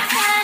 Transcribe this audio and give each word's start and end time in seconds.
your 0.00 0.08
head. 0.08 0.39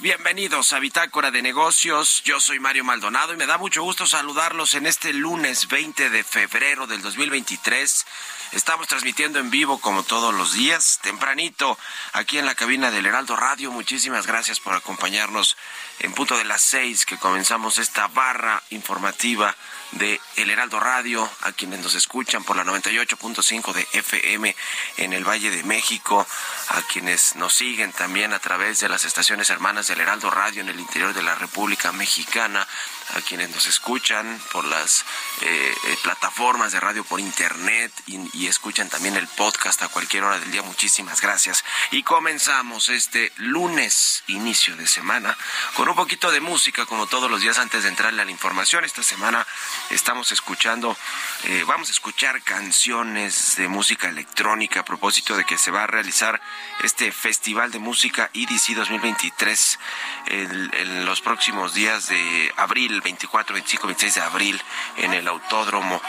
Bienvenidos 0.00 0.72
a 0.72 0.78
Bitácora 0.78 1.32
de 1.32 1.42
Negocios. 1.42 2.22
Yo 2.24 2.38
soy 2.38 2.60
Mario 2.60 2.84
Maldonado 2.84 3.34
y 3.34 3.36
me 3.36 3.46
da 3.46 3.58
mucho 3.58 3.82
gusto 3.82 4.06
saludarlos 4.06 4.74
en 4.74 4.86
este 4.86 5.12
lunes 5.12 5.66
20 5.66 6.10
de 6.10 6.22
febrero 6.22 6.86
del 6.86 7.02
2023. 7.02 8.06
Estamos 8.52 8.86
transmitiendo 8.86 9.40
en 9.40 9.50
vivo 9.50 9.80
como 9.80 10.04
todos 10.04 10.32
los 10.32 10.52
días, 10.52 11.00
tempranito, 11.02 11.76
aquí 12.12 12.38
en 12.38 12.46
la 12.46 12.54
cabina 12.54 12.92
del 12.92 13.06
Heraldo 13.06 13.34
Radio. 13.34 13.72
Muchísimas 13.72 14.24
gracias 14.24 14.60
por 14.60 14.72
acompañarnos 14.72 15.56
en 15.98 16.12
punto 16.12 16.38
de 16.38 16.44
las 16.44 16.62
seis 16.62 17.04
que 17.04 17.18
comenzamos 17.18 17.78
esta 17.78 18.06
barra 18.06 18.62
informativa 18.70 19.56
de 19.92 20.20
El 20.36 20.50
Heraldo 20.50 20.78
Radio, 20.78 21.28
a 21.42 21.52
quienes 21.52 21.80
nos 21.80 21.94
escuchan 21.94 22.44
por 22.44 22.56
la 22.56 22.64
98.5 22.64 23.72
de 23.72 23.88
FM 23.94 24.54
en 24.98 25.12
el 25.12 25.28
Valle 25.28 25.50
de 25.50 25.62
México, 25.64 26.26
a 26.68 26.82
quienes 26.82 27.34
nos 27.36 27.54
siguen 27.54 27.92
también 27.92 28.32
a 28.32 28.38
través 28.38 28.80
de 28.80 28.88
las 28.88 29.04
estaciones 29.04 29.48
hermanas 29.50 29.88
del 29.88 30.00
Heraldo 30.00 30.30
Radio 30.30 30.60
en 30.60 30.68
el 30.68 30.78
interior 30.78 31.14
de 31.14 31.22
la 31.22 31.34
República 31.34 31.92
Mexicana, 31.92 32.66
a 33.14 33.20
quienes 33.22 33.48
nos 33.50 33.66
escuchan 33.66 34.40
por 34.52 34.64
las 34.66 35.04
eh, 35.40 35.74
eh, 35.86 35.98
plataformas 36.02 36.72
de 36.72 36.80
radio 36.80 37.04
por 37.04 37.20
internet 37.20 37.92
y, 38.06 38.46
escuchan 38.48 38.88
también 38.88 39.14
el 39.16 39.28
podcast 39.28 39.82
a 39.82 39.88
cualquier 39.88 40.24
hora 40.24 40.38
del 40.38 40.50
día. 40.50 40.62
Muchísimas 40.62 41.20
gracias. 41.20 41.64
Y 41.90 42.02
comenzamos 42.02 42.88
este 42.88 43.30
lunes, 43.36 44.24
inicio 44.26 44.74
de 44.76 44.86
semana, 44.86 45.36
con 45.74 45.88
un 45.88 45.94
poquito 45.94 46.30
de 46.30 46.40
música, 46.40 46.86
como 46.86 47.06
todos 47.06 47.30
los 47.30 47.42
días 47.42 47.58
antes 47.58 47.82
de 47.82 47.90
entrarle 47.90 48.22
a 48.22 48.24
la 48.24 48.30
información. 48.30 48.84
Esta 48.84 49.02
semana 49.02 49.46
estamos 49.90 50.32
escuchando, 50.32 50.96
eh, 51.44 51.64
vamos 51.66 51.88
a 51.88 51.92
escuchar 51.92 52.42
canciones 52.42 53.56
de 53.56 53.68
música 53.68 54.08
electrónica 54.08 54.80
a 54.80 54.84
propósito 54.84 55.36
de 55.36 55.44
que 55.44 55.58
se 55.58 55.70
va 55.70 55.84
a 55.84 55.86
realizar 55.86 56.40
este 56.82 57.12
Festival 57.12 57.70
de 57.70 57.78
Música 57.78 58.30
EDC 58.34 58.76
2023 58.76 59.78
en, 60.26 61.04
los 61.04 61.20
próximos 61.20 61.74
días 61.74 62.08
de 62.08 62.52
abril, 62.56 63.00
24, 63.00 63.54
25, 63.54 63.86
26 63.86 64.14
de 64.14 64.20
abril, 64.20 64.62
en 64.96 65.14
el 65.14 65.26
Autódromo 65.28 66.00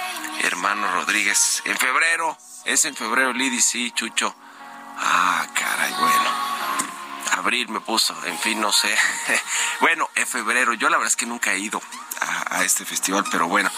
Hermano 0.44 0.92
Rodríguez. 0.94 1.62
En 1.66 1.78
febrero, 1.78 2.38
es 2.66 2.86
en 2.86 2.96
febrero 2.96 3.32
el 3.32 3.42
EDC, 3.42 3.94
Chucho. 3.94 4.36
Ah, 4.98 5.48
caray, 5.54 5.94
bueno 5.94 6.49
abril 7.40 7.70
me 7.70 7.82
puso, 7.82 8.16
en 8.26 8.38
fin, 8.40 8.62
no 8.62 8.72
sé. 8.72 8.96
bueno, 9.82 10.10
en 10.16 10.28
febrero, 10.28 10.74
yo 10.74 10.90
la 10.90 10.98
verdad 10.98 11.12
es 11.12 11.16
que 11.16 11.26
nunca 11.26 11.54
he 11.54 11.60
ido 11.60 11.82
a, 12.22 12.58
a 12.58 12.64
este 12.64 12.86
festival, 12.86 13.24
pero 13.32 13.48
bueno, 13.48 13.72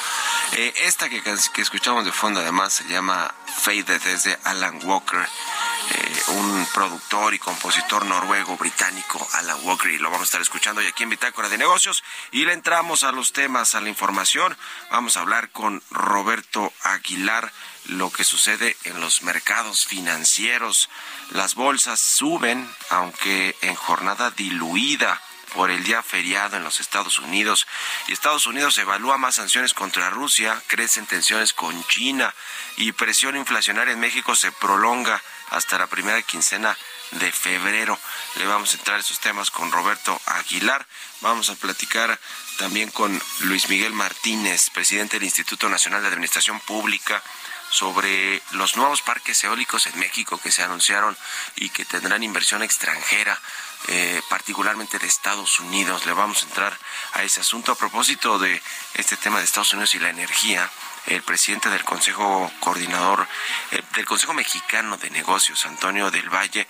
eh, 0.54 0.74
esta 0.84 1.08
que, 1.08 1.22
que, 1.22 1.62
escuchamos 1.62 2.04
de 2.04 2.12
fondo 2.12 2.42
además 2.42 2.74
se 2.74 2.84
llama 2.86 3.34
Faded, 3.62 4.06
es 4.08 4.24
de 4.26 4.38
Alan 4.44 4.80
Walker, 4.84 5.22
eh, 5.22 6.24
un 6.28 6.68
productor 6.74 7.34
y 7.34 7.40
compositor 7.40 8.06
noruego 8.06 8.58
británico, 8.58 9.26
Alan 9.34 9.58
Walker, 9.64 9.90
y 9.90 9.98
lo 9.98 10.10
vamos 10.10 10.22
a 10.22 10.26
estar 10.26 10.42
escuchando 10.42 10.82
hoy 10.82 10.88
aquí 10.88 11.04
en 11.04 11.10
Bitácora 11.10 11.48
de 11.48 11.58
Negocios. 11.58 12.04
Y 12.32 12.44
le 12.44 12.54
entramos 12.54 13.04
a 13.04 13.14
los 13.14 13.32
temas, 13.32 13.76
a 13.76 13.82
la 13.82 13.88
información. 13.88 14.58
Vamos 14.90 15.16
a 15.16 15.22
hablar 15.22 15.52
con 15.52 15.82
Roberto 15.90 16.74
Aguilar 16.84 17.54
lo 17.86 18.12
que 18.12 18.24
sucede 18.24 18.78
en 18.84 19.00
los 19.00 19.24
mercados 19.24 19.86
financieros. 19.86 20.90
Las 21.32 21.56
bolsas 21.56 22.00
suben, 22.00 22.70
aunque 22.90 23.56
en 23.62 23.76
jornada 23.76 24.32
diluida 24.32 25.22
por 25.54 25.70
el 25.70 25.84
día 25.84 26.02
feriado 26.02 26.58
en 26.58 26.64
los 26.64 26.80
Estados 26.80 27.20
Unidos. 27.20 27.68
Y 28.08 28.14
Estados 28.14 28.48
Unidos 28.48 28.78
evalúa 28.78 29.18
más 29.18 29.36
sanciones 29.36 29.74
contra 29.74 30.10
Rusia, 30.10 30.62
crecen 30.68 31.06
tensiones 31.06 31.54
con 31.54 31.86
China 31.88 32.34
y 32.78 32.92
presión 32.94 33.36
inflacionaria 33.36 33.94
en 33.94 34.00
México 34.00 34.36
se 34.36 34.52
prolonga 34.52 35.22
hasta 35.50 35.78
la 35.78 35.88
primera 35.88 36.22
quincena 36.22 36.78
de 37.12 37.32
febrero. 37.32 38.00
Le 38.36 38.46
vamos 38.46 38.74
a 38.74 38.78
entrar 38.78 39.00
esos 39.00 39.20
temas 39.20 39.52
con 39.52 39.72
Roberto 39.72 40.20
Aguilar. 40.26 40.88
Vamos 41.20 41.50
a 41.50 41.56
platicar 41.56 42.18
también 42.58 42.90
con 42.90 43.22
Luis 43.42 43.68
Miguel 43.68 43.94
Martínez, 43.94 44.70
presidente 44.70 45.18
del 45.18 45.26
Instituto 45.26 45.68
Nacional 45.68 46.02
de 46.02 46.08
Administración 46.08 46.60
Pública 46.62 47.22
sobre 47.72 48.42
los 48.52 48.76
nuevos 48.76 49.02
parques 49.02 49.44
eólicos 49.44 49.88
en 49.88 49.98
México 49.98 50.38
que 50.38 50.52
se 50.52 50.62
anunciaron 50.62 51.18
y 51.56 51.70
que 51.70 51.86
tendrán 51.86 52.22
inversión 52.22 52.62
extranjera, 52.62 53.40
eh, 53.88 54.22
particularmente 54.30 55.00
de 55.00 55.08
Estados 55.08 55.60
Unidos. 55.60 56.06
Le 56.06 56.14
vamos 56.14 56.44
a 56.44 56.48
entrar 56.48 56.78
a 57.14 57.24
ese 57.24 57.40
asunto 57.40 57.72
a 57.72 57.76
propósito 57.76 58.38
de 58.38 58.62
este 58.94 59.16
tema 59.18 59.40
de 59.40 59.46
Estados 59.46 59.74
Unidos 59.74 59.96
y 59.96 60.00
la 60.00 60.10
energía. 60.10 60.70
El 61.08 61.24
presidente 61.24 61.70
del 61.70 61.84
Consejo 61.84 62.52
Coordinador 62.60 63.28
eh, 63.72 63.82
del 63.96 64.06
Consejo 64.06 64.34
Mexicano 64.34 64.98
de 64.98 65.10
Negocios, 65.10 65.66
Antonio 65.66 66.12
del 66.12 66.30
Valle, 66.30 66.68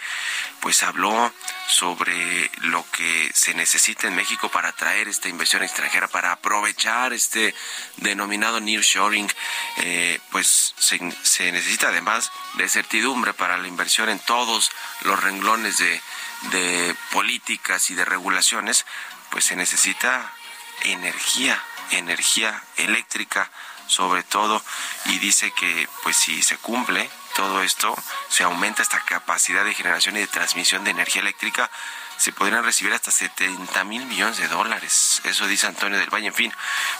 pues 0.60 0.84
habló 0.84 1.34
sobre 1.68 2.50
lo 2.62 2.86
que 2.92 3.32
se 3.34 3.54
necesita 3.54 4.08
en 4.08 4.16
México 4.16 4.50
para 4.50 4.70
atraer 4.70 5.08
esta 5.08 5.30
inversión 5.30 5.64
extranjera, 5.64 6.08
para 6.08 6.32
aprovechar 6.32 7.14
este 7.14 7.54
denominado 7.98 8.60
nearshoring, 8.60 9.32
eh, 9.78 10.20
pues 10.32 10.74
se, 10.78 11.00
se, 11.24 11.52
necesita 11.52 11.90
además 11.90 12.32
de 12.56 12.70
certidumbre 12.70 13.34
para 13.34 13.58
la 13.58 13.68
inversión 13.68 14.10
en 14.10 14.20
todos 14.20 14.72
los 15.02 15.22
renglones 15.22 15.78
de, 15.78 16.02
de 16.52 16.96
políticas 17.12 17.90
y 17.92 17.96
de 17.96 18.06
regulaciones, 18.06 18.86
pues 19.30 19.46
se 19.46 19.56
necesita 19.56 20.34
energía, 20.84 21.62
energía 21.92 22.64
eléctrica 22.78 23.52
sobre 23.92 24.24
todo 24.24 24.64
y 25.06 25.20
dice 25.20 25.52
que 25.52 25.88
pues 26.04 26.16
si 26.16 26.42
se 26.42 26.58
cumple 26.58 27.10
todo 27.36 27.62
esto, 27.62 27.96
se 28.30 28.44
aumenta 28.44 28.82
esta 28.82 29.00
capacidad 29.02 29.64
de 29.64 29.74
generación 29.74 30.18
y 30.18 30.22
de 30.22 30.28
transmisión 30.28 30.84
de 30.84 30.92
energía 30.92 31.22
eléctrica, 31.22 31.70
se 32.18 32.32
podrían 32.32 32.64
recibir 32.64 32.94
hasta 32.94 33.10
70 33.10 33.84
mil 33.86 34.06
millones 34.06 34.38
de 34.38 34.48
dólares. 34.48 35.22
Eso 35.24 35.48
dice 35.48 35.68
Antonio 35.68 35.98
del 35.98 36.14
Valle. 36.14 36.28
En 36.28 36.34
fin, 36.34 36.54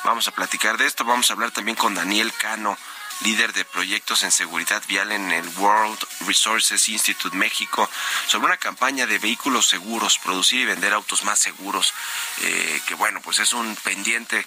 vamos 0.04 0.28
a 0.28 0.32
platicar 0.32 0.78
de 0.78 0.88
esto. 0.88 1.06
Vamos 1.06 1.30
a 1.30 1.34
hablar 1.34 1.52
también 1.52 1.78
con 1.78 1.94
Daniel 1.94 2.34
Cano, 2.34 2.78
líder 3.24 3.54
de 3.54 3.64
proyectos 3.64 4.24
en 4.24 4.32
seguridad 4.32 4.82
vial 4.88 5.12
en 5.12 5.32
el 5.32 5.48
World 5.58 6.00
Resources 6.26 6.90
Institute 6.90 7.38
México, 7.38 7.88
sobre 8.26 8.48
una 8.48 8.58
campaña 8.58 9.06
de 9.06 9.20
vehículos 9.20 9.68
seguros, 9.68 10.18
producir 10.18 10.62
y 10.62 10.66
vender 10.66 10.94
autos 10.94 11.24
más 11.24 11.38
seguros, 11.38 11.94
eh, 12.42 12.82
que 12.88 12.96
bueno, 12.96 13.22
pues 13.22 13.38
es 13.40 13.54
un 13.54 13.76
pendiente 13.76 14.44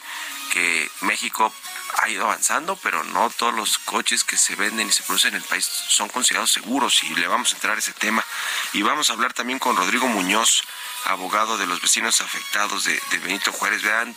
que 0.52 0.91
México 1.02 1.52
ha 1.96 2.08
ido 2.08 2.25
avanzando, 2.25 2.76
pero 2.76 3.05
no 3.05 3.31
todos 3.31 3.55
los 3.55 3.79
coches 3.79 4.25
que 4.25 4.37
se 4.37 4.56
venden 4.56 4.88
y 4.88 4.93
se 4.93 5.02
producen 5.02 5.35
en 5.35 5.43
el 5.43 5.49
país 5.49 5.64
son 5.64 6.08
considerados 6.08 6.52
seguros 6.52 7.02
y 7.05 7.14
le 7.14 7.26
vamos 7.26 7.52
a 7.52 7.56
entrar 7.56 7.76
a 7.76 7.79
ese 7.79 7.93
tema. 7.93 8.25
Y 8.73 8.82
vamos 8.82 9.11
a 9.11 9.12
hablar 9.12 9.32
también 9.32 9.58
con 9.58 9.76
Rodrigo 9.76 10.08
Muñoz, 10.08 10.62
abogado 11.05 11.56
de 11.56 11.67
los 11.67 11.81
vecinos 11.81 12.20
afectados 12.20 12.85
de, 12.85 13.00
Benito 13.19 13.52
Juárez. 13.52 13.82
Vean, 13.82 14.17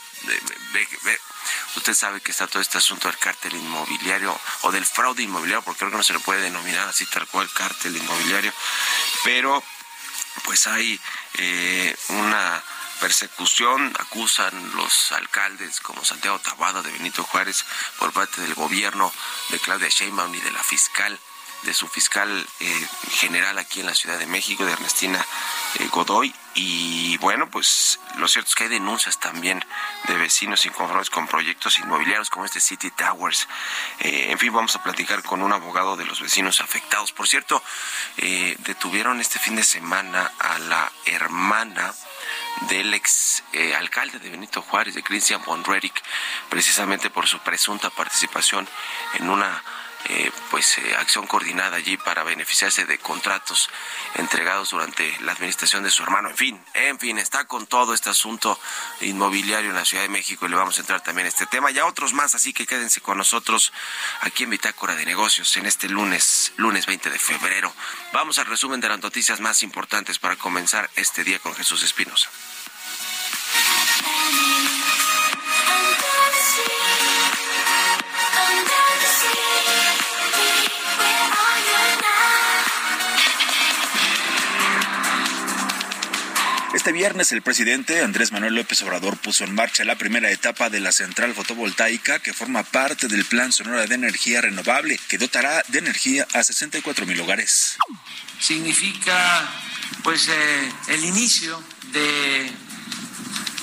ve, 0.72 0.88
ve, 1.04 1.20
usted 1.76 1.94
sabe 1.94 2.20
que 2.20 2.32
está 2.32 2.46
todo 2.46 2.60
este 2.60 2.78
asunto 2.78 3.08
del 3.08 3.18
cártel 3.18 3.54
inmobiliario 3.54 4.38
o 4.62 4.72
del 4.72 4.84
fraude 4.84 5.22
inmobiliario, 5.22 5.62
porque 5.62 5.80
creo 5.80 5.90
que 5.90 5.96
no 5.96 6.02
se 6.02 6.14
le 6.14 6.20
puede 6.20 6.42
denominar 6.42 6.88
así 6.88 7.06
tal 7.06 7.26
cual 7.28 7.50
cártel 7.52 7.96
inmobiliario, 7.96 8.52
pero 9.24 9.62
pues 10.44 10.66
hay 10.66 11.00
eh, 11.34 11.96
una 12.08 12.62
persecución, 13.00 13.94
acusan 13.98 14.76
los 14.76 15.12
alcaldes 15.12 15.80
como 15.80 16.04
Santiago 16.04 16.38
Tabada 16.38 16.82
de 16.82 16.92
Benito 16.92 17.24
Juárez 17.24 17.64
por 17.98 18.12
parte 18.12 18.40
del 18.40 18.54
gobierno 18.54 19.12
de 19.50 19.58
Claudia 19.58 19.88
Sheinbaum 19.88 20.34
y 20.34 20.40
de 20.40 20.50
la 20.50 20.62
fiscal 20.62 21.18
de 21.62 21.74
su 21.74 21.88
fiscal 21.88 22.46
eh, 22.60 22.88
general 23.10 23.58
aquí 23.58 23.80
en 23.80 23.86
la 23.86 23.94
Ciudad 23.94 24.18
de 24.18 24.26
México, 24.26 24.64
de 24.64 24.72
Ernestina 24.72 25.24
eh, 25.78 25.88
Godoy. 25.90 26.34
Y 26.54 27.16
bueno, 27.18 27.48
pues 27.50 28.00
lo 28.16 28.26
cierto 28.26 28.48
es 28.48 28.54
que 28.56 28.64
hay 28.64 28.70
denuncias 28.70 29.20
también 29.20 29.64
de 30.08 30.16
vecinos 30.16 30.66
inconformes 30.66 31.10
con 31.10 31.28
proyectos 31.28 31.78
inmobiliarios 31.78 32.30
como 32.30 32.44
este 32.44 32.58
City 32.58 32.90
Towers. 32.90 33.46
Eh, 34.00 34.28
en 34.30 34.38
fin, 34.38 34.52
vamos 34.52 34.74
a 34.74 34.82
platicar 34.82 35.22
con 35.22 35.42
un 35.42 35.52
abogado 35.52 35.96
de 35.96 36.04
los 36.04 36.20
vecinos 36.20 36.60
afectados. 36.60 37.12
Por 37.12 37.28
cierto, 37.28 37.62
eh, 38.16 38.56
detuvieron 38.60 39.20
este 39.20 39.38
fin 39.38 39.54
de 39.54 39.62
semana 39.62 40.32
a 40.38 40.58
la 40.58 40.90
hermana 41.06 41.94
del 42.68 42.92
ex 42.92 43.44
alcalde 43.76 44.18
de 44.18 44.30
Benito 44.30 44.62
Juárez, 44.62 44.94
de 44.94 45.02
Christian 45.02 45.42
von 45.44 45.64
Redick, 45.64 46.02
precisamente 46.48 47.08
por 47.08 47.26
su 47.26 47.38
presunta 47.38 47.88
participación 47.90 48.68
en 49.14 49.30
una 49.30 49.62
eh, 50.06 50.30
pues 50.50 50.78
eh, 50.78 50.96
acción 50.96 51.26
coordinada 51.26 51.76
allí 51.76 51.96
para 51.96 52.22
beneficiarse 52.22 52.86
de 52.86 52.98
contratos 52.98 53.68
entregados 54.14 54.70
durante 54.70 55.14
la 55.20 55.32
administración 55.32 55.82
de 55.82 55.90
su 55.90 56.02
hermano. 56.02 56.30
En 56.30 56.36
fin, 56.36 56.64
en 56.74 56.98
fin, 56.98 57.18
está 57.18 57.46
con 57.46 57.66
todo 57.66 57.94
este 57.94 58.10
asunto 58.10 58.58
inmobiliario 59.00 59.70
en 59.70 59.76
la 59.76 59.84
Ciudad 59.84 60.04
de 60.04 60.08
México 60.08 60.46
y 60.46 60.48
le 60.48 60.56
vamos 60.56 60.78
a 60.78 60.80
entrar 60.80 61.02
también 61.02 61.26
a 61.26 61.28
este 61.28 61.46
tema 61.46 61.70
y 61.70 61.78
a 61.78 61.86
otros 61.86 62.12
más, 62.14 62.34
así 62.34 62.52
que 62.52 62.66
quédense 62.66 63.00
con 63.00 63.18
nosotros 63.18 63.72
aquí 64.20 64.44
en 64.44 64.50
Bitácora 64.50 64.94
de 64.94 65.04
Negocios 65.04 65.56
en 65.56 65.66
este 65.66 65.88
lunes, 65.88 66.52
lunes 66.56 66.86
20 66.86 67.10
de 67.10 67.18
febrero. 67.18 67.72
Vamos 68.12 68.38
al 68.38 68.46
resumen 68.46 68.80
de 68.80 68.88
las 68.88 69.00
noticias 69.00 69.40
más 69.40 69.62
importantes 69.62 70.18
para 70.18 70.36
comenzar 70.36 70.88
este 70.96 71.24
día 71.24 71.38
con 71.38 71.54
Jesús 71.54 71.82
Espinosa. 71.82 72.30
Este 86.78 86.92
viernes 86.92 87.32
el 87.32 87.42
presidente 87.42 88.04
Andrés 88.04 88.30
Manuel 88.30 88.54
López 88.54 88.80
Obrador 88.82 89.16
puso 89.16 89.42
en 89.42 89.52
marcha 89.52 89.84
la 89.84 89.98
primera 89.98 90.30
etapa 90.30 90.70
de 90.70 90.78
la 90.78 90.92
central 90.92 91.34
fotovoltaica 91.34 92.20
que 92.20 92.32
forma 92.32 92.62
parte 92.62 93.08
del 93.08 93.24
Plan 93.24 93.50
Sonora 93.50 93.84
de 93.88 93.96
Energía 93.96 94.42
Renovable 94.42 94.96
que 95.08 95.18
dotará 95.18 95.64
de 95.66 95.80
energía 95.80 96.24
a 96.34 96.44
64 96.44 97.04
mil 97.04 97.20
hogares. 97.20 97.78
Significa 98.38 99.44
pues 100.04 100.28
eh, 100.28 100.72
el 100.90 101.04
inicio 101.04 101.60
de 101.90 102.48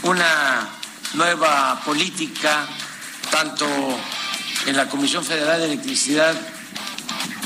una 0.04 0.70
nueva 1.14 1.82
política 1.86 2.68
tanto 3.32 3.66
en 4.66 4.76
la 4.76 4.90
Comisión 4.90 5.24
Federal 5.24 5.62
de 5.62 5.68
Electricidad 5.68 6.36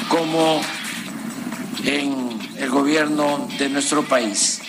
como 0.07 0.66
en 1.83 2.39
el 2.57 2.69
gobierno 2.71 3.48
de 3.60 3.69
nuestro 3.69 4.04
país. 4.04 4.62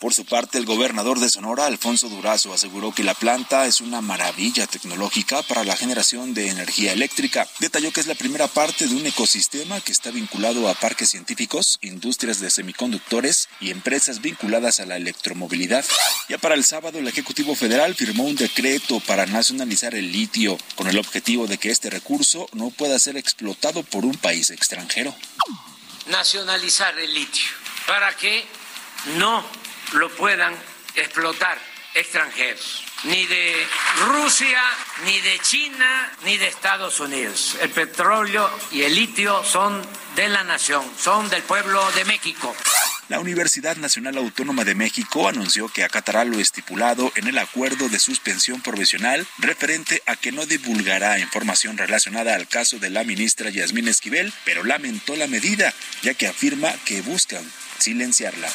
Por 0.00 0.14
su 0.14 0.24
parte, 0.24 0.58
el 0.58 0.64
gobernador 0.64 1.18
de 1.18 1.28
Sonora, 1.28 1.66
Alfonso 1.66 2.08
Durazo, 2.08 2.52
aseguró 2.52 2.92
que 2.92 3.02
la 3.02 3.14
planta 3.14 3.66
es 3.66 3.80
una 3.80 4.00
maravilla 4.00 4.64
tecnológica 4.68 5.42
para 5.42 5.64
la 5.64 5.76
generación 5.76 6.34
de 6.34 6.50
energía 6.50 6.92
eléctrica. 6.92 7.48
Detalló 7.58 7.92
que 7.92 8.00
es 8.00 8.06
la 8.06 8.14
primera 8.14 8.46
parte 8.46 8.86
de 8.86 8.94
un 8.94 9.04
ecosistema 9.04 9.80
que 9.80 9.90
está 9.90 10.12
vinculado 10.12 10.68
a 10.68 10.74
parques 10.74 11.10
científicos, 11.10 11.78
industrias 11.82 12.38
de 12.38 12.48
semiconductores 12.48 13.48
y 13.60 13.72
empresas 13.72 14.20
vinculadas 14.20 14.78
a 14.78 14.86
la 14.86 14.96
electromovilidad. 14.96 15.84
Ya 16.28 16.38
para 16.38 16.54
el 16.54 16.64
sábado, 16.64 17.00
el 17.00 17.08
Ejecutivo 17.08 17.56
Federal 17.56 17.96
firmó 17.96 18.22
un 18.22 18.36
decreto 18.36 19.00
para 19.00 19.26
nacionalizar 19.26 19.96
el 19.96 20.12
litio, 20.12 20.58
con 20.76 20.86
el 20.86 20.98
objetivo 20.98 21.48
de 21.48 21.58
que 21.58 21.72
este 21.72 21.90
recurso 21.90 22.48
no 22.52 22.70
pueda 22.70 23.00
ser 23.00 23.16
explotado 23.16 23.82
por 23.82 24.04
un 24.04 24.16
país 24.16 24.50
extranjero. 24.50 25.12
Nacionalizar 26.06 26.96
el 27.00 27.12
litio 27.12 27.48
para 27.88 28.16
que 28.16 28.46
no 29.16 29.44
lo 29.92 30.10
puedan 30.10 30.54
explotar 30.94 31.58
extranjeros, 31.94 32.84
ni 33.04 33.26
de 33.26 33.66
Rusia, 34.06 34.62
ni 35.04 35.20
de 35.20 35.38
China, 35.40 36.12
ni 36.24 36.36
de 36.36 36.48
Estados 36.48 37.00
Unidos. 37.00 37.56
El 37.60 37.70
petróleo 37.70 38.50
y 38.70 38.82
el 38.82 38.94
litio 38.94 39.42
son 39.44 39.82
de 40.14 40.28
la 40.28 40.44
nación, 40.44 40.84
son 40.98 41.28
del 41.28 41.42
pueblo 41.42 41.90
de 41.92 42.04
México. 42.04 42.54
La 43.08 43.20
Universidad 43.20 43.76
Nacional 43.78 44.18
Autónoma 44.18 44.64
de 44.64 44.74
México 44.74 45.28
anunció 45.28 45.68
que 45.68 45.82
acatará 45.82 46.24
lo 46.24 46.38
estipulado 46.38 47.10
en 47.16 47.26
el 47.26 47.38
acuerdo 47.38 47.88
de 47.88 47.98
suspensión 47.98 48.60
provisional 48.60 49.26
referente 49.38 50.02
a 50.04 50.14
que 50.14 50.30
no 50.30 50.44
divulgará 50.44 51.18
información 51.18 51.78
relacionada 51.78 52.34
al 52.34 52.46
caso 52.48 52.78
de 52.78 52.90
la 52.90 53.04
ministra 53.04 53.48
Yasmín 53.48 53.88
Esquivel, 53.88 54.30
pero 54.44 54.62
lamentó 54.62 55.16
la 55.16 55.26
medida, 55.26 55.72
ya 56.02 56.12
que 56.12 56.26
afirma 56.26 56.70
que 56.84 57.00
buscan 57.00 57.50
silenciarla. 57.78 58.50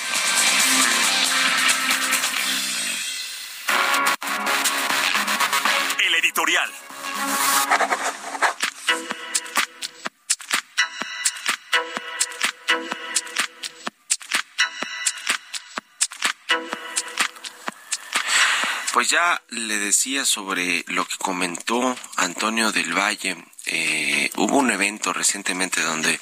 Pues 18.93 19.09
ya 19.09 19.41
le 19.49 19.79
decía 19.79 20.23
sobre 20.23 20.85
lo 20.87 21.05
que 21.05 21.17
comentó 21.17 21.97
Antonio 22.15 22.71
del 22.71 22.97
Valle. 22.97 23.35
Eh, 23.65 24.29
hubo 24.35 24.57
un 24.57 24.69
evento 24.69 25.11
recientemente 25.11 25.81
donde 25.81 26.19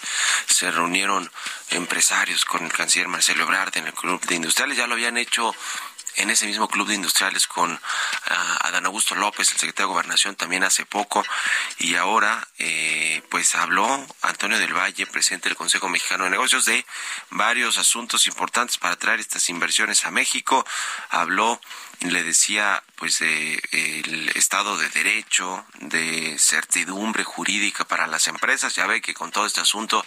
se 0.48 0.72
reunieron 0.72 1.30
empresarios 1.70 2.46
con 2.46 2.64
el 2.66 2.72
canciller 2.72 3.08
Marcelo 3.08 3.44
Ebrard 3.44 3.78
en 3.78 3.88
el 3.88 3.94
Club 3.94 4.26
de 4.26 4.36
Industriales. 4.36 4.78
Ya 4.78 4.88
lo 4.88 4.94
habían 4.94 5.18
hecho 5.18 5.54
en 6.18 6.30
ese 6.30 6.46
mismo 6.46 6.68
club 6.68 6.88
de 6.88 6.96
industriales 6.96 7.48
con 7.48 7.80
ah, 8.28 8.58
Adán 8.62 8.86
Augusto 8.86 9.16
López, 9.16 9.52
el 9.52 9.58
secretario 9.58 9.88
de 9.88 9.94
Gobernación, 9.94 10.36
también 10.36 10.64
hace 10.64 10.86
poco, 10.86 11.24
y 11.80 11.96
ahora 11.96 12.48
eh, 12.58 13.22
pues 13.30 13.56
habló 13.56 14.06
Antonio 14.22 14.60
del 14.60 14.74
Valle, 14.74 15.06
presidente 15.08 15.50
del 15.50 15.58
Consejo 15.58 15.90
Mexicano 15.90 16.26
de 16.26 16.32
Negocios, 16.32 16.66
de 16.66 16.86
varios 17.30 17.78
asuntos 17.78 18.28
importantes 18.28 18.78
para 18.78 18.96
traer 18.96 19.20
estas 19.20 19.50
inversiones 19.50 20.06
a 20.06 20.12
México. 20.12 20.66
Habló 21.10 21.60
le 22.02 22.24
decía 22.24 22.84
pues 22.96 23.20
de 23.20 23.62
el 23.72 24.30
estado 24.36 24.78
de 24.78 24.90
derecho, 24.90 25.66
de 25.80 26.38
certidumbre 26.40 27.24
jurídica 27.24 27.86
para 27.86 28.08
las 28.08 28.28
empresas. 28.28 28.76
Ya 28.76 28.88
ve 28.88 29.02
que 29.02 29.14
con 29.14 29.32
todo 29.32 29.46
este 29.46 29.62
asunto 29.62 30.06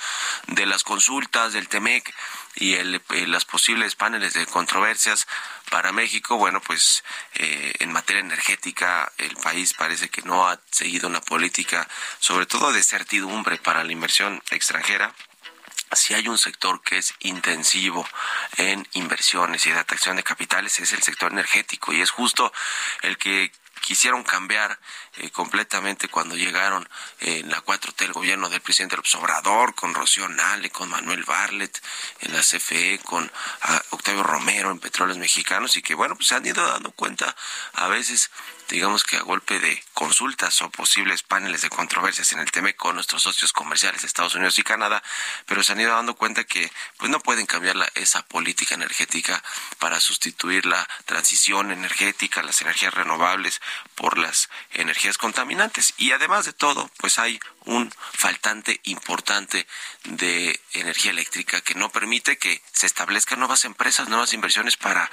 de 0.49 0.66
las 0.66 0.84
consultas 0.84 1.52
del 1.52 1.68
TEMEC 1.68 2.14
y 2.56 2.75
el, 2.75 3.02
eh, 3.11 3.26
las 3.26 3.44
posibles 3.44 3.96
paneles 3.96 4.34
de 4.34 4.46
controversias 4.46 5.26
para 5.70 5.92
México, 5.94 6.36
bueno, 6.36 6.60
pues 6.60 7.04
eh, 7.34 7.72
en 7.78 7.92
materia 7.92 8.20
energética 8.20 9.10
el 9.18 9.36
país 9.36 9.74
parece 9.74 10.08
que 10.08 10.22
no 10.22 10.48
ha 10.48 10.60
seguido 10.70 11.08
una 11.08 11.20
política, 11.20 11.88
sobre 12.18 12.46
todo 12.46 12.72
de 12.72 12.82
certidumbre 12.82 13.58
para 13.58 13.84
la 13.84 13.92
inversión 13.92 14.42
extranjera. 14.50 15.14
Si 15.92 16.12
hay 16.14 16.26
un 16.28 16.38
sector 16.38 16.82
que 16.82 16.98
es 16.98 17.14
intensivo 17.20 18.06
en 18.56 18.86
inversiones 18.92 19.64
y 19.66 19.70
de 19.70 19.78
atracción 19.78 20.16
de 20.16 20.24
capitales 20.24 20.78
es 20.80 20.92
el 20.92 21.02
sector 21.02 21.30
energético 21.30 21.92
y 21.92 22.00
es 22.00 22.10
justo 22.10 22.52
el 23.02 23.16
que 23.16 23.52
quisieron 23.80 24.24
cambiar 24.24 24.78
eh, 25.16 25.30
completamente 25.30 26.09
cuando 26.09 26.37
llegaron 26.37 26.88
en 27.21 27.49
la 27.49 27.64
4T 27.64 28.04
el 28.04 28.12
gobierno 28.12 28.49
del 28.49 28.61
presidente 28.61 28.97
López 28.97 29.14
Obrador, 29.14 29.75
con 29.75 29.94
Rocío 29.94 30.28
Nale, 30.28 30.71
con 30.71 30.88
Manuel 30.88 31.25
Barlet 31.25 31.80
en 32.21 32.33
la 32.33 32.40
CFE, 32.40 33.00
con 33.04 33.30
ah, 33.62 33.83
Octavio 33.90 34.23
Romero 34.23 34.71
en 34.71 34.80
Petróleos 34.80 35.18
Mexicanos 35.18 35.76
y 35.76 35.83
que 35.83 35.94
bueno, 35.94 36.16
pues 36.16 36.28
se 36.28 36.35
han 36.35 36.47
ido 36.47 36.66
dando 36.66 36.90
cuenta 36.92 37.35
a 37.75 37.88
veces 37.88 38.30
digamos 38.68 39.04
que 39.04 39.16
a 39.16 39.23
golpe 39.23 39.59
de 39.59 39.83
consultas 39.92 40.61
o 40.62 40.71
posibles 40.71 41.23
paneles 41.23 41.62
de 41.62 41.71
controversias 41.71 42.33
en 42.33 42.40
el 42.40 42.50
tema 42.50 42.73
con 42.73 42.94
nuestros 42.94 43.23
socios 43.23 43.52
comerciales 43.52 44.02
de 44.02 44.06
Estados 44.06 44.35
Unidos 44.35 44.59
y 44.59 44.62
Canadá, 44.62 45.02
pero 45.47 45.62
se 45.62 45.73
han 45.73 45.80
ido 45.80 45.94
dando 45.94 46.14
cuenta 46.14 46.44
que 46.44 46.71
pues 46.99 47.11
no 47.11 47.21
pueden 47.21 47.47
cambiar 47.47 47.76
esa 47.94 48.23
política 48.26 48.75
energética 48.75 49.42
para 49.78 50.00
sustituir 50.00 50.66
la 50.66 50.88
transición 51.04 51.71
energética, 51.71 52.42
las 52.42 52.61
energías 52.62 52.94
renovables 52.94 53.61
por 53.94 54.18
las 54.18 54.49
energías 54.73 55.18
contaminantes. 55.18 55.94
Y 55.97 56.12
además 56.12 56.44
de 56.44 56.52
todo, 56.52 56.90
pues 56.99 57.18
hay 57.18 57.40
un 57.64 57.92
faltante 58.12 58.80
importante 58.85 59.66
de 60.04 60.61
energía 60.73 61.11
eléctrica 61.11 61.61
que 61.61 61.75
no 61.75 61.90
permite 61.90 62.38
que 62.38 62.62
se 62.73 62.87
establezcan 62.87 63.38
nuevas 63.38 63.64
empresas, 63.64 64.09
nuevas 64.09 64.33
inversiones 64.33 64.76
para 64.76 65.11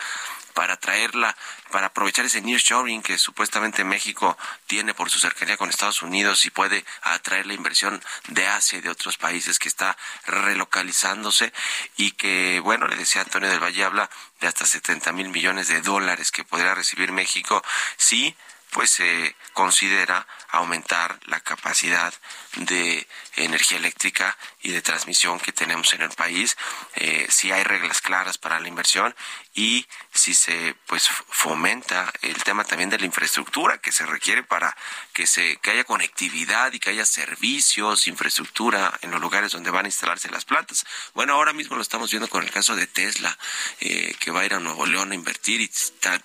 para 0.51 0.77
traerla, 0.77 1.35
para 1.71 1.87
aprovechar 1.87 2.25
ese 2.25 2.41
nearshoring 2.41 3.01
que 3.01 3.17
supuestamente 3.17 3.83
México 3.83 4.37
tiene 4.67 4.93
por 4.93 5.09
su 5.09 5.19
cercanía 5.19 5.57
con 5.57 5.69
Estados 5.69 6.01
Unidos 6.01 6.45
y 6.45 6.49
puede 6.49 6.85
atraer 7.01 7.45
la 7.47 7.53
inversión 7.53 8.01
de 8.27 8.47
Asia 8.47 8.79
y 8.79 8.81
de 8.81 8.89
otros 8.89 9.17
países 9.17 9.59
que 9.59 9.67
está 9.67 9.97
relocalizándose 10.25 11.53
y 11.97 12.11
que, 12.11 12.59
bueno, 12.61 12.87
le 12.87 12.95
decía 12.95 13.21
Antonio 13.21 13.49
del 13.49 13.63
Valle, 13.63 13.83
habla 13.83 14.09
de 14.39 14.47
hasta 14.47 14.65
70 14.65 15.11
mil 15.13 15.29
millones 15.29 15.67
de 15.67 15.81
dólares 15.81 16.31
que 16.31 16.43
podría 16.43 16.75
recibir 16.75 17.11
México 17.11 17.63
si 17.97 18.35
pues 18.71 18.89
se 18.89 19.35
considera 19.53 20.25
aumentar 20.49 21.19
la 21.25 21.41
capacidad 21.41 22.13
de 22.55 23.07
energía 23.35 23.77
eléctrica 23.77 24.37
y 24.61 24.71
de 24.71 24.81
transmisión 24.81 25.39
que 25.39 25.51
tenemos 25.51 25.93
en 25.93 26.01
el 26.01 26.09
país, 26.09 26.57
eh, 26.95 27.27
si 27.29 27.51
hay 27.51 27.63
reglas 27.63 28.01
claras 28.01 28.37
para 28.37 28.59
la 28.59 28.67
inversión 28.67 29.15
y 29.53 29.85
si 30.13 30.33
se 30.33 30.75
pues 30.87 31.07
fomenta 31.07 32.11
el 32.21 32.41
tema 32.43 32.63
también 32.63 32.89
de 32.89 32.99
la 32.99 33.05
infraestructura 33.05 33.79
que 33.79 33.91
se 33.91 34.05
requiere 34.05 34.43
para 34.43 34.75
que 35.13 35.27
se 35.27 35.57
que 35.57 35.71
haya 35.71 35.83
conectividad 35.83 36.73
y 36.73 36.79
que 36.79 36.91
haya 36.91 37.05
servicios, 37.05 38.07
infraestructura 38.07 38.97
en 39.01 39.11
los 39.11 39.21
lugares 39.21 39.51
donde 39.51 39.71
van 39.71 39.85
a 39.85 39.87
instalarse 39.89 40.29
las 40.29 40.45
plantas. 40.45 40.85
Bueno, 41.13 41.33
ahora 41.33 41.53
mismo 41.53 41.75
lo 41.75 41.81
estamos 41.81 42.11
viendo 42.11 42.29
con 42.29 42.43
el 42.43 42.51
caso 42.51 42.75
de 42.75 42.87
Tesla, 42.87 43.37
eh, 43.79 44.15
que 44.19 44.31
va 44.31 44.41
a 44.41 44.45
ir 44.45 44.53
a 44.53 44.59
Nuevo 44.59 44.85
León 44.85 45.11
a 45.11 45.15
invertir 45.15 45.61
y 45.61 45.69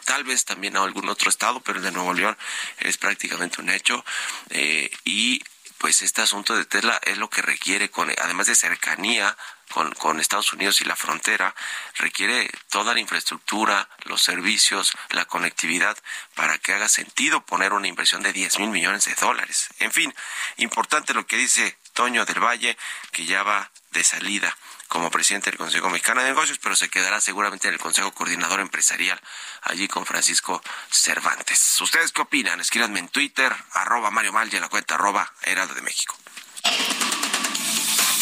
tal, 0.04 0.24
vez 0.24 0.44
también 0.44 0.76
a 0.76 0.82
algún 0.82 1.08
otro 1.08 1.30
estado, 1.30 1.60
pero 1.60 1.78
el 1.78 1.84
de 1.84 1.92
Nuevo 1.92 2.12
León 2.12 2.36
es 2.78 2.96
prácticamente 2.98 3.60
un 3.60 3.70
hecho. 3.70 4.04
Eh, 4.50 4.90
y 5.04 5.42
pues 5.78 6.02
este 6.02 6.22
asunto 6.22 6.56
de 6.56 6.64
Tesla 6.64 7.00
es 7.04 7.18
lo 7.18 7.28
que 7.28 7.42
requiere, 7.42 7.90
con, 7.90 8.12
además 8.22 8.46
de 8.46 8.54
cercanía 8.54 9.36
con, 9.70 9.92
con, 9.94 10.20
Estados 10.20 10.52
Unidos 10.52 10.80
y 10.80 10.84
la 10.84 10.96
frontera, 10.96 11.54
requiere 11.96 12.50
toda 12.70 12.94
la 12.94 13.00
infraestructura, 13.00 13.88
los 14.04 14.22
servicios, 14.22 14.92
la 15.10 15.24
conectividad, 15.24 15.96
para 16.34 16.58
que 16.58 16.72
haga 16.72 16.88
sentido 16.88 17.44
poner 17.44 17.72
una 17.72 17.88
inversión 17.88 18.22
de 18.22 18.32
10 18.32 18.60
mil 18.60 18.70
millones 18.70 19.04
de 19.06 19.14
dólares. 19.14 19.68
En 19.78 19.92
fin, 19.92 20.14
importante 20.56 21.14
lo 21.14 21.26
que 21.26 21.36
dice 21.36 21.76
Toño 21.94 22.24
del 22.24 22.42
Valle, 22.42 22.76
que 23.10 23.26
ya 23.26 23.42
va 23.42 23.70
de 23.90 24.04
salida 24.04 24.56
como 24.88 25.10
presidente 25.10 25.50
del 25.50 25.58
Consejo 25.58 25.88
Mexicano 25.90 26.22
de 26.22 26.28
Negocios, 26.28 26.58
pero 26.62 26.76
se 26.76 26.88
quedará 26.88 27.20
seguramente 27.20 27.68
en 27.68 27.74
el 27.74 27.80
Consejo 27.80 28.12
Coordinador 28.12 28.60
Empresarial, 28.60 29.20
allí 29.62 29.88
con 29.88 30.06
Francisco 30.06 30.62
Cervantes. 30.90 31.80
¿Ustedes 31.80 32.12
qué 32.12 32.22
opinan? 32.22 32.60
Escríbanme 32.60 33.00
en 33.00 33.08
Twitter, 33.08 33.54
arroba 33.72 34.10
Mario 34.10 34.32
Mal 34.32 34.48
y 34.52 34.56
en 34.56 34.62
la 34.62 34.68
cuenta 34.68 34.94
arroba 34.94 35.32
Heraldo 35.42 35.74
de 35.74 35.82
México. 35.82 36.16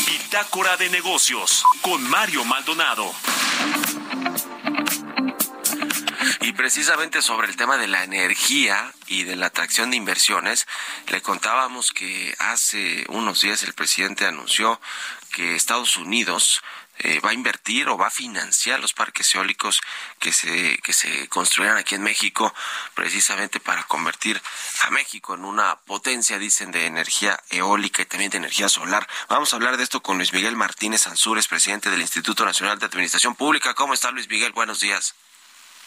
Bitácora 0.06 0.76
de 0.76 0.90
Negocios 0.90 1.62
con 1.82 2.02
Mario 2.08 2.44
Maldonado. 2.44 3.14
Y 6.44 6.52
precisamente 6.52 7.22
sobre 7.22 7.48
el 7.48 7.56
tema 7.56 7.78
de 7.78 7.88
la 7.88 8.04
energía 8.04 8.92
y 9.06 9.22
de 9.22 9.34
la 9.34 9.46
atracción 9.46 9.90
de 9.90 9.96
inversiones, 9.96 10.66
le 11.08 11.22
contábamos 11.22 11.90
que 11.90 12.36
hace 12.38 13.06
unos 13.08 13.40
días 13.40 13.62
el 13.62 13.72
presidente 13.72 14.26
anunció 14.26 14.78
que 15.32 15.56
Estados 15.56 15.96
Unidos 15.96 16.62
eh, 16.98 17.18
va 17.20 17.30
a 17.30 17.32
invertir 17.32 17.88
o 17.88 17.96
va 17.96 18.08
a 18.08 18.10
financiar 18.10 18.78
los 18.78 18.92
parques 18.92 19.34
eólicos 19.34 19.80
que 20.18 20.32
se, 20.32 20.76
que 20.82 20.92
se 20.92 21.28
construirán 21.28 21.78
aquí 21.78 21.94
en 21.94 22.02
México, 22.02 22.54
precisamente 22.92 23.58
para 23.58 23.84
convertir 23.84 24.38
a 24.82 24.90
México 24.90 25.32
en 25.32 25.46
una 25.46 25.76
potencia, 25.76 26.38
dicen, 26.38 26.72
de 26.72 26.84
energía 26.84 27.42
eólica 27.48 28.02
y 28.02 28.04
también 28.04 28.30
de 28.30 28.36
energía 28.36 28.68
solar. 28.68 29.08
Vamos 29.30 29.54
a 29.54 29.56
hablar 29.56 29.78
de 29.78 29.82
esto 29.82 30.02
con 30.02 30.18
Luis 30.18 30.34
Miguel 30.34 30.56
Martínez 30.56 31.06
Ansúrez, 31.06 31.48
presidente 31.48 31.88
del 31.88 32.02
Instituto 32.02 32.44
Nacional 32.44 32.78
de 32.78 32.84
Administración 32.84 33.34
Pública. 33.34 33.72
¿Cómo 33.72 33.94
está 33.94 34.10
Luis 34.10 34.28
Miguel? 34.28 34.52
Buenos 34.52 34.80
días. 34.80 35.14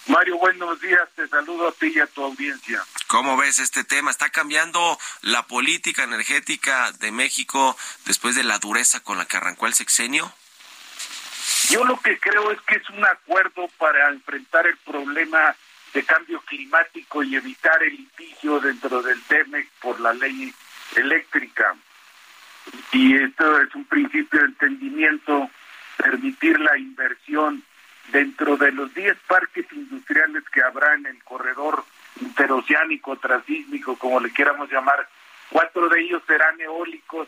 Mario, 0.07 0.37
buenos 0.37 0.79
días. 0.79 1.07
Te 1.15 1.27
saludo 1.27 1.67
a 1.67 1.71
ti 1.73 1.91
y 1.93 1.99
a 1.99 2.07
tu 2.07 2.23
audiencia. 2.23 2.81
¿Cómo 3.07 3.35
ves 3.35 3.59
este 3.59 3.83
tema? 3.83 4.09
¿Está 4.09 4.29
cambiando 4.29 4.97
la 5.21 5.47
política 5.47 6.03
energética 6.03 6.91
de 6.93 7.11
México 7.11 7.77
después 8.05 8.35
de 8.35 8.43
la 8.43 8.57
dureza 8.57 9.01
con 9.01 9.17
la 9.17 9.25
que 9.25 9.37
arrancó 9.37 9.67
el 9.67 9.73
sexenio? 9.73 10.31
Yo 11.69 11.83
lo 11.83 11.99
que 11.99 12.17
creo 12.19 12.51
es 12.51 12.61
que 12.61 12.75
es 12.75 12.89
un 12.89 13.05
acuerdo 13.05 13.67
para 13.77 14.09
enfrentar 14.09 14.65
el 14.67 14.77
problema 14.77 15.55
de 15.93 16.03
cambio 16.03 16.39
climático 16.41 17.23
y 17.23 17.35
evitar 17.35 17.81
el 17.83 17.97
litigio 17.97 18.59
dentro 18.59 19.01
del 19.01 19.21
TEMEC 19.23 19.69
por 19.81 19.99
la 19.99 20.13
ley 20.13 20.53
eléctrica. 20.95 21.75
Y 22.91 23.15
esto 23.15 23.61
es 23.61 23.75
un 23.75 23.85
principio 23.85 24.39
de 24.39 24.45
entendimiento, 24.45 25.49
permitir 25.97 26.59
la 26.59 26.77
inversión 26.77 27.63
dentro 28.07 28.57
de 28.57 28.71
los 28.71 28.93
10 28.93 29.17
parques 29.27 29.65
industriales 29.71 30.43
que 30.51 30.61
habrá 30.61 30.93
en 30.95 31.05
el 31.05 31.23
corredor 31.23 31.83
interoceánico, 32.21 33.17
transísmico, 33.17 33.97
como 33.97 34.19
le 34.19 34.31
quieramos 34.31 34.71
llamar, 34.71 35.07
cuatro 35.49 35.87
de 35.89 36.01
ellos 36.01 36.23
serán 36.25 36.59
eólicos 36.59 37.27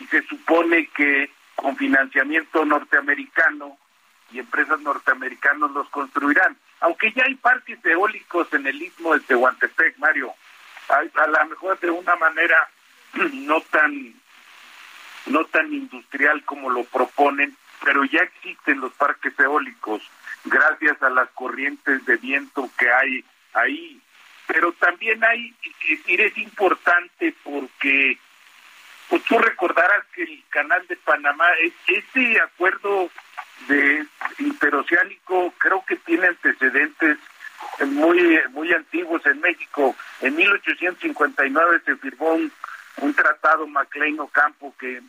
y 0.00 0.06
se 0.06 0.22
supone 0.22 0.88
que 0.88 1.30
con 1.54 1.76
financiamiento 1.76 2.64
norteamericano 2.64 3.78
y 4.30 4.40
empresas 4.40 4.80
norteamericanas 4.80 5.70
los 5.70 5.88
construirán. 5.88 6.56
Aunque 6.80 7.12
ya 7.12 7.24
hay 7.24 7.34
parques 7.36 7.82
eólicos 7.84 8.52
en 8.52 8.66
el 8.66 8.82
istmo 8.82 9.14
de 9.14 9.20
Tehuantepec, 9.20 9.96
Mario, 9.98 10.34
a, 10.88 11.22
a 11.22 11.26
lo 11.26 11.46
mejor 11.46 11.78
de 11.80 11.90
una 11.90 12.16
manera 12.16 12.68
no 13.32 13.60
tan 13.62 14.14
no 15.26 15.44
tan 15.46 15.72
industrial 15.72 16.44
como 16.44 16.70
lo 16.70 16.84
proponen, 16.84 17.56
pero 17.84 18.04
ya 18.04 18.20
existen 18.20 18.80
los 18.80 18.92
parques 18.92 19.36
eólicos 19.40 20.02
gracias 20.46 21.02
a 21.02 21.10
las 21.10 21.28
corrientes 21.30 22.04
de 22.06 22.16
viento 22.16 22.68
que 22.78 22.90
hay 22.90 23.24
ahí. 23.54 24.00
Pero 24.46 24.72
también 24.72 25.22
hay, 25.24 25.54
es 25.62 25.98
decir, 25.98 26.20
es 26.20 26.38
importante 26.38 27.34
porque 27.42 28.18
pues 29.08 29.22
tú 29.24 29.38
recordarás 29.38 30.04
que 30.14 30.22
el 30.22 30.42
canal 30.50 30.84
de 30.88 30.96
Panamá, 30.96 31.46
este 31.86 32.40
acuerdo 32.40 33.10
de 33.68 34.06
interoceánico 34.38 35.52
creo 35.58 35.84
que 35.86 35.96
tiene 35.96 36.26
antecedentes 36.28 37.18
muy 37.86 38.40
muy 38.50 38.72
antiguos 38.72 39.24
en 39.26 39.40
México. 39.40 39.94
En 40.20 40.36
1859 40.36 41.82
se 41.84 41.96
firmó 41.96 42.34
un, 42.34 42.52
un 42.98 43.14
tratado 43.14 43.66
Maclean 43.66 44.18
Ocampo 44.20 44.74
que 44.78 45.02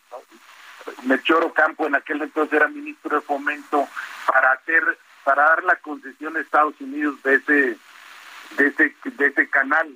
Melchor 1.04 1.44
Ocampo 1.44 1.88
en 1.88 1.96
aquel 1.96 2.22
entonces 2.22 2.54
era 2.54 2.68
ministro 2.68 3.18
de 3.18 3.22
Fomento 3.22 3.88
para 4.26 4.54
hacer 4.54 4.98
para 5.28 5.44
dar 5.44 5.64
la 5.66 5.76
concesión 5.76 6.38
a 6.38 6.40
Estados 6.40 6.80
Unidos 6.80 7.22
de 7.22 7.34
ese 7.34 7.78
de 8.56 8.68
ese 8.68 8.96
de 9.04 9.26
ese 9.26 9.50
canal 9.50 9.94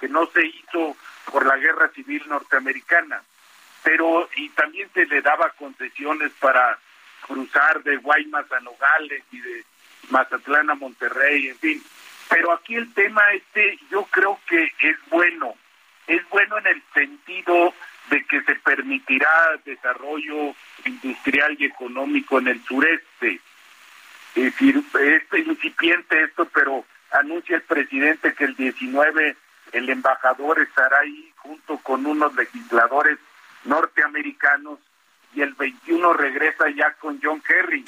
que 0.00 0.08
no 0.08 0.26
se 0.26 0.44
hizo 0.44 0.96
por 1.30 1.46
la 1.46 1.56
guerra 1.58 1.90
civil 1.90 2.24
norteamericana 2.26 3.22
pero 3.84 4.28
y 4.34 4.48
también 4.48 4.90
se 4.92 5.06
le 5.06 5.22
daba 5.22 5.50
concesiones 5.50 6.32
para 6.40 6.76
cruzar 7.24 7.84
de 7.84 7.98
Guaymas 7.98 8.50
a 8.50 8.58
Nogales 8.58 9.22
y 9.30 9.38
de 9.38 9.64
Mazatlán 10.10 10.68
a 10.70 10.74
Monterrey 10.74 11.50
en 11.50 11.58
fin 11.58 11.84
pero 12.28 12.50
aquí 12.50 12.74
el 12.74 12.92
tema 12.94 13.22
este 13.32 13.78
yo 13.92 14.02
creo 14.06 14.40
que 14.48 14.72
es 14.80 14.96
bueno 15.08 15.54
es 16.08 16.28
bueno 16.30 16.58
en 16.58 16.66
el 16.66 16.82
sentido 16.92 17.72
de 18.10 18.24
que 18.24 18.42
se 18.42 18.56
permitirá 18.56 19.30
desarrollo 19.64 20.52
industrial 20.84 21.56
y 21.60 21.64
económico 21.64 22.38
en 22.38 22.48
el 22.48 22.62
sureste. 22.64 23.40
Es 24.34 24.44
decir, 24.44 24.82
es 25.00 25.46
incipiente 25.46 26.22
esto, 26.22 26.46
pero 26.52 26.84
anuncia 27.12 27.56
el 27.56 27.62
presidente 27.62 28.34
que 28.34 28.44
el 28.44 28.56
19 28.56 29.36
el 29.72 29.88
embajador 29.88 30.60
estará 30.60 31.00
ahí 31.00 31.32
junto 31.36 31.78
con 31.78 32.06
unos 32.06 32.34
legisladores 32.34 33.18
norteamericanos 33.64 34.78
y 35.34 35.42
el 35.42 35.54
21 35.54 36.12
regresa 36.12 36.70
ya 36.70 36.92
con 36.94 37.20
John 37.22 37.40
Kerry. 37.40 37.84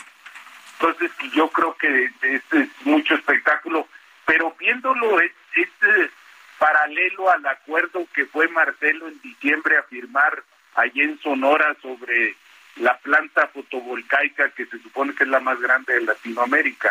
Entonces 0.78 1.10
yo 1.32 1.48
creo 1.48 1.76
que 1.76 2.10
este 2.22 2.58
es 2.60 2.68
mucho 2.84 3.14
espectáculo, 3.14 3.88
pero 4.24 4.54
viéndolo 4.58 5.20
es, 5.20 5.32
es 5.54 6.10
paralelo 6.58 7.30
al 7.30 7.46
acuerdo 7.46 8.06
que 8.14 8.26
fue 8.26 8.48
Marcelo 8.48 9.08
en 9.08 9.20
diciembre 9.20 9.78
a 9.78 9.82
firmar 9.84 10.42
allí 10.74 11.02
en 11.02 11.18
Sonora 11.20 11.76
sobre 11.80 12.34
la 12.76 12.98
planta 12.98 13.48
fotovoltaica 13.48 14.50
que 14.50 14.66
se 14.66 14.78
supone 14.80 15.14
que 15.14 15.24
es 15.24 15.30
la 15.30 15.40
más 15.40 15.58
grande 15.60 15.94
de 15.94 16.02
Latinoamérica. 16.02 16.90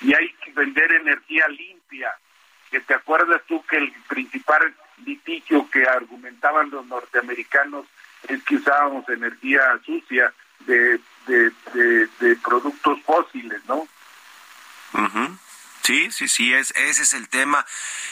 Y 0.00 0.14
hay 0.14 0.32
que 0.34 0.52
vender 0.52 0.92
energía 0.92 1.46
limpia, 1.48 2.12
que 2.70 2.80
te 2.80 2.94
acuerdas 2.94 3.42
tú 3.46 3.62
que 3.66 3.76
el 3.76 3.92
principal 4.08 4.74
litigio 5.04 5.68
que 5.70 5.84
argumentaban 5.84 6.70
los 6.70 6.86
norteamericanos 6.86 7.86
es 8.28 8.42
que 8.44 8.56
usábamos 8.56 9.08
energía 9.08 9.60
sucia 9.84 10.32
de, 10.60 11.00
de, 11.26 11.52
de, 12.20 12.36
productos 12.36 13.00
fósiles, 13.02 13.62
¿no? 13.66 13.86
Sí, 15.82 16.10
sí, 16.12 16.28
sí, 16.28 16.52
es, 16.52 16.72
ese 16.76 17.02
es 17.02 17.14
el 17.14 17.28
tema. 17.28 17.66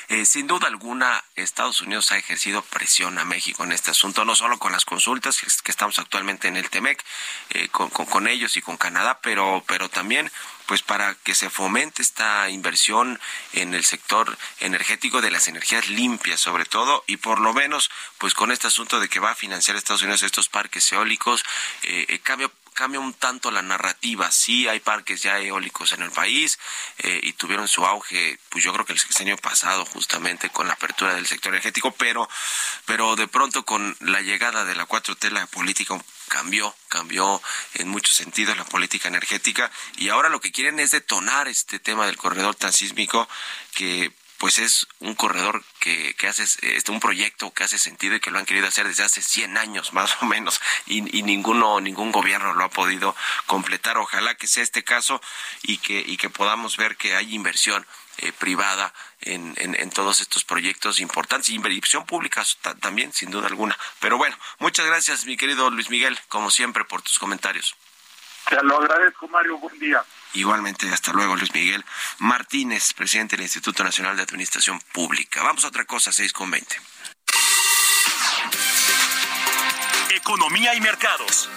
Eh, 0.08 0.24
sin 0.24 0.46
duda 0.46 0.68
alguna, 0.68 1.22
Estados 1.34 1.80
Unidos 1.82 2.10
ha 2.12 2.18
ejercido 2.18 2.62
presión 2.62 3.18
a 3.18 3.24
México 3.24 3.64
en 3.64 3.72
este 3.72 3.90
asunto, 3.90 4.24
no 4.24 4.34
solo 4.34 4.58
con 4.58 4.72
las 4.72 4.84
consultas 4.84 5.38
que, 5.62 5.70
estamos 5.70 5.98
actualmente 5.98 6.48
en 6.48 6.56
el 6.56 6.70
TEMEC, 6.70 7.04
eh, 7.50 7.68
con, 7.68 8.26
ellos 8.26 8.56
y 8.56 8.62
con 8.62 8.78
Canadá, 8.78 9.20
pero, 9.22 9.62
pero 9.66 9.88
también 9.88 10.30
pues 10.66 10.82
para 10.82 11.14
que 11.14 11.34
se 11.34 11.48
fomente 11.48 12.02
esta 12.02 12.50
inversión 12.50 13.18
en 13.54 13.74
el 13.74 13.86
sector 13.86 14.36
energético 14.60 15.22
de 15.22 15.30
las 15.30 15.48
energías 15.48 15.88
limpias 15.88 16.40
sobre 16.40 16.66
todo 16.66 17.04
y 17.06 17.16
por 17.16 17.40
lo 17.40 17.54
menos 17.54 17.90
pues 18.18 18.34
con 18.34 18.52
este 18.52 18.66
asunto 18.66 19.00
de 19.00 19.08
que 19.08 19.18
va 19.18 19.30
a 19.30 19.34
financiar 19.34 19.78
Estados 19.78 20.02
Unidos 20.02 20.22
estos 20.22 20.50
parques 20.50 20.92
eólicos 20.92 21.42
eh, 21.84 22.04
eh 22.08 22.18
cambio 22.18 22.52
cambia 22.78 23.00
un 23.00 23.12
tanto 23.12 23.50
la 23.50 23.60
narrativa. 23.60 24.30
Sí, 24.30 24.68
hay 24.68 24.78
parques 24.78 25.20
ya 25.20 25.40
eólicos 25.40 25.90
en 25.94 26.02
el 26.02 26.12
país 26.12 26.60
eh, 26.98 27.18
y 27.24 27.32
tuvieron 27.32 27.66
su 27.66 27.84
auge, 27.84 28.38
pues 28.50 28.62
yo 28.62 28.72
creo 28.72 28.86
que 28.86 28.92
el 28.92 29.00
año 29.18 29.36
pasado, 29.36 29.84
justamente 29.84 30.48
con 30.50 30.68
la 30.68 30.74
apertura 30.74 31.12
del 31.12 31.26
sector 31.26 31.52
energético, 31.52 31.90
pero, 31.90 32.28
pero 32.86 33.16
de 33.16 33.26
pronto 33.26 33.64
con 33.64 33.96
la 33.98 34.20
llegada 34.20 34.64
de 34.64 34.76
la 34.76 34.86
4T, 34.86 35.28
la 35.30 35.44
política 35.48 36.00
cambió, 36.28 36.72
cambió 36.86 37.42
en 37.74 37.88
muchos 37.88 38.14
sentidos 38.14 38.56
la 38.56 38.64
política 38.64 39.08
energética 39.08 39.72
y 39.96 40.10
ahora 40.10 40.28
lo 40.28 40.40
que 40.40 40.52
quieren 40.52 40.78
es 40.78 40.92
detonar 40.92 41.48
este 41.48 41.80
tema 41.80 42.06
del 42.06 42.16
corredor 42.16 42.54
transísmico 42.54 43.28
que 43.74 44.12
pues 44.38 44.58
es 44.58 44.86
un 45.00 45.14
corredor 45.14 45.62
que, 45.80 46.14
que 46.14 46.28
hace, 46.28 46.44
este, 46.44 46.90
un 46.90 47.00
proyecto 47.00 47.52
que 47.52 47.64
hace 47.64 47.78
sentido 47.78 48.14
y 48.14 48.20
que 48.20 48.30
lo 48.30 48.38
han 48.38 48.46
querido 48.46 48.68
hacer 48.68 48.86
desde 48.86 49.02
hace 49.02 49.20
100 49.20 49.58
años 49.58 49.92
más 49.98 50.16
o 50.22 50.26
menos 50.26 50.60
y, 50.86 51.02
ninguno, 51.22 51.80
ningún 51.80 52.12
gobierno 52.12 52.54
lo 52.54 52.64
ha 52.64 52.70
podido 52.70 53.14
completar. 53.46 53.98
Ojalá 53.98 54.36
que 54.36 54.46
sea 54.46 54.62
este 54.62 54.84
caso 54.84 55.20
y 55.62 55.78
que, 55.78 56.02
y 56.06 56.16
que 56.16 56.30
podamos 56.30 56.76
ver 56.76 56.96
que 56.96 57.16
hay 57.16 57.34
inversión 57.34 57.84
eh, 58.18 58.32
privada 58.32 58.94
en, 59.20 59.54
en, 59.58 59.90
todos 59.90 60.20
estos 60.20 60.44
proyectos 60.44 61.00
importantes, 61.00 61.50
inversión 61.50 62.06
pública 62.06 62.44
también, 62.80 63.12
sin 63.12 63.30
duda 63.30 63.48
alguna. 63.48 63.76
Pero 64.00 64.16
bueno, 64.16 64.36
muchas 64.58 64.86
gracias, 64.86 65.24
mi 65.24 65.36
querido 65.36 65.70
Luis 65.70 65.90
Miguel, 65.90 66.18
como 66.28 66.50
siempre, 66.50 66.84
por 66.84 67.02
tus 67.02 67.18
comentarios. 67.18 67.76
Te 68.48 68.62
lo 68.62 68.78
agradezco, 68.78 69.28
Mario. 69.28 69.58
Buen 69.58 69.78
día. 69.78 70.02
Igualmente, 70.34 70.88
hasta 70.90 71.12
luego, 71.12 71.36
Luis 71.36 71.52
Miguel 71.54 71.84
Martínez, 72.18 72.92
presidente 72.92 73.36
del 73.36 73.44
Instituto 73.44 73.82
Nacional 73.82 74.16
de 74.16 74.22
Administración 74.22 74.80
Pública. 74.92 75.42
Vamos 75.42 75.64
a 75.64 75.68
otra 75.68 75.84
cosa, 75.84 76.12
6 76.12 76.32
con 76.32 76.50
20. 76.50 76.76
Economía 80.14 80.74
y 80.74 80.80
mercados. 80.80 81.48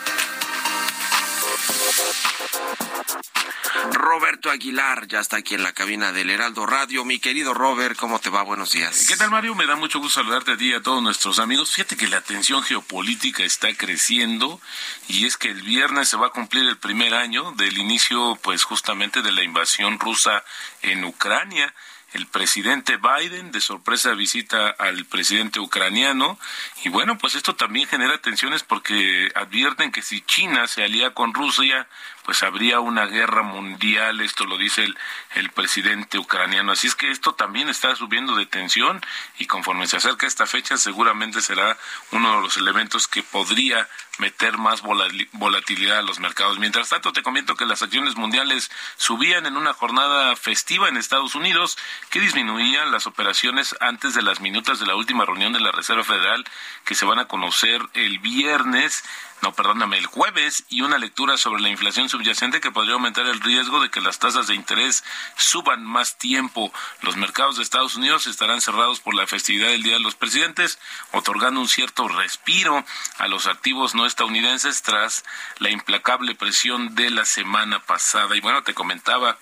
Roberto 3.92 4.50
Aguilar 4.50 5.08
ya 5.08 5.20
está 5.20 5.38
aquí 5.38 5.56
en 5.56 5.64
la 5.64 5.74
cabina 5.74 6.12
del 6.12 6.30
Heraldo 6.30 6.66
Radio. 6.66 7.06
Mi 7.06 7.20
querido 7.20 7.54
Robert, 7.54 7.98
¿cómo 7.98 8.20
te 8.20 8.30
va? 8.30 8.44
Buenos 8.44 8.72
días. 8.72 9.06
¿Qué 9.08 9.18
tal, 9.18 9.32
Mario? 9.32 9.56
Me 9.56 9.66
da 9.66 9.76
mucho 9.76 10.00
gusto 10.00 10.22
saludarte 10.22 10.52
a 10.52 10.58
ti 10.58 10.70
y 10.70 10.74
a 10.74 10.82
todos 10.82 11.02
nuestros 11.02 11.40
amigos. 11.40 11.72
Fíjate 11.72 11.98
que 11.98 12.08
la 12.08 12.22
tensión 12.22 12.64
geopolítica 12.64 13.44
está 13.44 13.74
creciendo 13.76 14.62
y 15.08 15.26
es 15.26 15.38
que 15.38 15.50
el 15.50 15.62
viernes 15.62 16.10
se 16.10 16.18
va 16.18 16.28
a 16.28 16.32
cumplir 16.32 16.68
el 16.68 16.78
primer 16.78 17.14
año 17.14 17.52
del 17.54 17.78
inicio, 17.78 18.38
pues 18.42 18.64
justamente 18.64 19.22
de 19.22 19.32
la 19.32 19.44
invasión 19.44 20.00
rusa 20.00 20.44
en 20.82 21.04
Ucrania 21.04 21.74
el 22.14 22.28
presidente 22.28 22.98
Biden 22.98 23.52
de 23.52 23.62
sorpresa 23.62 24.14
visita 24.14 24.70
al 24.70 25.06
presidente 25.06 25.60
ucraniano. 25.60 26.38
Y 26.84 26.90
bueno, 26.90 27.18
pues 27.18 27.36
esto 27.36 27.56
también 27.56 27.88
genera 27.88 28.18
tensiones 28.18 28.64
porque 28.64 29.32
advierten 29.36 29.92
que 29.92 30.02
si 30.02 30.22
China 30.22 30.68
se 30.68 30.84
alía 30.84 31.14
con 31.14 31.34
Rusia, 31.34 31.88
pues 32.24 32.44
habría 32.44 32.80
una 32.80 33.06
guerra 33.06 33.44
mundial, 33.44 34.22
esto 34.22 34.46
lo 34.46 34.58
dice 34.58 34.84
el, 34.84 34.98
el 35.36 35.50
presidente 35.50 36.18
ucraniano. 36.18 36.72
Así 36.72 36.88
es 36.88 36.96
que 36.96 37.12
esto 37.12 37.34
también 37.34 37.70
está 37.70 37.96
subiendo 37.96 38.36
de 38.36 38.46
tensión 38.46 39.02
y 39.38 39.48
conforme 39.48 39.88
se 39.88 39.98
acerca 39.98 40.28
esta 40.28 40.46
fecha 40.46 40.78
seguramente 40.78 41.42
será 41.42 41.78
uno 42.12 42.36
de 42.36 42.42
los 42.42 42.58
elementos 42.58 43.08
que 43.08 43.24
podría 43.24 43.88
meter 44.18 44.58
más 44.58 44.82
volatilidad 44.82 46.00
a 46.00 46.04
los 46.04 46.20
mercados. 46.20 46.60
Mientras 46.60 46.90
tanto, 46.90 47.12
te 47.12 47.24
comento 47.24 47.56
que 47.56 47.66
las 47.66 47.82
acciones 47.82 48.16
mundiales 48.16 48.72
subían 48.98 49.46
en 49.46 49.58
una 49.58 49.74
jornada 49.74 50.36
festiva 50.36 50.90
en 50.90 50.98
Estados 50.98 51.36
Unidos 51.36 51.78
que 52.10 52.20
disminuían 52.20 52.92
las 52.92 53.08
operaciones 53.08 53.76
antes 53.80 54.14
de 54.14 54.22
las 54.22 54.40
minutas 54.40 54.80
de 54.80 54.86
la 54.86 54.96
última 54.96 55.26
reunión 55.26 55.54
de 55.54 55.60
la 55.60 55.72
Reserva 55.72 56.04
Federal 56.04 56.46
que 56.86 56.96
se 56.96 57.06
van 57.06 57.20
a 57.20 57.28
conocer 57.28 57.82
el 57.94 58.20
viernes 58.20 59.04
no, 59.42 59.54
perdóname, 59.54 59.98
el 59.98 60.06
jueves 60.06 60.66
y 60.70 60.82
una 60.82 61.00
lectura 61.00 61.36
sobre 61.36 61.64
la 61.64 61.70
inflación 61.70 62.10
subyacente 62.12 62.62
que 62.62 62.72
podría 62.72 62.94
aumentar 62.94 63.26
el 63.26 63.40
riesgo 63.40 63.80
de 63.80 63.90
que 63.90 64.02
las 64.02 64.20
tasas 64.20 64.48
de 64.48 64.56
interés 64.56 65.04
suban 65.36 65.84
más 65.84 66.18
tiempo. 66.18 66.72
Los 67.02 67.16
mercados 67.16 67.58
de 67.58 67.64
Estados 67.64 67.96
Unidos 67.96 68.28
estarán 68.28 68.62
cerrados 68.62 69.00
por 69.00 69.16
la 69.16 69.28
festividad 69.28 69.70
del 69.70 69.84
Día 69.84 69.94
de 69.94 70.00
los 70.00 70.16
Presidentes, 70.16 70.78
otorgando 71.12 71.60
un 71.60 71.68
cierto 71.68 72.08
respiro 72.08 72.86
a 73.18 73.28
los 73.28 73.48
activos 73.48 73.96
no 73.96 74.06
estadounidenses 74.06 74.82
tras 74.82 75.24
la 75.58 75.70
implacable 75.70 76.36
presión 76.36 76.96
de 76.96 77.10
la 77.10 77.26
semana 77.26 77.80
pasada. 77.80 78.36
Y 78.36 78.42
bueno, 78.42 78.62
te 78.64 78.74
comentaba 78.74 79.38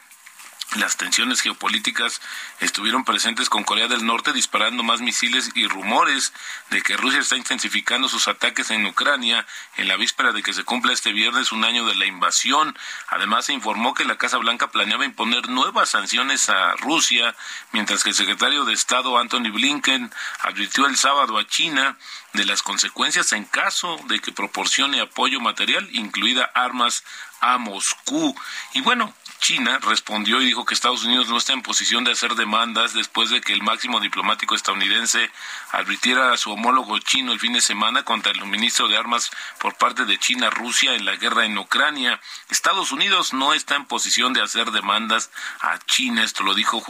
las 0.77 0.97
tensiones 0.97 1.41
geopolíticas 1.41 2.21
estuvieron 2.59 3.03
presentes 3.03 3.49
con 3.49 3.63
Corea 3.63 3.87
del 3.87 4.05
Norte 4.05 4.33
disparando 4.33 4.83
más 4.83 5.01
misiles 5.01 5.49
y 5.55 5.67
rumores 5.67 6.31
de 6.69 6.83
que 6.83 6.95
Rusia 6.95 7.21
está 7.21 7.35
intensificando 7.37 8.07
sus 8.07 8.27
ataques 8.27 8.69
en 8.69 8.85
Ucrania 8.85 9.47
en 9.77 9.87
la 9.87 9.95
víspera 9.95 10.31
de 10.31 10.43
que 10.43 10.53
se 10.53 10.63
cumpla 10.63 10.93
este 10.93 11.11
viernes 11.11 11.51
un 11.51 11.63
año 11.63 11.87
de 11.87 11.95
la 11.95 12.05
invasión. 12.05 12.77
Además 13.07 13.45
se 13.45 13.53
informó 13.53 13.95
que 13.95 14.05
la 14.05 14.19
Casa 14.19 14.37
Blanca 14.37 14.69
planeaba 14.69 15.05
imponer 15.05 15.49
nuevas 15.49 15.89
sanciones 15.89 16.49
a 16.49 16.75
Rusia, 16.75 17.35
mientras 17.71 18.03
que 18.03 18.09
el 18.09 18.15
secretario 18.15 18.63
de 18.65 18.73
Estado 18.73 19.17
Anthony 19.17 19.51
Blinken 19.51 20.11
advirtió 20.41 20.85
el 20.85 20.97
sábado 20.97 21.39
a 21.39 21.47
China 21.47 21.97
de 22.33 22.45
las 22.45 22.61
consecuencias 22.61 23.33
en 23.33 23.45
caso 23.45 23.99
de 24.07 24.19
que 24.19 24.31
proporcione 24.31 25.01
apoyo 25.01 25.39
material, 25.39 25.87
incluida 25.93 26.43
armas 26.53 27.03
a 27.41 27.57
Moscú. 27.57 28.35
Y 28.73 28.81
bueno, 28.81 29.13
China 29.39 29.79
respondió 29.81 30.41
y 30.41 30.45
dijo 30.45 30.65
que 30.65 30.73
Estados 30.73 31.05
Unidos 31.05 31.29
no 31.29 31.37
está 31.37 31.53
en 31.53 31.61
posición 31.61 32.03
de 32.03 32.11
hacer 32.11 32.35
demandas 32.35 32.93
después 32.93 33.29
de 33.29 33.39
que 33.39 33.53
el 33.53 33.63
máximo 33.63 34.01
diplomático 34.01 34.53
estadounidense 34.53 35.31
advirtiera 35.71 36.33
a 36.33 36.37
su 36.37 36.51
homólogo 36.51 36.99
chino 36.99 37.31
el 37.31 37.39
fin 37.39 37.53
de 37.53 37.61
semana 37.61 38.03
contra 38.03 38.33
el 38.33 38.39
suministro 38.39 38.89
de 38.89 38.97
armas 38.97 39.31
por 39.59 39.75
parte 39.75 40.03
de 40.05 40.19
China 40.19 40.47
a 40.47 40.49
Rusia 40.49 40.93
en 40.93 41.05
la 41.05 41.15
guerra 41.15 41.45
en 41.45 41.57
Ucrania. 41.57 42.19
Estados 42.49 42.91
Unidos 42.91 43.33
no 43.33 43.53
está 43.53 43.75
en 43.75 43.85
posición 43.85 44.33
de 44.33 44.41
hacer 44.41 44.71
demandas 44.71 45.31
a 45.61 45.79
China. 45.79 46.23
Esto 46.23 46.43
lo 46.43 46.53
dijo 46.53 46.83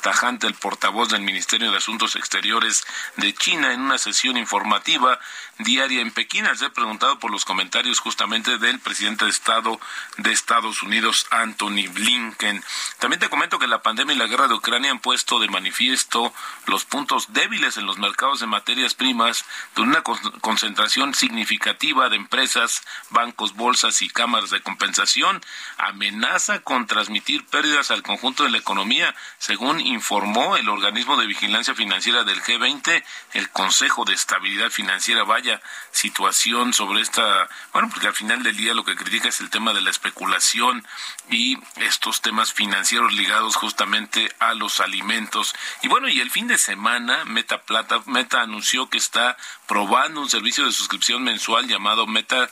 tajante 0.00 0.46
el 0.46 0.54
portavoz 0.54 1.08
del 1.08 1.22
Ministerio 1.22 1.72
de 1.72 1.78
Asuntos 1.78 2.14
Exteriores 2.14 2.86
de 3.16 3.34
China 3.34 3.72
en 3.72 3.80
una 3.80 3.98
sesión 3.98 4.36
informativa 4.36 4.85
informativa 4.86 5.18
diaria 5.58 6.02
en 6.02 6.10
Pekín, 6.10 6.46
al 6.46 6.58
ser 6.58 6.72
preguntado 6.72 7.18
por 7.18 7.30
los 7.30 7.44
comentarios 7.44 8.00
justamente 8.00 8.58
del 8.58 8.78
presidente 8.78 9.24
de 9.24 9.30
Estado 9.30 9.80
de 10.18 10.30
Estados 10.30 10.82
Unidos, 10.82 11.26
Anthony 11.30 11.88
Blinken. 11.90 12.62
También 12.98 13.20
te 13.20 13.30
comento 13.30 13.58
que 13.58 13.66
la 13.66 13.82
pandemia 13.82 14.14
y 14.14 14.18
la 14.18 14.26
guerra 14.26 14.48
de 14.48 14.54
Ucrania 14.54 14.90
han 14.90 14.98
puesto 14.98 15.40
de 15.40 15.48
manifiesto 15.48 16.32
los 16.66 16.84
puntos 16.84 17.32
débiles 17.32 17.78
en 17.78 17.86
los 17.86 17.98
mercados 17.98 18.40
de 18.40 18.46
materias 18.46 18.94
primas, 18.94 19.44
de 19.74 19.82
una 19.82 20.02
concentración 20.02 21.14
significativa 21.14 22.10
de 22.10 22.16
empresas, 22.16 22.82
bancos, 23.10 23.54
bolsas 23.54 24.02
y 24.02 24.10
cámaras 24.10 24.50
de 24.50 24.60
compensación, 24.60 25.40
amenaza 25.78 26.60
con 26.60 26.86
transmitir 26.86 27.46
pérdidas 27.46 27.90
al 27.90 28.02
conjunto 28.02 28.44
de 28.44 28.50
la 28.50 28.58
economía, 28.58 29.14
según 29.38 29.80
informó 29.80 30.56
el 30.56 30.68
organismo 30.68 31.16
de 31.16 31.26
vigilancia 31.26 31.74
financiera 31.74 32.24
del 32.24 32.42
G20, 32.42 33.02
el 33.32 33.50
Consejo 33.50 34.04
de 34.04 34.12
Estabilidad 34.12 34.70
Financiera. 34.76 35.24
Vaya 35.24 35.62
situación 35.90 36.74
sobre 36.74 37.00
esta, 37.00 37.48
bueno, 37.72 37.88
porque 37.88 38.08
al 38.08 38.12
final 38.12 38.42
del 38.42 38.58
día 38.58 38.74
lo 38.74 38.84
que 38.84 38.94
critica 38.94 39.30
es 39.30 39.40
el 39.40 39.48
tema 39.48 39.72
de 39.72 39.80
la 39.80 39.88
especulación 39.88 40.86
y 41.30 41.56
estos 41.76 42.20
temas 42.20 42.52
financieros 42.52 43.14
ligados 43.14 43.56
justamente 43.56 44.30
a 44.38 44.52
los 44.52 44.80
alimentos. 44.80 45.54
Y 45.82 45.88
bueno, 45.88 46.08
y 46.08 46.20
el 46.20 46.30
fin 46.30 46.46
de 46.46 46.58
semana 46.58 47.24
Meta 47.24 47.62
Plata, 47.62 48.02
Meta 48.04 48.42
anunció 48.42 48.90
que 48.90 48.98
está 48.98 49.38
probando 49.66 50.20
un 50.20 50.28
servicio 50.28 50.66
de 50.66 50.72
suscripción 50.72 51.24
mensual 51.24 51.66
llamado 51.66 52.06
Meta 52.06 52.50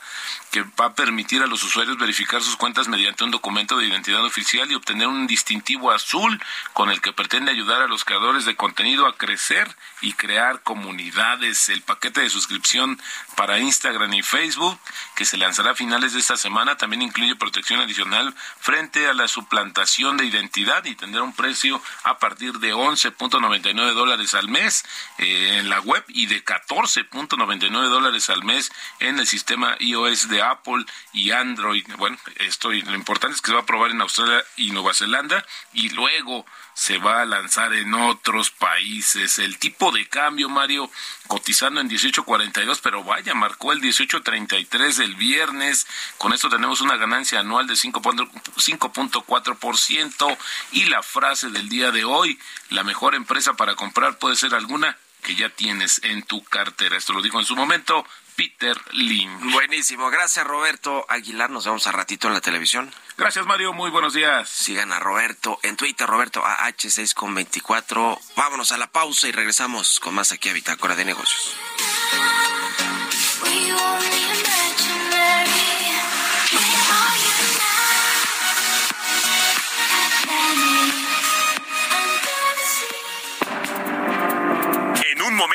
que 0.50 0.62
va 0.80 0.86
a 0.86 0.94
permitir 0.94 1.42
a 1.42 1.46
los 1.46 1.62
usuarios 1.62 1.98
verificar 1.98 2.40
sus 2.40 2.56
cuentas 2.56 2.88
mediante 2.88 3.24
un 3.24 3.32
documento 3.32 3.76
de 3.76 3.86
identidad 3.86 4.24
oficial 4.24 4.70
y 4.70 4.76
obtener 4.76 5.08
un 5.08 5.26
distintivo 5.26 5.90
azul 5.90 6.40
con 6.72 6.90
el 6.90 7.00
que 7.00 7.12
pretende 7.12 7.50
ayudar 7.50 7.82
a 7.82 7.88
los 7.88 8.04
creadores 8.04 8.44
de 8.44 8.56
contenido 8.56 9.06
a 9.06 9.16
crecer 9.16 9.68
y 10.00 10.12
crear 10.12 10.62
comunidades. 10.62 11.68
El 11.68 11.82
paquete 11.82 12.13
de 12.20 12.30
suscripción 12.30 13.00
para 13.36 13.58
Instagram 13.58 14.12
y 14.14 14.22
Facebook, 14.22 14.78
que 15.14 15.24
se 15.24 15.36
lanzará 15.36 15.72
a 15.72 15.74
finales 15.74 16.12
de 16.12 16.20
esta 16.20 16.36
semana, 16.36 16.76
también 16.76 17.02
incluye 17.02 17.36
protección 17.36 17.80
adicional 17.80 18.34
frente 18.58 19.06
a 19.08 19.14
la 19.14 19.28
suplantación 19.28 20.16
de 20.16 20.26
identidad 20.26 20.84
y 20.84 20.94
tendrá 20.94 21.22
un 21.22 21.34
precio 21.34 21.80
a 22.04 22.18
partir 22.18 22.54
de 22.54 22.74
11.99 22.74 23.92
dólares 23.92 24.34
al 24.34 24.48
mes 24.48 24.84
eh, 25.18 25.58
en 25.58 25.68
la 25.68 25.80
web 25.80 26.04
y 26.08 26.26
de 26.26 26.44
14.99 26.44 27.88
dólares 27.88 28.30
al 28.30 28.44
mes 28.44 28.70
en 29.00 29.18
el 29.18 29.26
sistema 29.26 29.76
iOS 29.80 30.28
de 30.28 30.42
Apple 30.42 30.84
y 31.12 31.30
Android. 31.30 31.86
Bueno, 31.96 32.16
esto 32.36 32.70
lo 32.70 32.94
importante 32.94 33.36
es 33.36 33.42
que 33.42 33.48
se 33.48 33.54
va 33.54 33.62
a 33.62 33.66
probar 33.66 33.90
en 33.90 34.00
Australia 34.00 34.44
y 34.56 34.70
Nueva 34.70 34.94
Zelanda 34.94 35.44
y 35.72 35.90
luego 35.90 36.46
se 36.74 36.98
va 36.98 37.22
a 37.22 37.24
lanzar 37.24 37.72
en 37.72 37.94
otros 37.94 38.50
países. 38.50 39.38
El 39.38 39.58
tipo 39.58 39.92
de 39.92 40.08
cambio, 40.08 40.48
Mario, 40.48 40.90
cotizando 41.28 41.80
en 41.80 41.88
18.42, 41.88 42.80
pero 42.82 43.04
vaya, 43.04 43.32
marcó 43.34 43.70
el 43.72 43.80
18.33 43.80 44.96
del 44.96 45.14
viernes. 45.14 45.86
Con 46.18 46.32
esto 46.32 46.48
tenemos 46.48 46.80
una 46.80 46.96
ganancia 46.96 47.38
anual 47.40 47.66
de 47.66 47.74
5.4% 47.74 50.38
y 50.72 50.86
la 50.86 51.02
frase 51.02 51.50
del 51.50 51.68
día 51.68 51.92
de 51.92 52.04
hoy, 52.04 52.38
la 52.70 52.84
mejor 52.84 53.14
empresa 53.14 53.54
para 53.54 53.76
comprar 53.76 54.18
puede 54.18 54.36
ser 54.36 54.54
alguna 54.54 54.96
que 55.22 55.34
ya 55.34 55.48
tienes 55.48 56.00
en 56.04 56.22
tu 56.22 56.44
cartera. 56.44 56.96
Esto 56.96 57.12
lo 57.14 57.22
dijo 57.22 57.40
en 57.40 57.46
su 57.46 57.56
momento 57.56 58.04
Peter 58.36 58.76
Lynch. 58.92 59.52
Buenísimo, 59.52 60.10
gracias 60.10 60.46
Roberto 60.46 61.04
Aguilar, 61.08 61.50
nos 61.50 61.64
vemos 61.64 61.86
a 61.86 61.92
ratito 61.92 62.28
en 62.28 62.34
la 62.34 62.40
televisión. 62.40 62.92
Gracias 63.16 63.46
Mario, 63.46 63.72
muy 63.72 63.90
buenos 63.90 64.14
días. 64.14 64.48
Sigan 64.48 64.92
a 64.92 64.98
Roberto 64.98 65.58
en 65.62 65.76
Twitter, 65.76 66.06
Roberto 66.06 66.42
AH6 66.42 67.14
con 67.14 67.34
24. 67.34 68.18
Vámonos 68.36 68.72
a 68.72 68.78
la 68.78 68.88
pausa 68.88 69.28
y 69.28 69.32
regresamos 69.32 70.00
con 70.00 70.14
más 70.14 70.32
aquí 70.32 70.48
a 70.48 70.52
Bitácora 70.52 70.96
de 70.96 71.04
Negocios. 71.04 71.56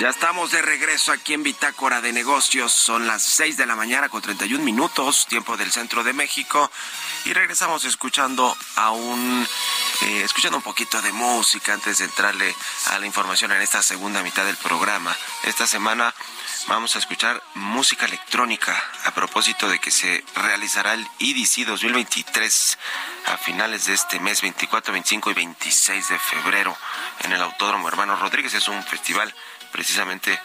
Ya 0.00 0.08
estamos 0.08 0.50
de 0.50 0.62
regreso 0.62 1.12
aquí 1.12 1.34
en 1.34 1.42
Bitácora 1.42 2.00
de 2.00 2.10
Negocios. 2.10 2.72
Son 2.72 3.06
las 3.06 3.22
6 3.22 3.58
de 3.58 3.66
la 3.66 3.76
mañana 3.76 4.08
con 4.08 4.22
31 4.22 4.64
minutos, 4.64 5.26
tiempo 5.26 5.58
del 5.58 5.70
centro 5.70 6.02
de 6.02 6.14
México. 6.14 6.70
Y 7.26 7.34
regresamos 7.34 7.84
escuchando 7.84 8.56
a 8.76 8.94
eh, 8.94 10.22
escuchando 10.24 10.56
un 10.56 10.62
poquito 10.62 11.02
de 11.02 11.12
música 11.12 11.74
antes 11.74 11.98
de 11.98 12.06
entrarle 12.06 12.54
a 12.86 12.98
la 12.98 13.04
información 13.04 13.52
en 13.52 13.60
esta 13.60 13.82
segunda 13.82 14.22
mitad 14.22 14.46
del 14.46 14.56
programa. 14.56 15.14
Esta 15.44 15.66
semana 15.66 16.14
vamos 16.66 16.96
a 16.96 16.98
escuchar 16.98 17.42
música 17.52 18.06
electrónica 18.06 18.82
a 19.04 19.10
propósito 19.10 19.68
de 19.68 19.80
que 19.80 19.90
se 19.90 20.24
realizará 20.34 20.94
el 20.94 21.06
EDC 21.18 21.66
2023 21.66 22.78
a 23.26 23.36
finales 23.36 23.84
de 23.84 23.92
este 23.92 24.18
mes 24.18 24.40
24, 24.40 24.94
25 24.94 25.30
y 25.30 25.34
26 25.34 26.08
de 26.08 26.18
febrero 26.18 26.74
en 27.22 27.32
el 27.32 27.42
Autódromo 27.42 27.86
Hermano 27.86 28.16
Rodríguez. 28.16 28.54
Es 28.54 28.68
un 28.68 28.82
festival 28.82 29.34
precisamente 29.70 30.40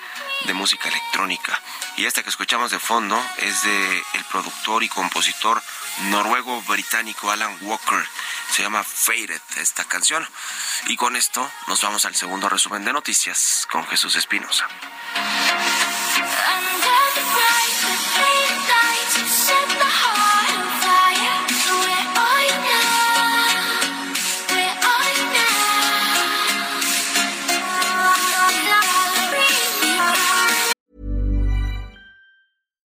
de 0.45 0.53
música 0.53 0.89
electrónica. 0.89 1.59
Y 1.97 2.05
esta 2.05 2.23
que 2.23 2.29
escuchamos 2.29 2.71
de 2.71 2.79
fondo 2.79 3.21
es 3.37 3.63
de 3.63 4.03
el 4.13 4.23
productor 4.31 4.83
y 4.83 4.89
compositor 4.89 5.61
noruego 6.09 6.61
británico 6.63 7.31
Alan 7.31 7.57
Walker. 7.61 8.05
Se 8.51 8.63
llama 8.63 8.83
Faded 8.83 9.41
esta 9.57 9.85
canción. 9.85 10.27
Y 10.87 10.97
con 10.97 11.15
esto 11.15 11.49
nos 11.67 11.81
vamos 11.81 12.05
al 12.05 12.15
segundo 12.15 12.49
resumen 12.49 12.85
de 12.85 12.93
noticias 12.93 13.67
con 13.71 13.85
Jesús 13.87 14.15
Espinosa. 14.15 14.67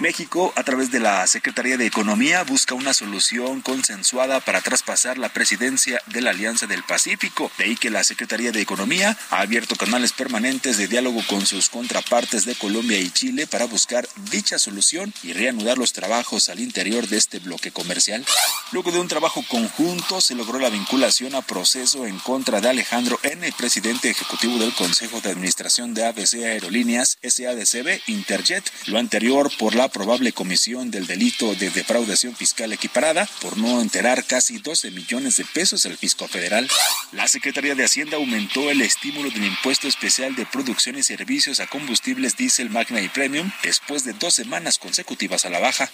México, 0.00 0.52
a 0.56 0.62
través 0.62 0.90
de 0.90 1.00
la 1.00 1.26
Secretaría 1.26 1.78
de 1.78 1.86
Economía, 1.86 2.42
busca 2.42 2.74
una 2.74 2.92
solución 2.92 3.62
consensuada 3.62 4.40
para 4.40 4.60
traspasar 4.60 5.16
la 5.16 5.30
presidencia 5.30 6.02
de 6.06 6.20
la 6.20 6.30
Alianza 6.30 6.66
del 6.66 6.82
Pacífico. 6.82 7.50
De 7.56 7.64
ahí 7.64 7.76
que 7.76 7.88
la 7.88 8.04
Secretaría 8.04 8.52
de 8.52 8.60
Economía 8.60 9.16
ha 9.30 9.40
abierto 9.40 9.74
canales 9.74 10.12
permanentes 10.12 10.76
de 10.76 10.86
diálogo 10.86 11.22
con 11.26 11.46
sus 11.46 11.70
contrapartes 11.70 12.44
de 12.44 12.54
Colombia 12.54 12.98
y 12.98 13.10
Chile 13.10 13.46
para 13.46 13.64
buscar 13.64 14.06
dicha 14.30 14.58
solución 14.58 15.14
y 15.22 15.32
reanudar 15.32 15.78
los 15.78 15.94
trabajos 15.94 16.50
al 16.50 16.60
interior 16.60 17.08
de 17.08 17.16
este 17.16 17.38
bloque 17.38 17.70
comercial. 17.70 18.24
Luego 18.72 18.92
de 18.92 19.00
un 19.00 19.08
trabajo 19.08 19.42
conjunto, 19.48 20.20
se 20.20 20.34
logró 20.34 20.58
la 20.58 20.68
vinculación 20.68 21.34
a 21.34 21.42
proceso 21.42 22.04
en 22.04 22.18
contra 22.18 22.60
de 22.60 22.68
Alejandro 22.68 23.18
N., 23.22 23.50
presidente 23.56 24.10
ejecutivo 24.10 24.58
del 24.58 24.74
Consejo 24.74 25.22
de 25.22 25.30
Administración 25.30 25.94
de 25.94 26.04
ABC 26.04 26.34
Aerolíneas 26.44 27.18
SADCB 27.22 28.00
Interjet, 28.08 28.70
lo 28.86 28.98
anterior 28.98 29.50
por 29.58 29.74
la 29.74 29.85
probable 29.88 30.32
comisión 30.32 30.90
del 30.90 31.06
delito 31.06 31.54
de 31.54 31.70
defraudación 31.70 32.34
fiscal 32.34 32.72
equiparada 32.72 33.28
por 33.40 33.56
no 33.58 33.80
enterar 33.80 34.24
casi 34.24 34.58
12 34.58 34.90
millones 34.90 35.36
de 35.36 35.44
pesos 35.44 35.86
al 35.86 35.96
fisco 35.96 36.28
federal. 36.28 36.68
La 37.12 37.28
Secretaría 37.28 37.74
de 37.74 37.84
Hacienda 37.84 38.16
aumentó 38.16 38.70
el 38.70 38.82
estímulo 38.82 39.30
del 39.30 39.44
impuesto 39.44 39.88
especial 39.88 40.34
de 40.34 40.46
producción 40.46 40.98
y 40.98 41.02
servicios 41.02 41.60
a 41.60 41.66
combustibles 41.66 42.36
diésel 42.36 42.70
Magna 42.70 43.00
y 43.00 43.08
Premium 43.08 43.50
después 43.62 44.04
de 44.04 44.12
dos 44.12 44.34
semanas 44.34 44.78
consecutivas 44.78 45.44
a 45.44 45.50
la 45.50 45.58
baja. 45.58 45.90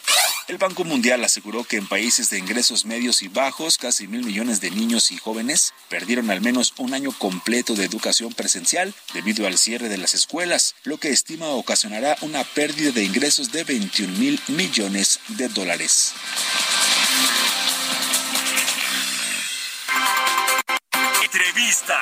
El 0.48 0.58
Banco 0.58 0.84
Mundial 0.84 1.24
aseguró 1.24 1.64
que 1.64 1.76
en 1.76 1.86
países 1.86 2.30
de 2.30 2.38
ingresos 2.38 2.84
medios 2.84 3.22
y 3.22 3.28
bajos, 3.28 3.78
casi 3.78 4.06
mil 4.06 4.24
millones 4.24 4.60
de 4.60 4.70
niños 4.70 5.10
y 5.10 5.18
jóvenes 5.18 5.72
perdieron 5.88 6.30
al 6.30 6.40
menos 6.40 6.74
un 6.78 6.94
año 6.94 7.12
completo 7.12 7.74
de 7.74 7.84
educación 7.84 8.32
presencial 8.32 8.94
debido 9.14 9.46
al 9.46 9.58
cierre 9.58 9.88
de 9.88 9.98
las 9.98 10.14
escuelas, 10.14 10.74
lo 10.84 10.98
que 10.98 11.10
estima 11.10 11.48
ocasionará 11.48 12.16
una 12.22 12.44
pérdida 12.44 12.90
de 12.90 13.04
ingresos 13.04 13.52
de 13.52 13.64
21 13.82 14.16
mil 14.16 14.40
millones 14.46 15.18
de 15.26 15.48
dólares. 15.48 16.14
Entrevista. 21.24 22.00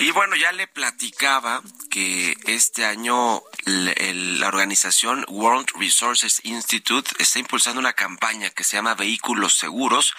Y 0.00 0.10
bueno, 0.10 0.36
ya 0.36 0.52
le 0.52 0.66
platicaba 0.66 1.62
que 1.90 2.36
este 2.44 2.84
año 2.84 3.42
la 3.74 4.48
organización 4.48 5.24
World 5.28 5.68
Resources 5.78 6.40
Institute 6.44 7.10
está 7.18 7.38
impulsando 7.38 7.80
una 7.80 7.92
campaña 7.92 8.50
que 8.50 8.64
se 8.64 8.76
llama 8.76 8.94
Vehículos 8.94 9.54
Seguros, 9.54 10.14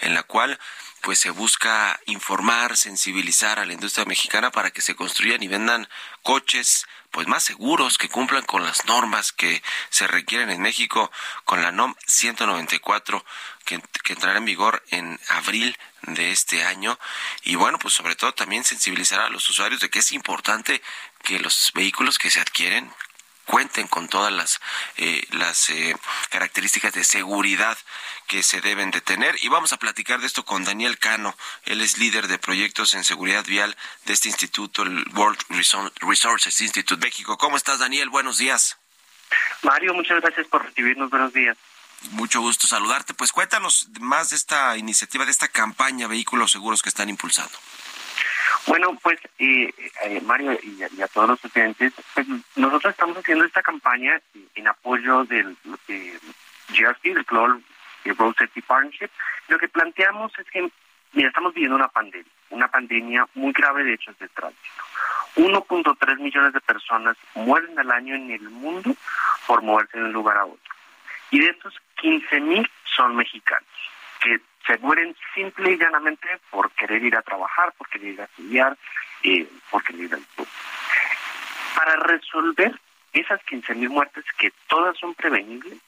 en 0.00 0.14
la 0.14 0.22
cual 0.22 0.58
pues 1.00 1.18
se 1.20 1.30
busca 1.30 1.98
informar, 2.06 2.76
sensibilizar 2.76 3.58
a 3.58 3.66
la 3.66 3.72
industria 3.72 4.04
mexicana 4.04 4.50
para 4.50 4.70
que 4.70 4.82
se 4.82 4.94
construyan 4.94 5.42
y 5.42 5.48
vendan 5.48 5.88
coches 6.22 6.86
pues 7.10 7.26
más 7.26 7.42
seguros 7.42 7.96
que 7.96 8.08
cumplan 8.08 8.44
con 8.44 8.62
las 8.62 8.84
normas 8.84 9.32
que 9.32 9.62
se 9.88 10.06
requieren 10.06 10.50
en 10.50 10.60
México 10.60 11.10
con 11.44 11.62
la 11.62 11.72
NOM 11.72 11.94
194 12.06 13.24
que, 13.64 13.80
que 14.04 14.12
entrará 14.12 14.38
en 14.38 14.44
vigor 14.44 14.84
en 14.90 15.18
abril 15.28 15.78
de 16.02 16.32
este 16.32 16.64
año. 16.64 16.98
Y 17.44 17.54
bueno 17.54 17.78
pues 17.78 17.94
sobre 17.94 18.16
todo 18.16 18.34
también 18.34 18.64
sensibilizar 18.64 19.20
a 19.20 19.30
los 19.30 19.48
usuarios 19.48 19.80
de 19.80 19.88
que 19.88 20.00
es 20.00 20.12
importante 20.12 20.82
que 21.22 21.38
los 21.38 21.72
vehículos 21.74 22.18
que 22.18 22.30
se 22.30 22.40
adquieren 22.40 22.92
cuenten 23.48 23.88
con 23.88 24.08
todas 24.08 24.30
las, 24.30 24.60
eh, 24.98 25.26
las 25.30 25.70
eh, 25.70 25.96
características 26.28 26.92
de 26.92 27.02
seguridad 27.02 27.78
que 28.26 28.42
se 28.42 28.60
deben 28.60 28.90
de 28.90 29.00
tener. 29.00 29.36
Y 29.42 29.48
vamos 29.48 29.72
a 29.72 29.78
platicar 29.78 30.20
de 30.20 30.26
esto 30.26 30.44
con 30.44 30.64
Daniel 30.64 30.98
Cano. 30.98 31.34
Él 31.64 31.80
es 31.80 31.96
líder 31.96 32.28
de 32.28 32.38
proyectos 32.38 32.94
en 32.94 33.04
seguridad 33.04 33.44
vial 33.46 33.74
de 34.04 34.12
este 34.12 34.28
instituto, 34.28 34.82
el 34.82 35.02
World 35.14 35.38
Resources 36.00 36.60
Institute 36.60 37.04
México. 37.04 37.38
¿Cómo 37.38 37.56
estás, 37.56 37.78
Daniel? 37.78 38.10
Buenos 38.10 38.36
días. 38.36 38.76
Mario, 39.62 39.94
muchas 39.94 40.20
gracias 40.20 40.46
por 40.46 40.64
recibirnos. 40.66 41.08
Buenos 41.08 41.32
días. 41.32 41.56
Mucho 42.10 42.40
gusto 42.40 42.66
saludarte. 42.66 43.14
Pues 43.14 43.32
cuéntanos 43.32 43.88
más 44.00 44.30
de 44.30 44.36
esta 44.36 44.76
iniciativa, 44.76 45.24
de 45.24 45.30
esta 45.30 45.48
campaña 45.48 46.06
Vehículos 46.06 46.52
Seguros 46.52 46.82
que 46.82 46.90
están 46.90 47.08
impulsando. 47.08 47.58
Bueno, 48.68 48.98
pues 49.02 49.18
eh, 49.38 49.72
eh, 50.04 50.20
Mario 50.20 50.58
y 50.62 51.02
a, 51.02 51.08
todos 51.08 51.30
los 51.30 51.44
estudiantes, 51.44 51.94
pues 52.12 52.26
nosotros 52.54 52.92
estamos 52.92 53.16
haciendo 53.16 53.46
esta 53.46 53.62
campaña 53.62 54.20
en 54.54 54.68
apoyo 54.68 55.24
del 55.24 55.56
eh, 55.88 56.18
GRC, 56.68 57.14
del 57.14 57.24
Global 57.24 57.62
Road 58.04 58.34
Safety 58.34 58.60
Partnership. 58.60 59.08
Lo 59.48 59.58
que 59.58 59.68
planteamos 59.68 60.32
es 60.38 60.46
que, 60.50 60.70
estamos 61.14 61.54
viviendo 61.54 61.76
una 61.76 61.88
pandemia, 61.88 62.30
una 62.50 62.68
pandemia 62.68 63.26
muy 63.34 63.52
grave 63.52 63.84
de 63.84 63.94
hechos 63.94 64.18
de 64.18 64.28
tránsito. 64.28 64.82
1.3 65.36 66.18
millones 66.18 66.52
de 66.52 66.60
personas 66.60 67.16
mueren 67.34 67.78
al 67.78 67.90
año 67.90 68.14
en 68.16 68.30
el 68.30 68.50
mundo 68.50 68.94
por 69.46 69.62
moverse 69.62 69.98
de 69.98 70.04
un 70.04 70.12
lugar 70.12 70.36
a 70.36 70.44
otro. 70.44 70.74
Y 71.30 71.40
de 71.40 71.48
estos, 71.48 71.74
15 72.02 72.40
mil 72.40 72.70
son 72.84 73.16
mexicanos, 73.16 73.64
que 74.20 74.40
se 74.68 74.78
mueren 74.78 75.16
simple 75.34 75.72
y 75.72 75.78
llanamente 75.78 76.28
por 76.50 76.70
querer 76.72 77.02
ir 77.02 77.16
a 77.16 77.22
trabajar, 77.22 77.72
por 77.72 77.88
querer 77.88 78.08
ir 78.12 78.20
a 78.20 78.24
estudiar, 78.24 78.76
eh, 79.22 79.48
por 79.70 79.82
querer 79.82 80.02
ir 80.02 80.14
al 80.14 80.22
club. 80.36 80.48
Para 81.74 81.96
resolver 81.96 82.78
esas 83.14 83.40
15.000 83.46 83.88
muertes, 83.88 84.24
que 84.38 84.52
todas 84.68 84.96
son 84.98 85.14
prevenibles, 85.14 85.78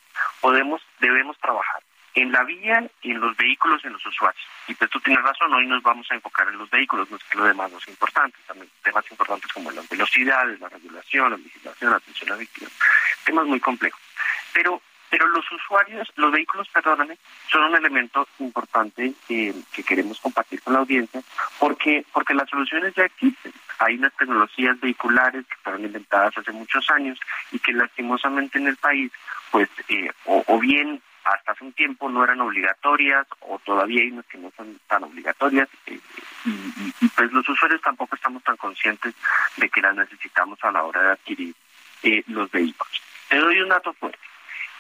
podemos, 0.40 0.80
debemos 0.98 1.38
trabajar 1.38 1.82
en 2.14 2.32
la 2.32 2.42
vía, 2.42 2.90
en 3.02 3.20
los 3.20 3.36
vehículos, 3.36 3.84
en 3.84 3.92
los 3.92 4.04
usuarios. 4.04 4.42
Y 4.66 4.74
pues 4.74 4.90
tú 4.90 4.98
tienes 5.00 5.22
razón, 5.22 5.52
hoy 5.52 5.66
nos 5.66 5.82
vamos 5.82 6.10
a 6.10 6.14
enfocar 6.14 6.48
en 6.48 6.58
los 6.58 6.70
vehículos, 6.70 7.10
no 7.10 7.18
es 7.18 7.24
que 7.24 7.38
lo 7.38 7.44
demás 7.44 7.70
no 7.70 7.78
es 7.78 7.88
importante, 7.88 8.36
también 8.46 8.68
temas 8.82 9.08
importantes 9.10 9.52
como 9.52 9.70
las 9.70 9.88
velocidades, 9.88 10.58
la 10.58 10.68
regulación, 10.68 11.30
la 11.30 11.36
legislación, 11.36 11.90
la 11.90 11.96
atención 11.98 12.30
a 12.30 12.32
la 12.32 12.38
víctima, 12.38 12.70
temas 13.24 13.46
muy 13.46 13.60
complejos. 13.60 14.00
Pero 14.52 14.82
pero 15.10 15.26
los 15.28 15.50
usuarios, 15.50 16.08
los 16.16 16.32
vehículos, 16.32 16.68
perdóname, 16.68 17.18
son 17.50 17.64
un 17.64 17.76
elemento 17.76 18.26
importante 18.38 19.12
que 19.26 19.54
queremos 19.86 20.20
compartir 20.20 20.62
con 20.62 20.74
la 20.74 20.80
audiencia 20.80 21.22
porque 21.58 22.04
porque 22.12 22.34
las 22.34 22.48
soluciones 22.48 22.94
ya 22.94 23.04
existen. 23.04 23.52
Hay 23.78 23.96
unas 23.96 24.12
tecnologías 24.14 24.78
vehiculares 24.80 25.46
que 25.46 25.56
fueron 25.62 25.84
inventadas 25.84 26.36
hace 26.36 26.52
muchos 26.52 26.88
años 26.90 27.18
y 27.50 27.58
que 27.58 27.72
lastimosamente 27.72 28.58
en 28.58 28.66
el 28.66 28.76
país, 28.76 29.10
pues, 29.50 29.68
eh, 29.88 30.10
o, 30.26 30.58
bien 30.58 31.00
hasta 31.24 31.52
hace 31.52 31.64
un 31.64 31.72
tiempo 31.72 32.08
no 32.08 32.24
eran 32.24 32.40
obligatorias 32.40 33.26
o 33.40 33.58
todavía 33.60 34.02
hay 34.02 34.10
unas 34.10 34.26
que 34.26 34.38
no 34.38 34.52
son 34.56 34.78
tan 34.86 35.04
obligatorias 35.04 35.68
eh, 35.86 35.98
y, 36.44 37.08
pues 37.08 37.32
los 37.32 37.48
usuarios 37.48 37.80
tampoco 37.82 38.16
estamos 38.16 38.42
tan 38.42 38.56
conscientes 38.56 39.14
de 39.56 39.68
que 39.68 39.80
las 39.80 39.94
necesitamos 39.94 40.58
a 40.62 40.72
la 40.72 40.82
hora 40.82 41.02
de 41.02 41.12
adquirir 41.12 41.54
eh, 42.02 42.22
los 42.26 42.50
vehículos. 42.50 43.02
Te 43.28 43.38
doy 43.38 43.60
un 43.60 43.68
dato 43.68 43.92
fuerte. 43.94 44.29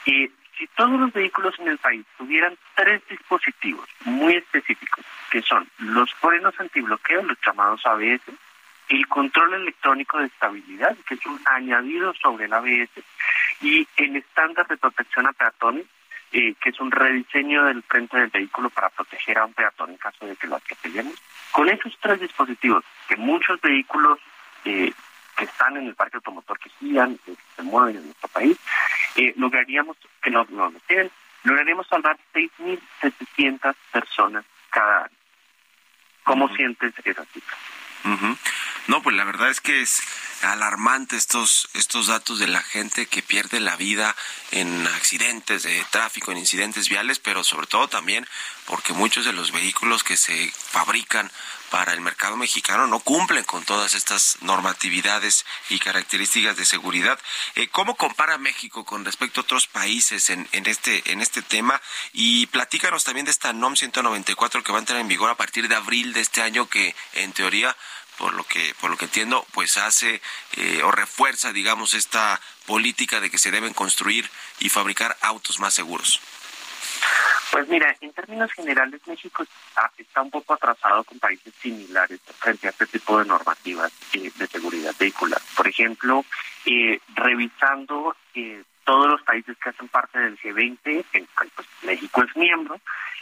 Eh, 0.06 0.30
si 0.58 0.66
todos 0.68 1.00
los 1.00 1.12
vehículos 1.12 1.58
en 1.58 1.68
el 1.68 1.78
país 1.78 2.04
tuvieran 2.18 2.56
tres 2.74 3.02
dispositivos 3.08 3.88
muy 4.04 4.34
específicos, 4.34 5.04
que 5.30 5.40
son 5.42 5.66
los 5.78 6.12
frenos 6.14 6.58
antibloqueo, 6.58 7.22
los 7.22 7.38
llamados 7.44 7.84
ABS, 7.86 8.20
el 8.90 9.06
control 9.06 9.54
electrónico 9.54 10.18
de 10.18 10.26
estabilidad, 10.26 10.96
que 11.06 11.14
es 11.14 11.24
un 11.24 11.40
añadido 11.46 12.12
sobre 12.14 12.46
el 12.46 12.52
ABS, 12.52 12.90
y 13.62 13.86
el 13.96 14.16
estándar 14.16 14.66
de 14.66 14.76
protección 14.76 15.26
a 15.26 15.32
peatones, 15.32 15.86
eh, 16.32 16.54
que 16.60 16.70
es 16.70 16.80
un 16.80 16.90
rediseño 16.90 17.64
del 17.64 17.82
frente 17.82 18.16
del 18.18 18.30
vehículo 18.30 18.70
para 18.70 18.90
proteger 18.90 19.38
a 19.38 19.46
un 19.46 19.52
peatón 19.52 19.90
en 19.90 19.96
caso 19.96 20.26
de 20.26 20.36
que 20.36 20.46
lo 20.46 20.56
atropellemos. 20.56 21.14
Con 21.50 21.68
esos 21.68 21.96
tres 22.00 22.20
dispositivos, 22.20 22.84
que 23.08 23.16
muchos 23.16 23.60
vehículos 23.60 24.18
eh, 24.64 24.92
que 25.40 25.46
están 25.46 25.74
en 25.78 25.86
el 25.86 25.94
parque 25.94 26.18
automotor 26.18 26.58
que 26.58 26.68
giran, 26.78 27.18
que 27.24 27.34
se 27.56 27.62
mueven 27.62 27.96
en 27.96 28.04
nuestro 28.04 28.28
país, 28.28 28.58
eh, 29.16 29.32
lograríamos, 29.38 29.96
que 30.22 30.30
no, 30.30 30.46
no 30.50 30.70
nos 30.70 30.82
tienen, 30.82 31.10
lograríamos 31.44 31.86
salvar 31.88 32.18
6.700 32.34 33.74
personas 33.90 34.44
cada 34.68 35.04
año. 35.04 35.16
¿Cómo 36.24 36.44
uh 36.44 36.48
-huh. 36.48 36.56
sientes 36.56 36.92
esa 37.02 37.24
cifra? 37.24 37.56
Uh 38.04 38.08
-huh. 38.08 38.36
No, 38.88 39.02
pues 39.02 39.16
la 39.16 39.24
verdad 39.24 39.48
es 39.48 39.62
que 39.62 39.80
es 39.80 40.02
alarmante 40.42 41.16
estos 41.16 41.70
estos 41.74 42.06
datos 42.08 42.38
de 42.38 42.46
la 42.46 42.62
gente 42.62 43.06
que 43.06 43.22
pierde 43.22 43.60
la 43.60 43.76
vida 43.76 44.14
en 44.50 44.86
accidentes 44.88 45.62
de 45.62 45.84
tráfico, 45.90 46.32
en 46.32 46.38
incidentes 46.38 46.88
viales, 46.90 47.18
pero 47.18 47.44
sobre 47.44 47.66
todo 47.66 47.88
también 47.88 48.26
porque 48.66 48.92
muchos 48.92 49.24
de 49.24 49.32
los 49.32 49.52
vehículos 49.52 50.04
que 50.04 50.16
se 50.16 50.50
fabrican 50.50 51.30
para 51.70 51.92
el 51.92 52.00
mercado 52.00 52.36
mexicano 52.36 52.86
no 52.86 53.00
cumplen 53.00 53.44
con 53.44 53.64
todas 53.64 53.94
estas 53.94 54.38
normatividades 54.40 55.46
y 55.68 55.78
características 55.78 56.56
de 56.56 56.64
seguridad. 56.64 57.18
Eh, 57.54 57.68
¿Cómo 57.68 57.96
compara 57.96 58.38
México 58.38 58.84
con 58.84 59.04
respecto 59.04 59.40
a 59.40 59.44
otros 59.44 59.66
países 59.68 60.30
en, 60.30 60.48
en, 60.52 60.66
este 60.66 61.12
en 61.12 61.20
este 61.20 61.42
tema? 61.42 61.80
Y 62.12 62.46
platícanos 62.46 63.04
también 63.04 63.24
de 63.24 63.30
esta 63.30 63.52
NOM 63.52 63.76
194 63.76 64.62
que 64.62 64.72
va 64.72 64.78
a 64.78 64.80
entrar 64.80 65.00
en 65.00 65.08
vigor 65.08 65.30
a 65.30 65.36
partir 65.36 65.68
de 65.68 65.76
abril 65.76 66.12
de 66.12 66.20
este 66.20 66.42
año, 66.42 66.68
que 66.68 66.94
en 67.14 67.32
teoría 67.32 67.76
por 68.18 68.34
lo 68.34 68.44
que 68.44 68.74
por 68.80 68.90
lo 68.90 68.98
que 68.98 69.06
entiendo 69.06 69.46
pues 69.52 69.76
hace 69.78 70.20
eh, 70.56 70.82
o 70.84 70.90
refuerza 70.90 71.52
digamos 71.52 71.94
esta 71.94 72.40
política 72.66 73.20
de 73.20 73.30
que 73.30 73.38
se 73.38 73.50
deben 73.50 73.72
construir 73.72 74.30
y 74.58 74.68
fabricar 74.68 75.16
autos 75.22 75.58
más 75.58 75.72
seguros 75.72 76.20
Pues 77.50 77.68
mira, 77.68 77.94
en 78.00 78.12
términos 78.12 78.52
generales 78.52 79.00
México 79.06 79.44
está 79.98 80.22
un 80.22 80.30
poco 80.30 80.54
atrasado 80.54 81.02
con 81.04 81.18
países 81.18 81.52
similares 81.54 82.20
frente 82.38 82.68
a 82.68 82.70
este 82.70 82.86
tipo 82.86 83.18
de 83.18 83.24
normativas 83.24 83.92
eh, 84.12 84.30
de 84.36 84.46
seguridad 84.46 84.94
vehicular. 84.98 85.40
Por 85.56 85.66
ejemplo, 85.66 86.24
eh, 86.64 87.00
revisando 87.14 88.16
eh, 88.34 88.62
todos 88.84 89.08
los 89.08 89.22
países 89.22 89.56
que 89.58 89.70
hacen 89.70 89.88
parte 89.88 90.18
del 90.18 90.38
G20, 90.38 91.04
en 91.12 91.28
pues, 91.34 91.68
México 91.82 92.22
es 92.22 92.36
miembro, 92.36 92.80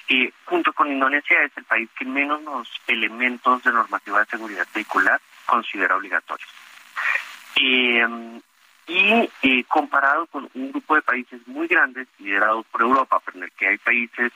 y 0.09 0.31
junto 0.45 0.73
con 0.73 0.91
Indonesia 0.91 1.43
es 1.43 1.53
el 1.57 1.65
país 1.65 1.89
que 1.99 2.05
menos 2.05 2.43
los 2.43 2.69
elementos 2.87 3.63
de 3.63 3.73
normativa 3.73 4.21
de 4.21 4.27
seguridad 4.27 4.67
vehicular 4.75 5.21
considera 5.47 5.97
obligatorios. 5.97 6.49
Eh, 7.57 8.07
y 8.89 9.31
eh, 9.43 9.65
comparado 9.69 10.27
con 10.27 10.49
un 10.55 10.73
grupo 10.73 10.95
de 10.95 11.03
países 11.03 11.47
muy 11.47 11.69
grandes 11.69 12.09
liderados 12.19 12.65
por 12.73 12.81
Europa, 12.81 13.21
pero 13.25 13.37
en 13.37 13.45
el 13.45 13.53
que 13.53 13.69
hay 13.69 13.79
países 13.79 14.33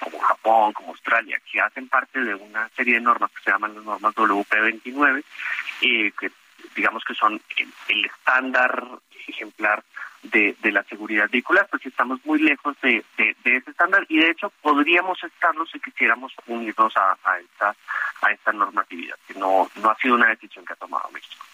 como 0.00 0.18
Japón, 0.18 0.72
como 0.72 0.88
Australia, 0.88 1.40
que 1.50 1.60
hacen 1.60 1.88
parte 1.88 2.20
de 2.20 2.34
una 2.34 2.68
serie 2.70 2.94
de 2.94 3.00
normas 3.00 3.30
que 3.30 3.44
se 3.44 3.50
llaman 3.52 3.76
las 3.76 3.84
normas 3.84 4.14
WP29, 4.14 5.22
eh, 5.82 6.12
que 6.18 6.32
digamos 6.74 7.04
que 7.04 7.14
son 7.14 7.40
el, 7.88 8.04
estándar 8.04 8.84
ejemplar 9.28 9.84
de, 10.22 10.56
la 10.62 10.82
seguridad 10.84 11.30
vehicular, 11.30 11.66
pues 11.70 11.86
estamos 11.86 12.24
muy 12.24 12.40
lejos 12.40 12.76
de, 12.82 13.04
ese 13.16 13.70
estándar 13.70 14.04
y 14.08 14.18
de 14.18 14.30
hecho 14.30 14.52
podríamos 14.62 15.22
estarlo 15.22 15.64
si 15.66 15.80
quisiéramos 15.80 16.32
unirnos 16.46 16.94
a, 16.96 17.16
esta 17.38 17.74
a 18.22 18.32
esta 18.32 18.52
normatividad, 18.52 19.16
que 19.26 19.34
no, 19.34 19.70
no 19.76 19.90
ha 19.90 19.96
sido 19.96 20.14
una 20.14 20.28
decisión 20.28 20.64
que 20.64 20.72
ha 20.72 20.76
tomado 20.76 21.08
México. 21.10 21.44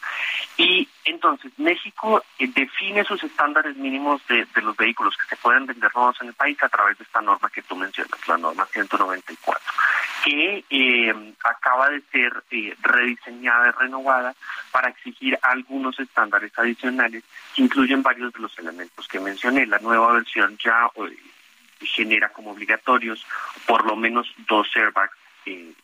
Y 0.56 0.88
entonces 1.04 1.52
México 1.58 2.22
eh, 2.38 2.46
define 2.54 3.04
sus 3.04 3.22
estándares 3.24 3.76
mínimos 3.76 4.20
de, 4.28 4.46
los 4.62 4.76
vehículos 4.76 5.16
que 5.16 5.26
se 5.26 5.36
pueden 5.36 5.66
vender 5.66 5.90
nuevos 5.94 6.20
en 6.20 6.28
el 6.28 6.34
país 6.34 6.62
a 6.62 6.68
través 6.68 6.98
de 6.98 7.04
esta 7.04 7.20
norma 7.20 7.50
que 7.50 7.62
tú 7.62 7.74
mencionas, 7.74 8.28
la 8.28 8.36
norma 8.36 8.66
194, 8.66 9.60
que 10.24 10.64
eh, 10.70 11.34
acaba 11.44 11.90
de 11.90 12.00
ser 12.12 12.44
eh, 12.50 12.74
rediseñada 12.80 13.68
y 13.68 13.72
renovada 13.72 14.34
para 14.70 14.88
exigir 14.88 15.38
algunos 15.42 15.98
estándares 15.98 16.52
adicionales 16.56 17.24
que 17.54 17.62
incluyen 17.62 18.02
varios 18.02 18.32
de 18.32 18.40
los 18.40 18.58
elementos 18.58 19.08
que 19.08 19.20
mencioné. 19.20 19.66
La 19.66 19.78
nueva 19.78 20.12
versión 20.12 20.56
ya 20.62 20.88
genera 21.80 22.28
como 22.28 22.52
obligatorios 22.52 23.26
por 23.66 23.84
lo 23.84 23.96
menos 23.96 24.32
dos 24.46 24.68
airbags 24.76 25.16
en, 25.44 25.74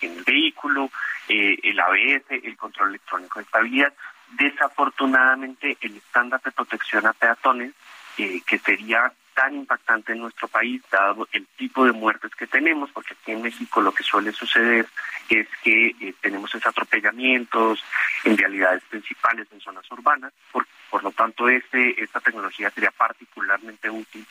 el 0.00 0.24
vehículo, 0.24 0.90
el 1.28 1.78
ABS, 1.78 2.24
el 2.30 2.56
control 2.56 2.88
electrónico 2.90 3.38
de 3.38 3.44
estabilidad, 3.44 3.94
Desafortunadamente, 4.38 5.76
el 5.80 5.96
estándar 5.96 6.40
de 6.42 6.50
protección 6.50 7.06
a 7.06 7.12
peatones, 7.12 7.72
eh, 8.18 8.40
que 8.46 8.58
sería 8.58 9.12
tan 9.34 9.54
impactante 9.54 10.12
en 10.12 10.20
nuestro 10.20 10.48
país, 10.48 10.82
dado 10.90 11.28
el 11.32 11.46
tipo 11.56 11.84
de 11.84 11.92
muertes 11.92 12.34
que 12.34 12.46
tenemos, 12.46 12.90
porque 12.92 13.14
aquí 13.14 13.32
en 13.32 13.42
México 13.42 13.80
lo 13.80 13.92
que 13.92 14.02
suele 14.02 14.32
suceder 14.32 14.86
es 15.28 15.48
que 15.62 15.88
eh, 16.00 16.14
tenemos 16.20 16.50
esos 16.54 16.66
atropellamientos 16.66 17.84
en 18.24 18.36
vialidades 18.36 18.82
principales 18.84 19.46
en 19.52 19.60
zonas 19.60 19.90
urbanas, 19.90 20.32
por, 20.52 20.66
por 20.90 21.02
lo 21.02 21.10
tanto 21.10 21.48
este, 21.48 22.02
esta 22.02 22.20
tecnología 22.20 22.70
sería 22.70 22.90
particularmente 22.90 23.90
útil 23.90 24.24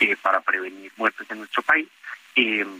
eh, 0.00 0.16
para 0.20 0.40
prevenir 0.40 0.92
muertes 0.96 1.30
en 1.30 1.38
nuestro 1.38 1.62
país. 1.62 1.88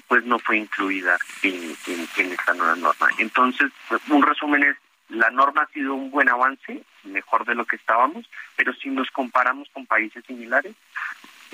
pues 0.07 0.25
no 0.25 0.39
fue 0.39 0.59
incluida 0.59 1.19
en, 1.43 1.77
en 2.17 2.33
esta 2.33 2.55
nueva 2.55 2.77
norma. 2.77 3.09
Entonces, 3.19 3.71
un 4.09 4.23
resumen 4.23 4.63
es, 4.63 4.77
la 5.09 5.31
norma 5.31 5.63
ha 5.63 5.73
sido 5.73 5.95
un 5.95 6.11
buen 6.11 6.29
avance, 6.29 6.83
mejor 7.05 7.45
de 7.45 7.55
lo 7.55 7.65
que 7.65 7.77
estábamos, 7.77 8.27
pero 8.57 8.73
si 8.75 8.91
nos 8.91 9.11
comparamos 9.11 9.69
con 9.73 9.87
países 9.87 10.25
similares, 10.25 10.75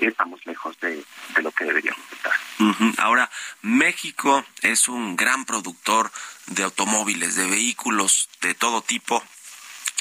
estamos 0.05 0.45
lejos 0.45 0.79
de, 0.79 1.03
lo 1.41 1.51
que 1.51 1.65
deberíamos 1.65 2.03
estar. 2.11 2.33
Ahora, 2.97 3.29
México 3.61 4.45
es 4.61 4.87
un 4.87 5.15
gran 5.15 5.45
productor 5.45 6.11
de 6.47 6.63
automóviles, 6.63 7.35
de 7.35 7.47
vehículos 7.47 8.29
de 8.41 8.53
todo 8.53 8.81
tipo, 8.81 9.23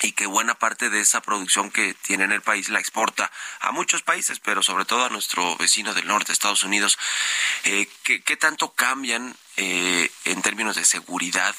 y 0.02 0.12
que 0.12 0.26
buena 0.26 0.54
parte 0.54 0.90
de 0.90 1.00
esa 1.00 1.22
producción 1.22 1.70
que 1.70 1.94
tiene 1.94 2.24
en 2.24 2.32
el 2.32 2.42
país 2.42 2.68
la 2.68 2.78
exporta 2.78 3.30
a 3.60 3.72
muchos 3.72 4.02
países, 4.02 4.40
pero 4.40 4.62
sobre 4.62 4.84
todo 4.84 5.04
a 5.04 5.08
nuestro 5.08 5.56
vecino 5.56 5.94
del 5.94 6.06
norte, 6.06 6.32
Estados 6.32 6.64
Unidos. 6.64 6.98
Eh, 7.64 7.88
¿qué, 8.02 8.36
tanto 8.36 8.72
cambian 8.72 9.34
eh, 9.56 10.10
en 10.24 10.42
términos 10.42 10.76
de 10.76 10.84
seguridad 10.84 11.54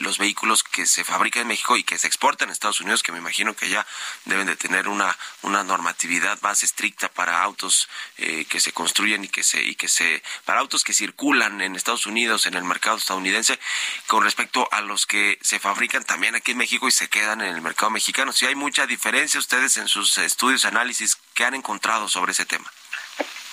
los 0.00 0.18
vehículos 0.18 0.62
que 0.62 0.86
se 0.86 1.04
fabrican 1.04 1.42
en 1.42 1.48
México 1.48 1.76
y 1.76 1.84
que 1.84 1.98
se 1.98 2.06
exportan 2.06 2.48
a 2.48 2.52
Estados 2.52 2.80
Unidos, 2.80 3.02
que 3.02 3.12
me 3.12 3.18
imagino 3.18 3.54
que 3.54 3.68
ya 3.68 3.86
deben 4.24 4.46
de 4.46 4.56
tener 4.56 4.88
una, 4.88 5.16
una 5.42 5.62
normatividad 5.62 6.40
más 6.40 6.62
estricta 6.62 7.08
para 7.08 7.42
autos 7.42 7.88
eh, 8.16 8.46
que 8.46 8.58
se 8.58 8.72
construyen 8.72 9.24
y 9.24 9.28
que 9.28 9.42
se, 9.42 9.62
y 9.62 9.74
que 9.74 9.88
se, 9.88 10.22
para 10.44 10.60
autos 10.60 10.82
que 10.82 10.94
circulan 10.94 11.60
en 11.60 11.76
Estados 11.76 12.06
Unidos, 12.06 12.46
en 12.46 12.54
el 12.54 12.64
mercado 12.64 12.96
estadounidense, 12.96 13.58
con 14.06 14.24
respecto 14.24 14.68
a 14.72 14.80
los 14.80 15.06
que 15.06 15.38
se 15.42 15.58
fabrican 15.58 16.04
también 16.04 16.34
aquí 16.34 16.52
en 16.52 16.58
México 16.58 16.88
y 16.88 16.92
se 16.92 17.08
quedan 17.08 17.40
en 17.42 17.54
el 17.54 17.60
mercado 17.60 17.90
mexicano. 17.90 18.32
Si 18.32 18.46
hay 18.46 18.54
mucha 18.54 18.86
diferencia 18.86 19.40
ustedes 19.40 19.76
en 19.76 19.88
sus 19.88 20.16
estudios, 20.18 20.64
análisis, 20.64 21.18
¿qué 21.34 21.44
han 21.44 21.54
encontrado 21.54 22.08
sobre 22.08 22.32
ese 22.32 22.46
tema? 22.46 22.70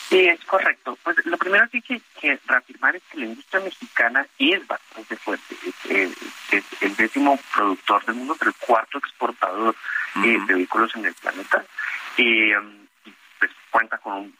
Sí, 0.09 0.25
es 0.25 0.43
correcto. 0.45 0.97
Pues 1.03 1.17
lo 1.25 1.37
primero 1.37 1.67
que 1.69 1.83
hay 1.89 2.01
que, 2.19 2.39
reafirmar 2.47 2.95
es 2.95 3.03
que 3.11 3.17
la 3.17 3.25
industria 3.25 3.59
mexicana 3.59 4.25
es 4.39 4.65
bastante 4.65 5.17
fuerte. 5.17 5.55
Es, 5.89 6.15
el 6.81 6.95
décimo 6.95 7.37
productor 7.53 8.05
del 8.05 8.15
mundo, 8.15 8.35
pero 8.39 8.51
el 8.51 8.57
cuarto 8.57 8.97
exportador 8.97 9.75
eh, 10.23 10.37
de 10.47 10.53
vehículos 10.53 10.95
en 10.95 11.05
el 11.05 11.13
planeta. 11.15 11.65
Eh, 12.17 12.55
pues 13.37 13.51
cuenta 13.69 13.97
con 13.97 14.33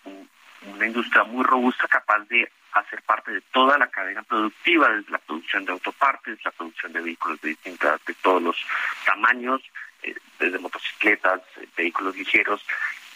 una 0.64 0.88
industria 0.88 1.24
muy 1.26 1.44
robusta 1.44 1.88
capaz 1.88 2.20
de 2.30 2.50
hacer 2.72 3.02
parte 3.02 3.32
de 3.32 3.42
toda 3.52 3.78
la 3.78 3.88
cadena 3.88 4.24
productiva, 4.24 4.90
desde 4.90 5.12
la 5.12 5.18
producción 5.18 5.66
de 5.66 5.74
autopartes, 5.74 6.44
la 6.46 6.52
producción 6.52 6.94
de 6.94 7.02
vehículos 7.02 7.42
de 7.42 7.50
distintas, 7.50 8.04
de 8.06 8.14
todos 8.16 8.42
los 8.42 8.58
tamaños, 9.06 9.62
eh, 10.04 10.16
desde 10.40 10.60
motocicletas, 10.60 11.42
vehículos 11.76 12.16
ligeros 12.16 12.66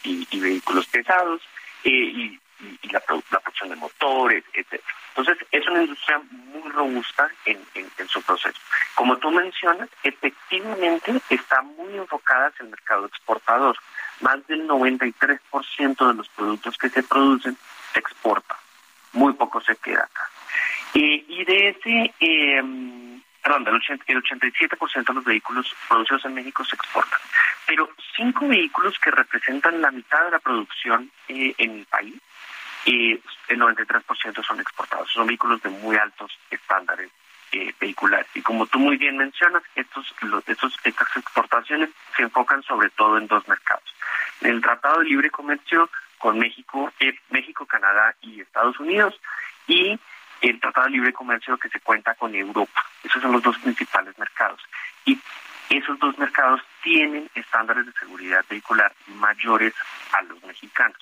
y, 0.04 0.28
y 0.32 0.40
vehículos 0.42 0.86
pesados. 0.88 1.42
Y 1.84 2.40
y, 2.82 2.90
la, 2.90 3.00
producción 3.00 3.70
de 3.70 3.76
motores, 3.76 4.44
etc. 4.54 4.82
Entonces, 5.16 5.46
es 5.52 5.68
una 5.68 5.82
industria 5.82 6.22
muy 6.32 6.70
robusta 6.72 7.30
en, 7.46 7.60
su 8.08 8.22
proceso. 8.24 8.60
Como 8.96 9.18
tú 9.18 9.32
mencionas, 9.32 9.90
efectivamente 10.04 11.14
está 11.30 11.62
muy 11.62 11.96
enfocada 11.96 12.48
hacia 12.48 12.64
el 12.64 12.70
mercado 12.70 13.06
exportador. 13.06 13.78
Más 14.20 14.46
del 14.48 14.68
93% 14.68 16.08
de 16.08 16.14
los 16.14 16.28
productos 16.30 16.78
que 16.78 16.90
se 16.90 17.04
producen 17.04 17.58
se 17.94 18.00
exporta. 18.00 18.58
Muy 19.14 19.34
poco 19.34 19.62
se 19.62 19.76
queda 19.78 20.04
acá. 20.04 20.30
y 20.94 21.46
de 21.46 21.70
ese, 21.70 22.14
eh, 22.20 22.62
perdón, 23.42 23.68
el, 23.68 24.24
87% 24.24 25.06
de 25.06 25.14
los 25.14 25.24
vehículos 25.24 25.76
producidos 25.88 26.26
en 26.26 26.34
México 26.34 26.64
se 26.64 26.76
exportan. 26.76 27.20
Pero 27.66 27.90
cinco 28.16 28.48
vehículos 28.48 28.98
que 29.00 29.12
representan 29.12 29.82
la 29.82 29.92
mitad 29.92 30.26
de 30.26 30.32
la 30.32 30.40
producción 30.40 31.12
eh, 31.28 31.54
en 31.58 31.80
el 31.80 31.86
país 31.86 32.16
y 32.86 33.14
el 33.48 33.60
93% 33.60 34.46
son 34.46 34.60
exportados. 34.60 35.12
Son 35.12 35.28
vehículos 35.28 35.62
de 35.62 35.70
muy 35.70 35.96
altos 35.96 36.38
estándares 36.50 37.10
eh, 37.52 37.74
vehiculares. 37.80 38.28
Y 38.34 38.42
como 38.42 38.66
tú 38.66 38.80
muy 38.80 38.98
bien 38.98 39.18
mencionas, 39.18 39.64
estos, 39.76 40.14
estas 40.84 41.18
exportaciones 41.18 41.90
se 42.16 42.24
enfocan 42.24 42.64
sobre 42.64 42.90
todo 42.92 43.18
en 43.18 43.28
dos 43.28 43.48
mercados. 43.48 43.84
En 44.42 44.52
el 44.52 44.62
Tratado 44.62 45.00
de 45.00 45.06
Libre 45.06 45.30
Comercio 45.30 45.90
con 46.18 46.40
México, 46.40 46.92
eh, 47.00 47.14
México, 47.30 47.66
Canadá 47.66 48.16
y 48.22 48.42
Estados 48.42 48.80
Unidos 48.80 49.20
y 49.68 50.00
el 50.42 50.60
Tratado 50.60 50.88
de 50.88 50.94
Libre 50.94 51.14
Comercio 51.14 51.58
que 51.58 51.70
se 51.70 51.80
cuenta 51.80 52.16
con 52.16 52.34
Europa. 52.36 52.86
Esos 53.04 53.22
son 53.22 53.32
los 53.32 53.44
dos 53.44 53.58
principales 53.60 54.18
mercados. 54.18 54.60
Y 55.06 55.20
esos 55.70 55.98
dos 56.00 56.18
mercados 56.18 56.62
tienen 56.84 57.30
estándares 57.36 57.86
de 57.86 57.94
seguridad 57.94 58.44
vehicular 58.50 58.94
mayores 59.08 59.74
a 60.12 60.22
los 60.24 60.44
mexicanos. 60.44 61.00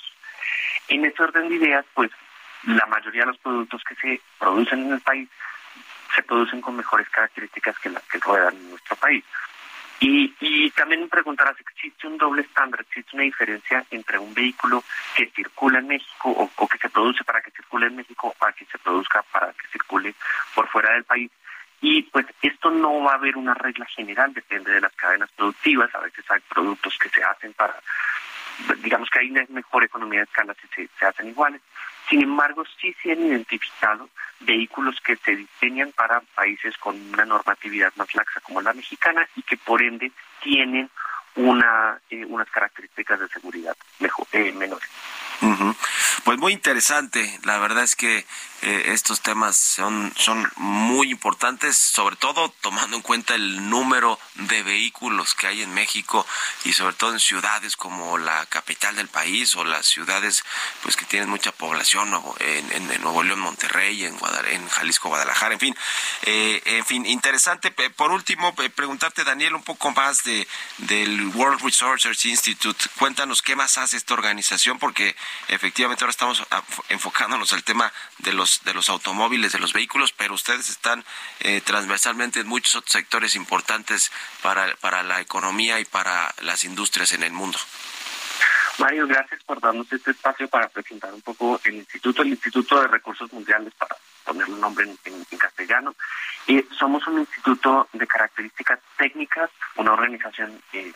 En 0.87 1.05
este 1.05 1.23
orden 1.23 1.49
de 1.49 1.55
ideas, 1.55 1.85
pues 1.93 2.11
la 2.63 2.85
mayoría 2.87 3.21
de 3.21 3.27
los 3.27 3.37
productos 3.37 3.81
que 3.83 3.95
se 3.95 4.21
producen 4.37 4.85
en 4.85 4.93
el 4.93 5.01
país 5.01 5.29
se 6.15 6.23
producen 6.23 6.61
con 6.61 6.75
mejores 6.75 7.07
características 7.09 7.77
que 7.79 7.89
las 7.89 8.03
que 8.03 8.19
ruedan 8.19 8.55
en 8.55 8.69
nuestro 8.71 8.95
país. 8.97 9.23
Y, 9.99 10.33
y 10.39 10.71
también 10.71 11.01
me 11.01 11.07
preguntarás, 11.07 11.55
¿existe 11.59 12.07
un 12.07 12.17
doble 12.17 12.43
estándar? 12.43 12.81
¿Existe 12.81 13.15
una 13.15 13.23
diferencia 13.23 13.85
entre 13.91 14.17
un 14.17 14.33
vehículo 14.33 14.83
que 15.15 15.29
circula 15.35 15.79
en 15.79 15.87
México 15.87 16.29
o, 16.29 16.49
o, 16.55 16.67
que 16.67 16.77
se 16.77 16.89
produce 16.89 17.23
para 17.23 17.41
que 17.41 17.51
circule 17.51 17.87
en 17.87 17.97
México 17.97 18.27
o 18.27 18.33
para 18.33 18.53
que 18.53 18.65
se 18.65 18.77
produzca 18.77 19.23
para 19.31 19.51
que 19.53 19.67
circule 19.67 20.15
por 20.55 20.67
fuera 20.69 20.93
del 20.93 21.03
país? 21.03 21.29
Y 21.81 22.03
pues 22.03 22.25
esto 22.41 22.71
no 22.71 23.03
va 23.03 23.13
a 23.13 23.15
haber 23.15 23.37
una 23.37 23.53
regla 23.53 23.85
general, 23.85 24.33
depende 24.33 24.71
de 24.71 24.81
las 24.81 24.93
cadenas 24.95 25.29
productivas. 25.31 25.93
A 25.95 25.99
veces 25.99 26.25
hay 26.29 26.41
productos 26.41 26.97
que 26.97 27.09
se 27.09 27.23
hacen 27.23 27.53
para 27.53 27.75
digamos 28.83 29.09
que 29.09 29.19
hay 29.19 29.31
una 29.31 29.45
mejor 29.49 29.83
economía 29.83 30.19
de 30.19 30.25
escala 30.25 30.55
si 30.75 30.87
se, 30.87 31.05
hacen 31.05 31.29
iguales. 31.29 31.61
Sin 32.09 32.23
embargo, 32.23 32.63
sí 32.79 32.95
se 33.01 33.11
han 33.11 33.25
identificado 33.25 34.09
vehículos 34.39 34.99
que 35.01 35.15
se 35.17 35.35
diseñan 35.35 35.91
para 35.91 36.21
países 36.21 36.75
con 36.77 36.95
una 37.13 37.25
normatividad 37.25 37.93
más 37.97 38.13
laxa 38.15 38.39
como 38.41 38.61
la 38.61 38.73
mexicana 38.73 39.27
y 39.35 39.43
que 39.43 39.57
por 39.57 39.81
ende 39.81 40.11
tienen 40.41 40.89
una 41.35 41.99
eh, 42.09 42.25
unas 42.25 42.49
características 42.49 43.19
de 43.19 43.27
seguridad 43.27 43.75
mejor, 43.99 44.27
eh, 44.31 44.51
menores. 44.51 44.89
Pues 46.23 46.37
muy 46.37 46.53
interesante. 46.53 47.39
La 47.43 47.59
verdad 47.59 47.83
es 47.83 47.95
que 47.95 48.25
eh, 48.61 48.91
estos 48.93 49.21
temas 49.21 49.55
son, 49.55 50.13
son 50.17 50.51
muy 50.57 51.11
importantes, 51.11 51.77
sobre 51.77 52.17
todo 52.17 52.53
tomando 52.61 52.97
en 52.97 53.01
cuenta 53.01 53.35
el 53.35 53.69
número 53.69 54.19
de 54.35 54.63
vehículos 54.63 55.33
que 55.33 55.47
hay 55.47 55.61
en 55.61 55.73
México 55.73 56.25
y 56.65 56.73
sobre 56.73 56.95
todo 56.95 57.13
en 57.13 57.19
ciudades 57.19 57.77
como 57.77 58.17
la 58.17 58.45
capital 58.47 58.95
del 58.95 59.07
país 59.07 59.55
o 59.55 59.63
las 59.63 59.85
ciudades 59.85 60.43
pues 60.83 60.97
que 60.97 61.05
tienen 61.05 61.29
mucha 61.29 61.51
población 61.51 62.13
en, 62.39 62.71
en, 62.71 63.01
Nuevo 63.01 63.23
León, 63.23 63.39
Monterrey, 63.39 64.03
en, 64.03 64.17
en 64.49 64.67
Jalisco, 64.67 65.09
Guadalajara, 65.09 65.53
en 65.53 65.59
fin, 65.59 65.75
eh, 66.23 66.61
en 66.65 66.85
fin, 66.85 67.05
interesante. 67.05 67.71
Por 67.71 68.11
último, 68.11 68.53
preguntarte 68.55 69.23
Daniel 69.23 69.55
un 69.55 69.63
poco 69.63 69.91
más 69.91 70.23
de 70.23 70.47
del 70.79 71.27
World 71.27 71.61
Resources 71.61 72.25
Institute. 72.25 72.85
Cuéntanos 72.97 73.41
qué 73.41 73.55
más 73.55 73.77
hace 73.77 73.97
esta 73.97 74.13
organización 74.13 74.79
porque 74.79 75.15
efectivamente 75.47 76.03
ahora 76.03 76.11
estamos 76.11 76.43
enfocándonos 76.89 77.53
al 77.53 77.63
tema 77.63 77.91
de 78.19 78.33
los 78.33 78.48
de 78.63 78.73
los 78.73 78.89
automóviles, 78.89 79.51
de 79.51 79.59
los 79.59 79.73
vehículos, 79.73 80.11
pero 80.11 80.33
ustedes 80.33 80.69
están 80.69 81.03
eh, 81.39 81.61
transversalmente 81.61 82.39
en 82.39 82.47
muchos 82.47 82.75
otros 82.75 82.91
sectores 82.91 83.35
importantes 83.35 84.11
para, 84.41 84.75
para 84.77 85.03
la 85.03 85.21
economía 85.21 85.79
y 85.79 85.85
para 85.85 86.33
las 86.41 86.63
industrias 86.63 87.13
en 87.13 87.23
el 87.23 87.31
mundo. 87.31 87.57
Mario, 88.79 89.07
gracias 89.07 89.43
por 89.43 89.59
darnos 89.59 89.91
este 89.91 90.11
espacio 90.11 90.47
para 90.47 90.69
presentar 90.69 91.13
un 91.13 91.21
poco 91.21 91.59
el 91.65 91.75
Instituto, 91.75 92.21
el 92.21 92.29
Instituto 92.29 92.79
de 92.79 92.87
Recursos 92.87 93.31
Mundiales, 93.33 93.73
para 93.73 93.95
ponerle 94.23 94.53
un 94.53 94.61
nombre 94.61 94.85
en, 95.03 95.37
castellano. 95.37 95.95
Y 96.47 96.63
somos 96.77 97.05
un 97.07 97.19
instituto 97.19 97.87
de 97.93 98.07
características 98.07 98.79
técnicas, 98.97 99.49
una 99.75 99.93
organización 99.93 100.61
eh, 100.73 100.91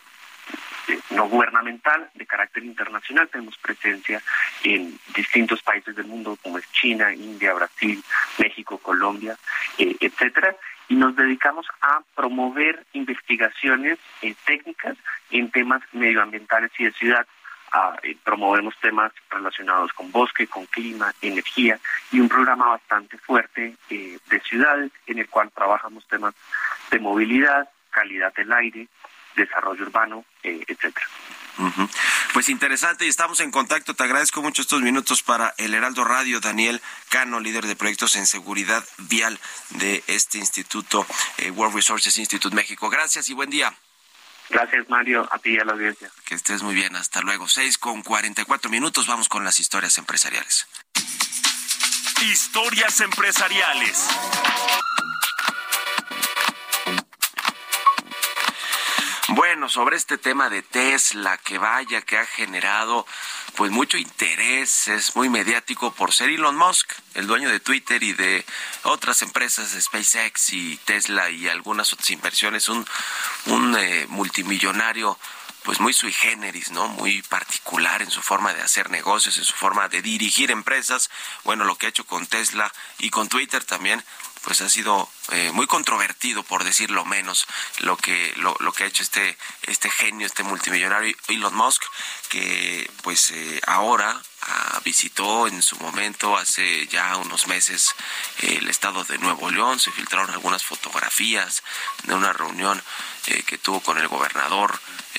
eh, 0.88 1.00
no 1.10 1.28
gubernamental 1.28 2.10
de 2.14 2.26
carácter 2.26 2.64
internacional. 2.64 3.28
Tenemos 3.28 3.56
presencia 3.58 4.22
en 4.62 4.98
distintos 5.14 5.62
países 5.62 5.96
del 5.96 6.06
mundo 6.06 6.36
como 6.42 6.58
es 6.58 6.70
China, 6.72 7.14
India, 7.14 7.54
Brasil, 7.54 8.02
México, 8.38 8.78
Colombia, 8.78 9.36
eh, 9.78 9.96
etcétera. 10.00 10.56
Y 10.88 10.96
nos 10.96 11.16
dedicamos 11.16 11.66
a 11.80 12.02
promover 12.14 12.84
investigaciones 12.92 13.98
eh, 14.20 14.34
técnicas 14.44 14.96
en 15.30 15.50
temas 15.50 15.82
medioambientales 15.92 16.70
y 16.78 16.84
de 16.84 16.92
ciudad. 16.92 17.26
promovemos 18.22 18.74
temas 18.80 19.10
relacionados 19.30 19.92
con 19.94 20.12
bosque, 20.12 20.46
con 20.46 20.66
clima, 20.66 21.12
energía 21.20 21.80
y 22.12 22.20
un 22.20 22.28
programa 22.28 22.68
bastante 22.68 23.18
fuerte 23.18 23.74
de 23.88 24.40
ciudades 24.48 24.92
en 25.06 25.18
el 25.18 25.28
cual 25.28 25.50
trabajamos 25.50 26.06
temas 26.06 26.34
de 26.90 27.00
movilidad, 27.00 27.68
calidad 27.90 28.32
del 28.34 28.52
aire, 28.52 28.86
desarrollo 29.34 29.82
urbano, 29.82 30.24
eh, 30.42 30.64
etcétera. 30.66 31.06
Pues 32.32 32.48
interesante 32.48 33.06
y 33.06 33.08
estamos 33.08 33.38
en 33.40 33.50
contacto. 33.52 33.94
Te 33.94 34.02
agradezco 34.02 34.42
mucho 34.42 34.62
estos 34.62 34.82
minutos 34.82 35.22
para 35.22 35.54
el 35.56 35.74
Heraldo 35.74 36.04
Radio. 36.04 36.40
Daniel 36.40 36.82
Cano, 37.10 37.38
líder 37.38 37.66
de 37.66 37.76
proyectos 37.76 38.16
en 38.16 38.26
seguridad 38.26 38.84
vial 38.98 39.38
de 39.70 40.02
este 40.08 40.38
instituto, 40.38 41.06
eh, 41.38 41.50
World 41.50 41.76
Resources 41.76 42.18
Institute 42.18 42.54
México. 42.54 42.90
Gracias 42.90 43.28
y 43.28 43.34
buen 43.34 43.50
día. 43.50 43.72
Gracias, 44.50 44.88
Mario. 44.88 45.28
A 45.30 45.38
ti 45.38 45.50
y 45.50 45.58
a 45.58 45.64
la 45.64 45.72
audiencia. 45.72 46.10
Que 46.24 46.34
estés 46.34 46.62
muy 46.62 46.74
bien. 46.74 46.96
Hasta 46.96 47.20
luego. 47.22 47.48
Seis 47.48 47.78
con 47.78 48.02
cuarenta 48.02 48.42
y 48.42 48.44
cuatro 48.44 48.70
minutos. 48.70 49.06
Vamos 49.06 49.28
con 49.28 49.44
las 49.44 49.60
historias 49.60 49.96
empresariales. 49.98 50.66
Historias 52.22 53.00
empresariales. 53.00 54.08
Sobre 59.68 59.96
este 59.96 60.18
tema 60.18 60.50
de 60.50 60.62
Tesla, 60.62 61.38
que 61.38 61.58
vaya, 61.58 62.02
que 62.02 62.18
ha 62.18 62.26
generado 62.26 63.06
pues 63.56 63.70
mucho 63.70 63.96
interés, 63.96 64.88
es 64.88 65.16
muy 65.16 65.28
mediático 65.28 65.92
por 65.94 66.12
ser 66.12 66.28
Elon 66.28 66.56
Musk, 66.56 66.92
el 67.14 67.26
dueño 67.26 67.48
de 67.48 67.60
Twitter 67.60 68.02
y 68.02 68.12
de 68.12 68.44
otras 68.82 69.22
empresas, 69.22 69.74
SpaceX 69.80 70.52
y 70.52 70.76
Tesla 70.84 71.30
y 71.30 71.48
algunas 71.48 71.92
otras 71.92 72.10
inversiones, 72.10 72.68
un, 72.68 72.86
un 73.46 73.76
eh, 73.78 74.06
multimillonario 74.08 75.18
pues 75.62 75.80
muy 75.80 75.94
sui 75.94 76.12
generis, 76.12 76.70
¿no? 76.70 76.88
Muy 76.88 77.22
particular 77.22 78.02
en 78.02 78.10
su 78.10 78.20
forma 78.20 78.52
de 78.52 78.60
hacer 78.60 78.90
negocios, 78.90 79.38
en 79.38 79.44
su 79.44 79.54
forma 79.54 79.88
de 79.88 80.02
dirigir 80.02 80.50
empresas. 80.50 81.10
Bueno, 81.42 81.64
lo 81.64 81.76
que 81.76 81.86
ha 81.86 81.88
hecho 81.88 82.04
con 82.04 82.26
Tesla 82.26 82.70
y 82.98 83.08
con 83.08 83.30
Twitter 83.30 83.64
también, 83.64 84.04
pues 84.44 84.60
ha 84.60 84.68
sido 84.68 85.08
eh, 85.32 85.50
muy 85.52 85.66
controvertido, 85.66 86.42
por 86.42 86.64
decirlo 86.64 87.04
menos, 87.04 87.46
lo 87.78 87.96
que, 87.96 88.32
lo, 88.36 88.56
lo, 88.60 88.72
que 88.72 88.84
ha 88.84 88.86
hecho 88.86 89.02
este, 89.02 89.36
este 89.62 89.90
genio, 89.90 90.26
este 90.26 90.42
multimillonario 90.42 91.16
Elon 91.28 91.54
Musk, 91.54 91.82
que 92.28 92.90
pues 93.02 93.30
eh, 93.30 93.60
ahora 93.66 94.20
ah, 94.46 94.80
visitó 94.84 95.46
en 95.46 95.62
su 95.62 95.76
momento, 95.76 96.36
hace 96.36 96.86
ya 96.86 97.16
unos 97.16 97.46
meses, 97.46 97.94
el 98.40 98.68
estado 98.68 99.04
de 99.04 99.18
Nuevo 99.18 99.50
León, 99.50 99.80
se 99.80 99.90
filtraron 99.90 100.30
algunas 100.30 100.64
fotografías 100.64 101.62
de 102.04 102.14
una 102.14 102.32
reunión 102.32 102.82
eh, 103.26 103.42
que 103.42 103.58
tuvo 103.58 103.80
con 103.80 103.98
el 103.98 104.08
gobernador 104.08 104.78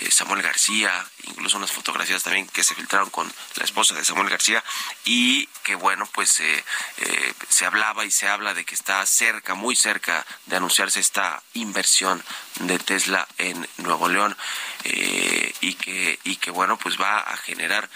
Samuel 0.09 0.41
García, 0.41 1.05
incluso 1.23 1.57
unas 1.57 1.71
fotografías 1.71 2.21
también 2.21 2.47
que 2.47 2.63
se 2.63 2.76
filtraron 2.76 3.09
con 3.09 3.32
la 3.55 3.63
esposa 3.63 3.95
de 3.95 4.03
Samuel 4.03 4.30
García. 4.30 4.61
Y 5.05 5.47
que 5.63 5.76
bueno, 5.76 6.05
pues 6.13 6.41
se 7.49 7.65
hablaba 7.65 8.03
y 8.03 8.11
se 8.11 8.28
habla 8.28 8.53
de 8.53 8.65
que 8.65 8.76
está 8.76 9.05
cerca, 9.05 9.55
muy 9.55 9.73
cerca, 9.76 10.26
de 10.47 10.57
anunciarse 10.57 10.99
esta 10.99 11.41
inversión 11.53 12.21
de 12.59 12.80
Tesla 12.80 13.28
en 13.38 13.67
Nuevo 13.78 14.07
León 14.07 14.36
eh, 14.84 15.53
y 15.61 15.73
que 15.76 16.19
y 16.23 16.38
que 16.38 16.51
bueno 16.51 16.78
pues 16.78 16.99
va 16.99 17.19
a 17.19 17.38
generar 17.38 17.89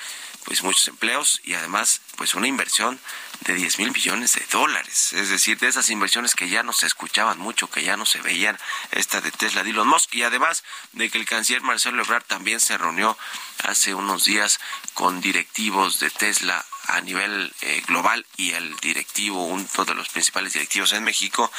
pues 0.50 0.64
muchos 0.64 0.88
empleos 0.88 1.42
y 1.44 1.54
además 1.54 2.02
pues 2.16 2.34
una 2.34 2.48
inversión 2.48 3.00
de 3.42 3.54
10 3.54 3.78
mil 3.78 3.92
millones 3.92 4.34
de 4.34 4.44
dólares. 4.52 5.14
Es 5.14 5.30
decir, 5.30 5.60
de 5.60 5.68
esas 5.68 5.92
inversiones 5.92 6.34
que 6.34 6.50
ya 6.50 6.64
no 6.64 6.74
se 6.74 6.88
escuchaban 6.88 7.38
mucho, 7.38 7.70
que 7.70 7.84
ya 7.84 7.98
no 7.98 8.08
se 8.08 8.20
veían, 8.20 8.58
esta 8.90 9.22
de 9.22 9.30
Tesla 9.30 9.64
de 9.64 9.70
Elon 9.70 9.88
Musk. 9.88 10.16
Y 10.16 10.24
además 10.24 10.64
de 10.94 11.12
que 11.12 11.20
el 11.20 11.28
canciller 11.28 11.62
Marcelo 11.62 12.02
Ebrard 12.02 12.24
también 12.24 12.60
se 12.60 12.80
reunió 12.80 13.16
hace 13.64 13.94
unos 13.94 14.24
días 14.24 14.60
con 14.96 15.22
directivos 15.22 16.00
de 16.00 16.10
Tesla 16.10 16.66
a 16.90 17.02
nivel 17.02 17.54
eh, 17.62 17.82
global 17.88 18.26
y 18.38 18.52
el 18.52 18.76
directivo, 18.78 19.46
uno 19.46 19.66
de 19.86 19.96
los 19.96 20.10
principales 20.10 20.54
directivos 20.54 20.92
en 20.94 21.04
México, 21.04 21.52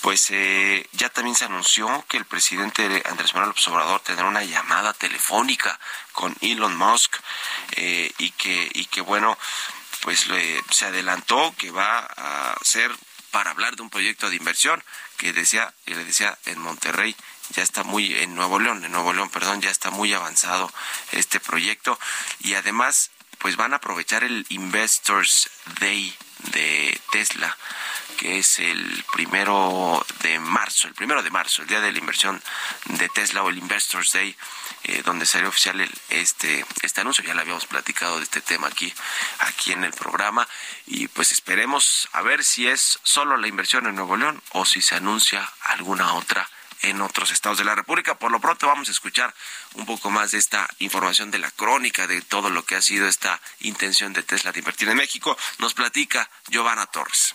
pues 0.00 0.30
eh, 0.30 0.88
ya 0.92 1.08
también 1.08 1.36
se 1.36 1.44
anunció 1.44 2.04
que 2.08 2.16
el 2.16 2.24
presidente 2.24 3.02
Andrés 3.06 3.34
Manuel 3.34 3.50
López 3.50 3.68
Obrador 3.68 4.00
tendrá 4.00 4.26
una 4.26 4.44
llamada 4.44 4.92
telefónica 4.92 5.78
con 6.12 6.34
Elon 6.40 6.76
Musk 6.76 7.16
eh, 7.72 8.12
y 8.18 8.30
que 8.30 8.70
y 8.74 8.86
que 8.86 9.00
bueno 9.00 9.38
pues 10.02 10.26
se 10.70 10.84
adelantó 10.84 11.54
que 11.56 11.70
va 11.70 11.98
a 11.98 12.54
ser 12.62 12.90
para 13.30 13.50
hablar 13.50 13.74
de 13.74 13.82
un 13.82 13.90
proyecto 13.90 14.28
de 14.28 14.36
inversión 14.36 14.82
que 15.16 15.32
decía 15.32 15.72
y 15.86 15.94
le 15.94 16.04
decía 16.04 16.38
en 16.44 16.60
Monterrey 16.60 17.16
ya 17.50 17.62
está 17.62 17.84
muy 17.84 18.14
en 18.14 18.34
Nuevo 18.34 18.58
León, 18.58 18.84
en 18.84 18.92
Nuevo 18.92 19.12
León, 19.12 19.30
perdón, 19.30 19.60
ya 19.60 19.70
está 19.70 19.90
muy 19.90 20.12
avanzado 20.12 20.72
este 21.12 21.40
proyecto. 21.40 21.98
Y 22.40 22.54
además 22.54 23.10
pues 23.44 23.56
van 23.56 23.74
a 23.74 23.76
aprovechar 23.76 24.24
el 24.24 24.46
Investors 24.48 25.50
Day 25.78 26.16
de 26.54 26.98
Tesla, 27.12 27.54
que 28.16 28.38
es 28.38 28.58
el 28.58 29.04
primero 29.12 30.02
de 30.22 30.38
marzo, 30.38 30.88
el 30.88 30.94
primero 30.94 31.22
de 31.22 31.28
marzo, 31.30 31.60
el 31.60 31.68
día 31.68 31.82
de 31.82 31.92
la 31.92 31.98
inversión 31.98 32.42
de 32.86 33.06
Tesla 33.10 33.42
o 33.42 33.50
el 33.50 33.58
Investors 33.58 34.12
Day, 34.12 34.34
eh, 34.84 35.02
donde 35.04 35.26
salió 35.26 35.50
oficial 35.50 35.78
el, 35.78 35.92
este, 36.08 36.64
este 36.80 37.02
anuncio. 37.02 37.22
Ya 37.22 37.34
le 37.34 37.42
habíamos 37.42 37.66
platicado 37.66 38.16
de 38.16 38.24
este 38.24 38.40
tema 38.40 38.68
aquí, 38.68 38.90
aquí 39.40 39.72
en 39.72 39.84
el 39.84 39.92
programa. 39.92 40.48
Y 40.86 41.08
pues 41.08 41.30
esperemos 41.30 42.08
a 42.12 42.22
ver 42.22 42.44
si 42.44 42.66
es 42.66 42.98
solo 43.02 43.36
la 43.36 43.46
inversión 43.46 43.86
en 43.86 43.96
Nuevo 43.96 44.16
León 44.16 44.42
o 44.52 44.64
si 44.64 44.80
se 44.80 44.94
anuncia 44.94 45.52
alguna 45.64 46.14
otra 46.14 46.48
en 46.84 47.00
otros 47.00 47.30
estados 47.30 47.58
de 47.58 47.64
la 47.64 47.74
República. 47.74 48.18
Por 48.18 48.30
lo 48.30 48.40
pronto 48.40 48.66
vamos 48.66 48.88
a 48.88 48.92
escuchar 48.92 49.34
un 49.74 49.86
poco 49.86 50.10
más 50.10 50.32
de 50.32 50.38
esta 50.38 50.68
información 50.78 51.30
de 51.30 51.38
la 51.38 51.50
crónica 51.50 52.06
de 52.06 52.20
todo 52.22 52.50
lo 52.50 52.64
que 52.64 52.76
ha 52.76 52.82
sido 52.82 53.08
esta 53.08 53.40
intención 53.60 54.12
de 54.12 54.22
Tesla 54.22 54.52
de 54.52 54.60
invertir 54.60 54.88
en 54.88 54.96
México. 54.96 55.36
Nos 55.58 55.74
platica 55.74 56.30
Giovanna 56.48 56.86
Torres. 56.86 57.34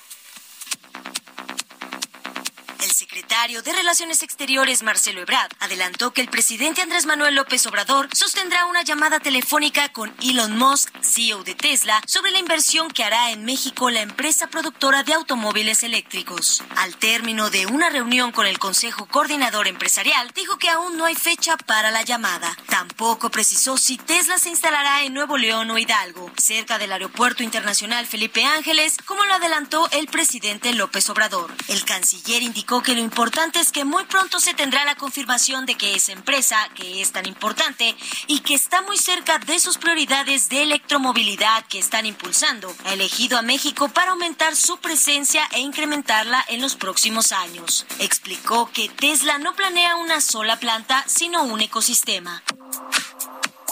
Secretario 2.99 3.61
de 3.61 3.71
Relaciones 3.71 4.23
Exteriores, 4.23 4.83
Marcelo 4.83 5.21
Ebrard, 5.21 5.53
adelantó 5.61 6.11
que 6.11 6.19
el 6.19 6.27
presidente 6.27 6.81
Andrés 6.81 7.05
Manuel 7.05 7.33
López 7.33 7.65
Obrador 7.65 8.09
sostendrá 8.13 8.65
una 8.65 8.83
llamada 8.83 9.21
telefónica 9.21 9.87
con 9.87 10.13
Elon 10.21 10.57
Musk, 10.57 10.91
CEO 11.01 11.45
de 11.45 11.55
Tesla, 11.55 12.01
sobre 12.05 12.31
la 12.31 12.39
inversión 12.39 12.89
que 12.89 13.05
hará 13.05 13.31
en 13.31 13.45
México 13.45 13.89
la 13.89 14.01
empresa 14.01 14.47
productora 14.47 15.03
de 15.03 15.13
automóviles 15.13 15.83
eléctricos. 15.83 16.61
Al 16.75 16.97
término 16.97 17.49
de 17.49 17.67
una 17.67 17.89
reunión 17.89 18.33
con 18.33 18.45
el 18.45 18.59
Consejo 18.59 19.05
Coordinador 19.05 19.69
Empresarial, 19.69 20.31
dijo 20.35 20.57
que 20.57 20.69
aún 20.69 20.97
no 20.97 21.05
hay 21.05 21.15
fecha 21.15 21.55
para 21.55 21.91
la 21.91 22.03
llamada. 22.03 22.53
Tampoco 22.67 23.31
precisó 23.31 23.77
si 23.77 23.97
Tesla 23.97 24.37
se 24.37 24.49
instalará 24.49 25.03
en 25.03 25.13
Nuevo 25.13 25.37
León 25.37 25.71
o 25.71 25.77
Hidalgo, 25.77 26.29
cerca 26.35 26.77
del 26.77 26.91
Aeropuerto 26.91 27.43
Internacional 27.43 28.05
Felipe 28.07 28.43
Ángeles, 28.43 28.97
como 29.05 29.23
lo 29.23 29.35
adelantó 29.35 29.87
el 29.91 30.07
presidente 30.07 30.73
López 30.73 31.09
Obrador. 31.09 31.53
El 31.69 31.85
canciller 31.85 32.43
indicó 32.43 32.83
que 32.83 32.88
lo 32.95 33.01
importante 33.01 33.59
es 33.59 33.71
que 33.71 33.85
muy 33.85 34.03
pronto 34.05 34.39
se 34.39 34.53
tendrá 34.53 34.85
la 34.85 34.95
confirmación 34.95 35.65
de 35.65 35.75
que 35.75 35.95
esa 35.95 36.11
empresa, 36.11 36.57
que 36.75 37.01
es 37.01 37.11
tan 37.11 37.25
importante 37.25 37.95
y 38.27 38.39
que 38.39 38.53
está 38.53 38.81
muy 38.81 38.97
cerca 38.97 39.39
de 39.39 39.59
sus 39.59 39.77
prioridades 39.77 40.49
de 40.49 40.63
electromovilidad 40.63 41.65
que 41.67 41.79
están 41.79 42.05
impulsando, 42.05 42.75
ha 42.85 42.93
elegido 42.93 43.37
a 43.37 43.41
México 43.41 43.89
para 43.89 44.11
aumentar 44.11 44.55
su 44.55 44.77
presencia 44.77 45.47
e 45.51 45.59
incrementarla 45.59 46.43
en 46.47 46.61
los 46.61 46.75
próximos 46.75 47.31
años. 47.31 47.85
Explicó 47.99 48.69
que 48.71 48.89
Tesla 48.89 49.37
no 49.39 49.55
planea 49.55 49.95
una 49.95 50.21
sola 50.21 50.59
planta, 50.59 51.03
sino 51.07 51.43
un 51.43 51.61
ecosistema. 51.61 52.43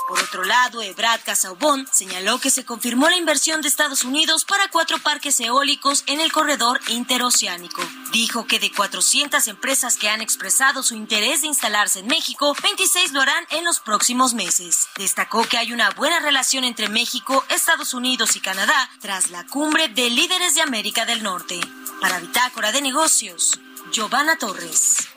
Por 0.08 0.20
otro 0.22 0.46
lado, 0.46 0.82
Ebrad 0.82 1.20
Casaubon 1.26 1.86
señaló 1.92 2.40
que 2.40 2.50
se 2.50 2.64
confirmó 2.64 3.10
la 3.10 3.18
inversión 3.18 3.62
de 3.62 3.68
Estados 3.68 4.06
Unidos 4.06 4.46
para 4.46 4.70
cuatro 4.70 5.00
parques 5.00 5.38
eólicos 5.42 6.06
en 6.08 6.22
el 6.22 6.32
corredor 6.32 6.80
interoceánico. 6.88 7.82
Dijo 8.14 8.48
que 8.48 8.58
de 8.58 8.72
400 8.72 9.46
empresas 9.50 9.98
que 9.98 10.08
han 10.08 10.22
expresado 10.22 10.82
su 10.82 10.96
interés 10.96 11.42
de 11.42 11.48
instalarse 11.48 12.00
en 12.00 12.08
México, 12.08 12.56
26 12.64 13.12
lo 13.12 13.22
harán 13.22 13.46
en 13.50 13.66
los 13.66 13.82
próximos 13.82 14.34
meses. 14.34 14.88
Destacó 14.96 15.44
que 15.44 15.58
hay 15.58 15.74
una 15.74 15.90
buena 15.90 16.22
relación 16.22 16.64
entre 16.64 16.88
México, 16.88 17.44
Estados 17.50 17.94
Unidos 17.94 18.38
y 18.38 18.40
Canadá 18.40 18.90
tras 19.02 19.30
la 19.30 19.46
cumbre 19.48 19.90
de 19.90 20.10
líderes 20.10 20.56
de 20.56 20.62
América 20.62 21.06
del 21.06 21.22
Norte. 21.22 21.60
Para 22.00 22.20
Bitácora 22.20 22.72
de 22.72 22.82
Negocios, 22.82 23.60
Giovanna 23.92 24.38
Torres. 24.38 25.17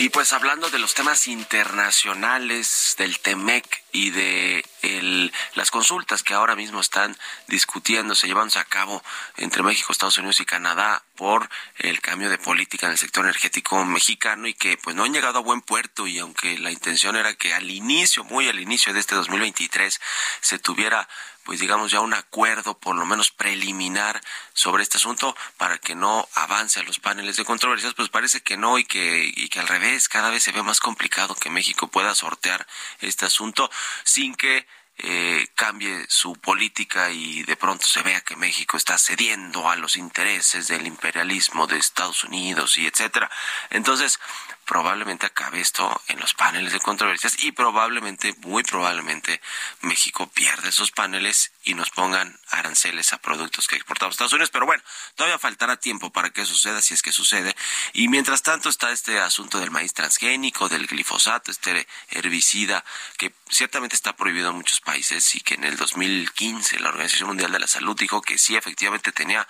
Y 0.00 0.10
pues 0.10 0.32
hablando 0.32 0.70
de 0.70 0.78
los 0.78 0.94
temas 0.94 1.26
internacionales 1.26 2.94
del 2.98 3.18
TEMEC 3.18 3.82
y 3.90 4.10
de 4.10 4.64
el, 4.82 5.32
las 5.54 5.72
consultas 5.72 6.22
que 6.22 6.34
ahora 6.34 6.54
mismo 6.54 6.80
están 6.80 7.18
discutiéndose, 7.48 8.28
llevándose 8.28 8.60
a 8.60 8.64
cabo 8.64 9.02
entre 9.38 9.64
México, 9.64 9.90
Estados 9.90 10.18
Unidos 10.18 10.40
y 10.40 10.44
Canadá 10.44 11.02
por 11.16 11.50
el 11.78 12.00
cambio 12.00 12.30
de 12.30 12.38
política 12.38 12.86
en 12.86 12.92
el 12.92 12.98
sector 12.98 13.24
energético 13.24 13.84
mexicano 13.84 14.46
y 14.46 14.54
que 14.54 14.76
pues 14.76 14.94
no 14.94 15.02
han 15.02 15.12
llegado 15.12 15.40
a 15.40 15.42
buen 15.42 15.62
puerto 15.62 16.06
y 16.06 16.20
aunque 16.20 16.58
la 16.58 16.70
intención 16.70 17.16
era 17.16 17.34
que 17.34 17.52
al 17.52 17.68
inicio, 17.68 18.22
muy 18.22 18.46
al 18.48 18.60
inicio 18.60 18.94
de 18.94 19.00
este 19.00 19.16
2023 19.16 20.00
se 20.40 20.60
tuviera 20.60 21.08
pues 21.48 21.60
digamos 21.60 21.90
ya 21.90 22.00
un 22.00 22.12
acuerdo 22.12 22.78
por 22.78 22.94
lo 22.94 23.06
menos 23.06 23.30
preliminar 23.30 24.20
sobre 24.52 24.82
este 24.82 24.98
asunto 24.98 25.34
para 25.56 25.78
que 25.78 25.94
no 25.94 26.28
avance 26.34 26.78
a 26.78 26.82
los 26.82 26.98
paneles 26.98 27.38
de 27.38 27.46
controversias, 27.46 27.94
pues 27.94 28.10
parece 28.10 28.42
que 28.42 28.58
no 28.58 28.78
y 28.78 28.84
que, 28.84 29.32
y 29.34 29.48
que 29.48 29.58
al 29.58 29.66
revés, 29.66 30.10
cada 30.10 30.28
vez 30.28 30.42
se 30.42 30.52
ve 30.52 30.62
más 30.62 30.78
complicado 30.78 31.34
que 31.34 31.48
México 31.48 31.88
pueda 31.88 32.14
sortear 32.14 32.66
este 33.00 33.24
asunto 33.24 33.70
sin 34.04 34.34
que 34.34 34.66
eh, 34.98 35.48
cambie 35.54 36.04
su 36.10 36.34
política 36.34 37.08
y 37.10 37.42
de 37.44 37.56
pronto 37.56 37.86
se 37.86 38.02
vea 38.02 38.20
que 38.20 38.36
México 38.36 38.76
está 38.76 38.98
cediendo 38.98 39.70
a 39.70 39.76
los 39.76 39.96
intereses 39.96 40.68
del 40.68 40.86
imperialismo 40.86 41.66
de 41.66 41.78
Estados 41.78 42.24
Unidos 42.24 42.76
y 42.76 42.86
etcétera. 42.86 43.30
Entonces, 43.70 44.20
probablemente 44.68 45.24
acabe 45.24 45.60
esto 45.60 46.02
en 46.08 46.20
los 46.20 46.34
paneles 46.34 46.74
de 46.74 46.80
controversias 46.80 47.42
y 47.42 47.52
probablemente, 47.52 48.34
muy 48.42 48.62
probablemente, 48.62 49.40
México 49.80 50.28
pierda 50.28 50.68
esos 50.68 50.90
paneles 50.90 51.52
y 51.64 51.72
nos 51.72 51.88
pongan 51.88 52.38
aranceles 52.50 53.14
a 53.14 53.18
productos 53.18 53.66
que 53.66 53.76
exportamos 53.76 54.12
a 54.12 54.14
Estados 54.14 54.34
Unidos. 54.34 54.50
Pero 54.50 54.66
bueno, 54.66 54.82
todavía 55.14 55.38
faltará 55.38 55.78
tiempo 55.78 56.10
para 56.10 56.28
que 56.30 56.44
suceda, 56.44 56.82
si 56.82 56.92
es 56.92 57.00
que 57.00 57.12
sucede. 57.12 57.56
Y 57.94 58.08
mientras 58.08 58.42
tanto 58.42 58.68
está 58.68 58.90
este 58.90 59.18
asunto 59.18 59.58
del 59.58 59.70
maíz 59.70 59.94
transgénico, 59.94 60.68
del 60.68 60.86
glifosato, 60.86 61.50
este 61.50 61.88
herbicida 62.10 62.84
que 63.16 63.34
ciertamente 63.48 63.96
está 63.96 64.16
prohibido 64.16 64.50
en 64.50 64.56
muchos 64.56 64.82
países 64.82 65.34
y 65.34 65.40
que 65.40 65.54
en 65.54 65.64
el 65.64 65.78
2015 65.78 66.78
la 66.80 66.90
Organización 66.90 67.28
Mundial 67.28 67.52
de 67.52 67.60
la 67.60 67.66
Salud 67.66 67.96
dijo 67.98 68.20
que 68.20 68.36
sí, 68.36 68.54
efectivamente 68.54 69.12
tenía, 69.12 69.48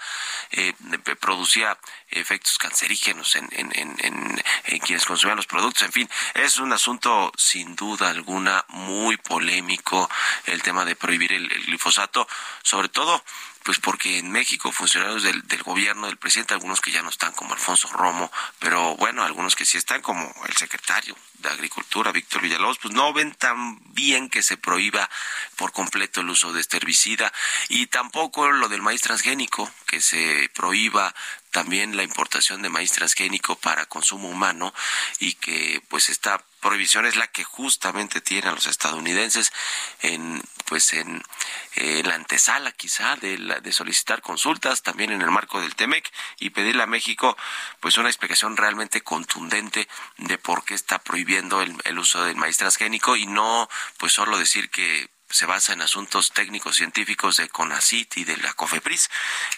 eh, 0.53 0.75
producía 1.19 1.77
efectos 2.11 2.59
cancerígenos 2.59 3.37
en, 3.37 3.49
en, 3.53 3.71
en, 3.75 4.43
en 4.65 4.79
quienes 4.81 5.05
consumían 5.05 5.37
los 5.37 5.47
productos. 5.47 5.83
En 5.83 5.93
fin, 5.93 6.09
es 6.35 6.59
un 6.59 6.73
asunto 6.73 7.33
sin 7.37 7.77
duda 7.77 8.11
alguna 8.11 8.65
muy 8.69 9.17
polémico 9.17 10.09
el 10.47 10.63
tema 10.63 10.85
de 10.85 10.97
prohibir 10.97 11.33
el, 11.33 11.51
el 11.53 11.67
glifosato, 11.67 12.27
sobre 12.63 12.89
todo 12.89 13.23
pues 13.63 13.79
porque 13.79 14.19
en 14.19 14.31
México 14.31 14.73
funcionarios 14.73 15.23
del, 15.23 15.47
del, 15.47 15.63
gobierno, 15.63 16.07
del 16.07 16.17
presidente, 16.17 16.55
algunos 16.55 16.81
que 16.81 16.91
ya 16.91 17.03
no 17.03 17.11
están 17.11 17.33
como 17.33 17.55
Alfonso 17.55 17.89
Romo, 17.89 18.31
pero 18.59 18.97
bueno, 18.97 19.25
algunos 19.25 19.57
que 19.57 19.65
sí 19.65 19.77
están 19.77 20.03
como 20.03 20.33
el 20.47 20.57
secretario 20.57 21.17
de 21.39 21.49
Agricultura, 21.51 22.13
Víctor 22.13 22.43
Villalobos, 22.43 22.79
pues 22.79 22.95
no 22.95 23.13
ven 23.13 23.33
tan 23.35 23.79
bien 23.95 24.29
que 24.29 24.43
se 24.43 24.57
prohíba 24.57 25.09
por 25.57 25.73
completo 25.73 26.21
el 26.21 26.31
uso 26.31 26.53
de 26.53 26.61
este 26.61 26.79
herbicida 26.79 27.33
y 27.69 27.87
tampoco 27.87 28.51
lo 28.51 28.69
del 28.69 28.83
maíz 28.83 29.03
transgénico, 29.03 29.71
que 29.87 30.01
se 30.01 30.51
prohíba 30.55 31.15
también 31.51 31.97
la 31.97 32.03
importación 32.03 32.63
de 32.63 32.69
maíz 32.69 32.93
transgénico 32.93 33.57
para 33.57 33.87
consumo 33.87 34.29
humano 34.29 34.75
y 35.19 35.35
que 35.35 35.83
pues 35.89 36.09
esta 36.09 36.45
prohibición 36.61 37.07
es 37.07 37.17
la 37.17 37.27
que 37.29 37.45
justamente 37.45 38.21
tienen 38.21 38.55
los 38.55 38.67
estadounidenses 38.67 39.53
en 40.01 40.43
pues 40.65 40.93
en, 40.93 41.23
eh, 41.77 42.03
la 42.05 42.15
antesala 42.15 42.73
quizá 42.73 43.17
de, 43.17 43.39
la, 43.39 43.61
de 43.61 43.73
solicitar 43.73 44.21
consultas 44.21 44.83
también 44.83 45.13
en 45.13 45.23
el 45.23 45.31
marco 45.31 45.61
del 45.61 45.75
TEMEC 45.75 46.13
y 46.41 46.51
pedirle 46.51 46.83
a 46.83 46.87
México 46.87 47.37
pues 47.81 47.97
una 47.97 48.11
explicación 48.11 48.57
realmente 48.57 49.01
contundente 49.01 49.89
de 50.19 50.39
por 50.39 50.65
qué 50.65 50.75
está 50.75 50.99
prohibiendo 50.99 51.63
el, 51.63 51.75
el 51.85 51.99
uso 51.99 52.23
del 52.25 52.37
maíz 52.37 52.59
transgénico 52.59 53.17
y 53.17 53.27
no 53.27 53.69
pues 53.97 54.13
solo 54.13 54.39
decir 54.39 54.71
que 54.71 55.09
se 55.31 55.47
basa 55.47 55.73
en 55.73 55.83
asuntos 55.83 56.33
técnicos 56.33 56.77
científicos 56.77 57.37
de 57.37 57.49
CONACIT 57.49 58.17
y 58.17 58.25
de 58.25 58.37
la 58.39 58.53
COFEPRIS, 58.55 59.11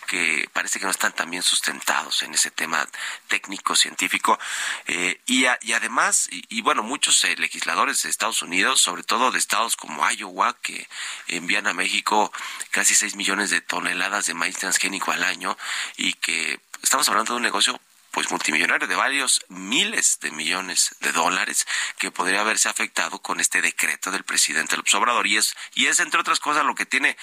que 0.07 0.49
parece 0.53 0.79
que 0.79 0.85
no 0.85 0.91
están 0.91 1.13
tan 1.13 1.31
bien 1.31 1.43
sustentados 1.43 2.23
en 2.23 2.35
ese 2.35 2.51
tema 2.51 2.87
técnico 3.29 3.77
científico. 3.77 4.39
Eh, 4.87 5.21
y, 5.27 5.47
además, 5.47 6.29
y, 6.31 6.45
y 6.49 6.61
bueno, 6.63 6.83
muchos 6.83 7.23
eh, 7.25 7.37
legisladores 7.37 8.03
de 8.03 8.11
Estados 8.11 8.43
Unidos, 8.43 8.81
sobre 8.81 9.03
todo 9.03 9.31
de 9.31 9.39
estados 9.39 9.77
como 9.77 10.09
Iowa, 10.11 10.57
que 10.61 10.89
envían 11.29 11.67
a 11.67 11.75
México 11.75 12.33
casi 12.71 12.95
6 12.95 13.15
millones 13.17 13.51
de 13.51 13.61
toneladas 13.61 14.27
de 14.27 14.35
maíz 14.35 14.57
transgénico 14.57 15.13
al 15.13 15.25
año 15.25 15.57
y 15.97 16.15
que 16.15 16.61
estamos 16.83 17.09
hablando 17.09 17.35
de 17.35 17.37
un 17.37 17.43
negocio 17.43 17.81
pues 18.11 18.31
multimillonario 18.31 18.89
de 18.89 18.97
varios 18.97 19.45
miles 19.49 20.19
de 20.21 20.31
millones 20.31 20.97
de 21.01 21.13
dólares 21.13 21.67
que 21.99 22.11
podría 22.11 22.41
haberse 22.41 22.69
afectado 22.69 23.21
con 23.21 23.41
este 23.41 23.63
decreto 23.63 24.11
del 24.11 24.25
presidente 24.25 24.77
López 24.77 24.95
Obrador. 24.95 25.27
Y 25.27 25.37
es 25.37 25.55
y 25.75 25.87
es 25.87 26.01
entre 26.01 26.21
otras 26.21 26.41
cosas 26.41 26.65
lo 26.65 26.75
que 26.75 26.87
tiene 26.87 27.17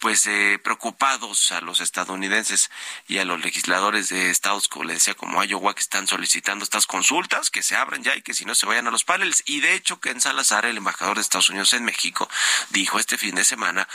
pues 0.00 0.26
eh, 0.26 0.58
preocupados 0.62 1.52
a 1.52 1.60
los 1.60 1.80
estadounidenses 1.80 2.70
y 3.08 3.18
a 3.18 3.24
los 3.24 3.40
legisladores 3.40 4.08
de 4.08 4.30
estados 4.30 4.68
como 4.68 4.88
decía 4.90 5.14
como 5.14 5.42
Iowa 5.42 5.74
que 5.74 5.80
están 5.80 6.06
solicitando 6.06 6.64
estas 6.64 6.86
consultas 6.86 7.50
que 7.50 7.62
se 7.62 7.76
abran 7.76 8.02
ya 8.02 8.14
y 8.16 8.22
que 8.22 8.34
si 8.34 8.44
no 8.44 8.54
se 8.54 8.66
vayan 8.66 8.86
a 8.88 8.90
los 8.90 9.04
paneles. 9.04 9.42
Y 9.46 9.60
de 9.60 9.74
hecho 9.74 10.00
Ken 10.00 10.20
Salazar 10.20 10.66
el 10.66 10.76
embajador 10.76 11.16
de 11.16 11.22
Estados 11.22 11.50
Unidos 11.50 11.72
en 11.72 11.84
México 11.84 12.28
dijo 12.70 12.98
este 12.98 13.18
fin 13.18 13.34
de 13.34 13.44
semana 13.44 13.88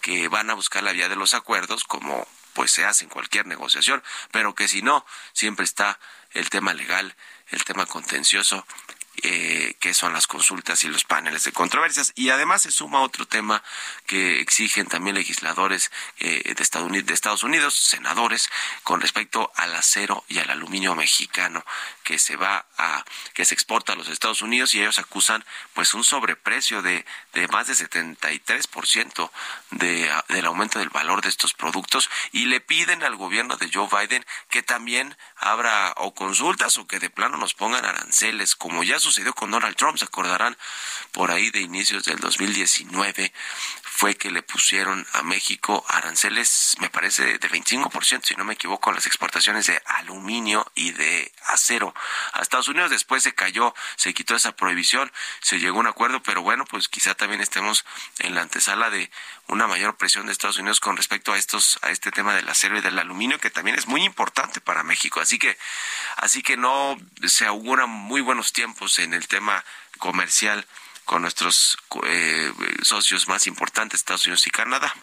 que 0.00 0.28
van 0.28 0.50
a 0.50 0.54
buscar 0.54 0.82
la 0.82 0.92
vía 0.92 1.08
de 1.08 1.16
los 1.16 1.34
acuerdos 1.34 1.84
como 1.84 2.26
pues 2.58 2.72
se 2.72 2.84
hace 2.84 3.04
en 3.04 3.08
cualquier 3.08 3.46
negociación, 3.46 4.02
pero 4.32 4.52
que 4.56 4.66
si 4.66 4.82
no, 4.82 5.06
siempre 5.32 5.62
está 5.62 6.00
el 6.32 6.50
tema 6.50 6.74
legal, 6.74 7.14
el 7.50 7.62
tema 7.62 7.86
contencioso, 7.86 8.66
eh, 9.22 9.74
que 9.80 9.94
son 9.94 10.12
las 10.12 10.26
consultas 10.26 10.84
y 10.84 10.88
los 10.88 11.04
paneles 11.04 11.44
de 11.44 11.52
controversias. 11.52 12.12
Y 12.14 12.30
además 12.30 12.62
se 12.62 12.70
suma 12.70 13.00
otro 13.00 13.26
tema 13.26 13.62
que 14.06 14.40
exigen 14.40 14.86
también 14.86 15.16
legisladores 15.16 15.90
eh, 16.18 16.54
de, 16.54 16.62
Estados 16.62 16.88
Unidos, 16.88 17.06
de 17.06 17.14
Estados 17.14 17.42
Unidos, 17.42 17.74
senadores, 17.74 18.50
con 18.82 19.00
respecto 19.00 19.52
al 19.56 19.74
acero 19.74 20.24
y 20.28 20.38
al 20.38 20.50
aluminio 20.50 20.94
mexicano 20.94 21.64
que 22.02 22.18
se 22.18 22.36
va 22.36 22.66
a, 22.78 23.04
que 23.34 23.44
se 23.44 23.54
exporta 23.54 23.92
a 23.92 23.96
los 23.96 24.08
Estados 24.08 24.42
Unidos 24.42 24.74
y 24.74 24.80
ellos 24.80 24.98
acusan 24.98 25.44
pues 25.74 25.94
un 25.94 26.04
sobreprecio 26.04 26.82
de, 26.82 27.04
de 27.34 27.48
más 27.48 27.66
de 27.66 27.74
73% 27.74 29.30
de, 29.72 30.10
del 30.28 30.46
aumento 30.46 30.78
del 30.78 30.88
valor 30.88 31.20
de 31.22 31.28
estos 31.28 31.54
productos 31.54 32.08
y 32.32 32.46
le 32.46 32.60
piden 32.60 33.02
al 33.02 33.16
gobierno 33.16 33.56
de 33.56 33.70
Joe 33.72 33.88
Biden 33.90 34.24
que 34.48 34.62
también 34.62 35.16
abra 35.36 35.92
o 35.96 36.14
consultas 36.14 36.78
o 36.78 36.86
que 36.86 36.98
de 36.98 37.10
plano 37.10 37.36
nos 37.36 37.54
pongan 37.54 37.84
aranceles, 37.84 38.56
como 38.56 38.84
ya 38.84 38.98
sucedió 39.08 39.32
con 39.32 39.50
Donald 39.50 39.76
Trump, 39.76 39.98
se 39.98 40.04
acordarán 40.04 40.56
por 41.12 41.30
ahí 41.30 41.50
de 41.50 41.60
inicios 41.60 42.04
del 42.04 42.18
2019 42.18 43.32
fue 43.98 44.14
que 44.14 44.30
le 44.30 44.44
pusieron 44.44 45.04
a 45.14 45.24
México 45.24 45.84
aranceles, 45.88 46.76
me 46.78 46.88
parece, 46.88 47.36
de 47.36 47.50
25%, 47.50 48.24
si 48.24 48.36
no 48.36 48.44
me 48.44 48.54
equivoco, 48.54 48.92
las 48.92 49.06
exportaciones 49.08 49.66
de 49.66 49.82
aluminio 49.86 50.70
y 50.76 50.92
de 50.92 51.32
acero 51.48 51.92
a 52.32 52.40
Estados 52.40 52.68
Unidos. 52.68 52.92
Después 52.92 53.24
se 53.24 53.34
cayó, 53.34 53.74
se 53.96 54.14
quitó 54.14 54.36
esa 54.36 54.54
prohibición, 54.54 55.10
se 55.40 55.58
llegó 55.58 55.78
a 55.78 55.80
un 55.80 55.86
acuerdo, 55.88 56.22
pero 56.22 56.42
bueno, 56.42 56.64
pues 56.64 56.86
quizá 56.86 57.16
también 57.16 57.40
estemos 57.40 57.84
en 58.20 58.36
la 58.36 58.42
antesala 58.42 58.88
de 58.88 59.10
una 59.48 59.66
mayor 59.66 59.96
presión 59.96 60.26
de 60.26 60.32
Estados 60.32 60.58
Unidos 60.58 60.80
con 60.80 60.96
respecto 60.96 61.32
a 61.32 61.38
estos, 61.38 61.78
a 61.82 61.90
este 61.90 62.10
tema 62.10 62.34
del 62.34 62.48
acero 62.48 62.78
y 62.78 62.80
del 62.80 62.98
aluminio, 62.98 63.38
que 63.38 63.50
también 63.50 63.78
es 63.78 63.86
muy 63.86 64.04
importante 64.04 64.60
para 64.60 64.82
México. 64.82 65.20
Así 65.20 65.38
que, 65.38 65.58
así 66.16 66.42
que 66.42 66.56
no 66.56 66.96
se 67.26 67.46
auguran 67.46 67.88
muy 67.88 68.20
buenos 68.20 68.52
tiempos 68.52 68.98
en 68.98 69.14
el 69.14 69.26
tema 69.26 69.64
comercial 69.98 70.66
con 71.04 71.22
nuestros 71.22 71.78
eh, 72.04 72.52
socios 72.82 73.28
más 73.28 73.46
importantes, 73.46 74.00
Estados 74.00 74.26
Unidos 74.26 74.46
y 74.46 74.50
Canadá 74.50 74.94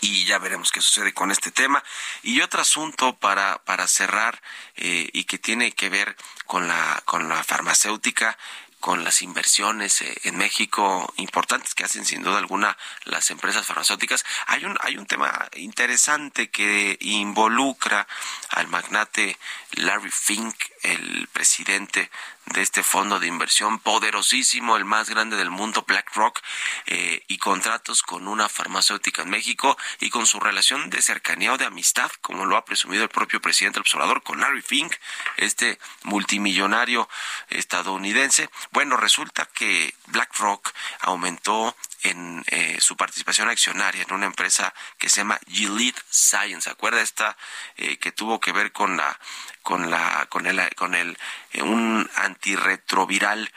y 0.00 0.24
ya 0.24 0.38
veremos 0.38 0.72
qué 0.72 0.80
sucede 0.80 1.12
con 1.12 1.30
este 1.30 1.50
tema. 1.50 1.82
Y 2.22 2.40
otro 2.40 2.62
asunto 2.62 3.14
para, 3.18 3.58
para 3.64 3.86
cerrar 3.86 4.40
eh, 4.76 5.10
y 5.12 5.24
que 5.24 5.38
tiene 5.38 5.72
que 5.72 5.90
ver 5.90 6.16
con 6.46 6.66
la, 6.66 7.02
con 7.04 7.28
la 7.28 7.44
farmacéutica 7.44 8.38
con 8.82 9.04
las 9.04 9.22
inversiones 9.22 10.02
eh, 10.02 10.12
en 10.24 10.36
México 10.36 11.14
importantes 11.16 11.72
que 11.72 11.84
hacen 11.84 12.04
sin 12.04 12.24
duda 12.24 12.38
alguna 12.38 12.76
las 13.04 13.30
empresas 13.30 13.64
farmacéuticas. 13.64 14.24
Hay 14.48 14.64
un, 14.64 14.76
hay 14.80 14.96
un 14.96 15.06
tema 15.06 15.48
interesante 15.54 16.50
que 16.50 16.98
involucra 17.00 18.08
al 18.48 18.66
magnate 18.66 19.38
Larry 19.74 20.10
Fink, 20.10 20.56
el 20.82 21.28
presidente 21.28 22.10
de 22.46 22.62
este 22.62 22.82
fondo 22.82 23.18
de 23.18 23.26
inversión 23.26 23.78
poderosísimo, 23.78 24.76
el 24.76 24.84
más 24.84 25.08
grande 25.08 25.36
del 25.36 25.50
mundo, 25.50 25.84
BlackRock, 25.86 26.40
eh, 26.86 27.22
y 27.28 27.38
contratos 27.38 28.02
con 28.02 28.28
una 28.28 28.48
farmacéutica 28.48 29.22
en 29.22 29.30
México 29.30 29.76
y 30.00 30.10
con 30.10 30.26
su 30.26 30.40
relación 30.40 30.90
de 30.90 31.02
cercanía 31.02 31.52
o 31.52 31.58
de 31.58 31.66
amistad, 31.66 32.10
como 32.20 32.44
lo 32.44 32.56
ha 32.56 32.64
presumido 32.64 33.04
el 33.04 33.08
propio 33.08 33.40
presidente 33.40 33.80
observador, 33.80 34.22
con 34.22 34.40
Larry 34.40 34.62
Fink, 34.62 34.94
este 35.36 35.78
multimillonario 36.02 37.08
estadounidense. 37.48 38.50
Bueno, 38.70 38.96
resulta 38.96 39.46
que 39.46 39.94
BlackRock 40.08 40.72
aumentó 41.00 41.76
en 42.02 42.44
eh, 42.48 42.78
su 42.80 42.96
participación 42.96 43.48
accionaria 43.48 44.02
en 44.02 44.12
una 44.12 44.26
empresa 44.26 44.74
que 44.98 45.08
se 45.08 45.18
llama 45.18 45.38
Gilead 45.48 45.94
Science. 46.10 46.62
¿Se 46.62 46.70
acuerda 46.70 47.00
esta 47.00 47.36
eh, 47.76 47.96
que 47.98 48.12
tuvo 48.12 48.40
que 48.40 48.52
ver 48.52 48.72
con 48.72 48.96
la 48.96 49.18
con 49.62 49.90
la 49.90 50.26
con 50.26 50.46
el 50.46 50.74
con 50.74 50.94
el 50.94 51.16
eh, 51.52 51.62
un 51.62 52.08
antirretroviral 52.16 53.50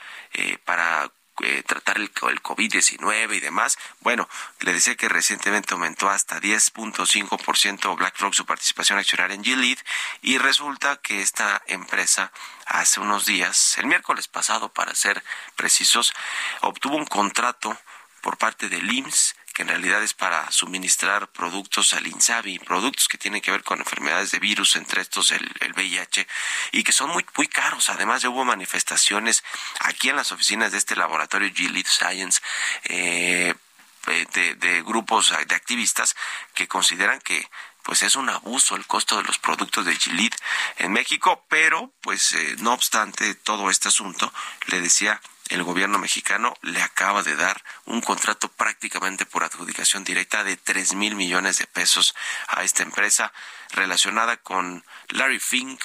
para 0.64 1.10
tratar 1.66 1.96
el, 1.96 2.04
el 2.04 2.42
COVID-19 2.42 3.36
y 3.36 3.40
demás. 3.40 3.78
Bueno, 4.00 4.28
le 4.60 4.72
decía 4.72 4.96
que 4.96 5.08
recientemente 5.08 5.74
aumentó 5.74 6.08
hasta 6.08 6.40
10.5% 6.40 7.96
BlackRock 7.96 8.34
su 8.34 8.46
participación 8.46 8.98
accionaria 8.98 9.34
en 9.34 9.44
Gilead 9.44 9.78
y 10.22 10.38
resulta 10.38 10.96
que 10.96 11.20
esta 11.20 11.62
empresa 11.66 12.32
hace 12.66 13.00
unos 13.00 13.26
días, 13.26 13.76
el 13.78 13.86
miércoles 13.86 14.28
pasado 14.28 14.70
para 14.70 14.94
ser 14.94 15.22
precisos, 15.56 16.14
obtuvo 16.62 16.96
un 16.96 17.06
contrato 17.06 17.78
por 18.26 18.38
parte 18.38 18.68
del 18.68 18.92
IMSS, 18.92 19.36
que 19.54 19.62
en 19.62 19.68
realidad 19.68 20.02
es 20.02 20.12
para 20.12 20.50
suministrar 20.50 21.28
productos 21.28 21.92
al 21.92 22.08
INSABI, 22.08 22.58
productos 22.58 23.06
que 23.06 23.18
tienen 23.18 23.40
que 23.40 23.52
ver 23.52 23.62
con 23.62 23.78
enfermedades 23.78 24.32
de 24.32 24.40
virus, 24.40 24.74
entre 24.74 25.00
estos 25.00 25.30
el, 25.30 25.48
VIH, 25.76 26.26
y 26.72 26.82
que 26.82 26.90
son 26.90 27.10
muy, 27.10 27.24
muy 27.36 27.46
caros. 27.46 27.88
Además, 27.88 28.22
ya 28.22 28.30
hubo 28.30 28.44
manifestaciones 28.44 29.44
aquí 29.78 30.08
en 30.08 30.16
las 30.16 30.32
oficinas 30.32 30.72
de 30.72 30.78
este 30.78 30.96
laboratorio 30.96 31.48
G-Lead 31.50 31.86
Science, 31.86 32.40
eh, 32.82 33.54
de, 34.06 34.54
de, 34.56 34.82
grupos 34.82 35.32
de 35.46 35.54
activistas 35.54 36.16
que 36.52 36.66
consideran 36.66 37.20
que 37.20 37.48
pues 37.84 38.02
es 38.02 38.16
un 38.16 38.28
abuso 38.28 38.74
el 38.74 38.86
costo 38.86 39.18
de 39.18 39.22
los 39.22 39.38
productos 39.38 39.86
de 39.86 39.94
Gilead 39.94 40.32
en 40.78 40.90
México, 40.90 41.46
pero 41.48 41.92
pues 42.00 42.32
eh, 42.34 42.56
no 42.58 42.72
obstante 42.72 43.36
todo 43.36 43.70
este 43.70 43.86
asunto, 43.86 44.32
le 44.66 44.80
decía 44.80 45.20
el 45.48 45.62
gobierno 45.62 45.98
mexicano 45.98 46.54
le 46.62 46.82
acaba 46.82 47.22
de 47.22 47.36
dar 47.36 47.62
un 47.84 48.00
contrato 48.00 48.48
prácticamente 48.48 49.26
por 49.26 49.44
adjudicación 49.44 50.04
directa 50.04 50.44
de 50.44 50.56
tres 50.56 50.94
mil 50.94 51.14
millones 51.14 51.58
de 51.58 51.66
pesos 51.66 52.14
a 52.48 52.64
esta 52.64 52.82
empresa 52.82 53.32
relacionada 53.70 54.36
con 54.38 54.84
Larry 55.08 55.40
Fink, 55.40 55.82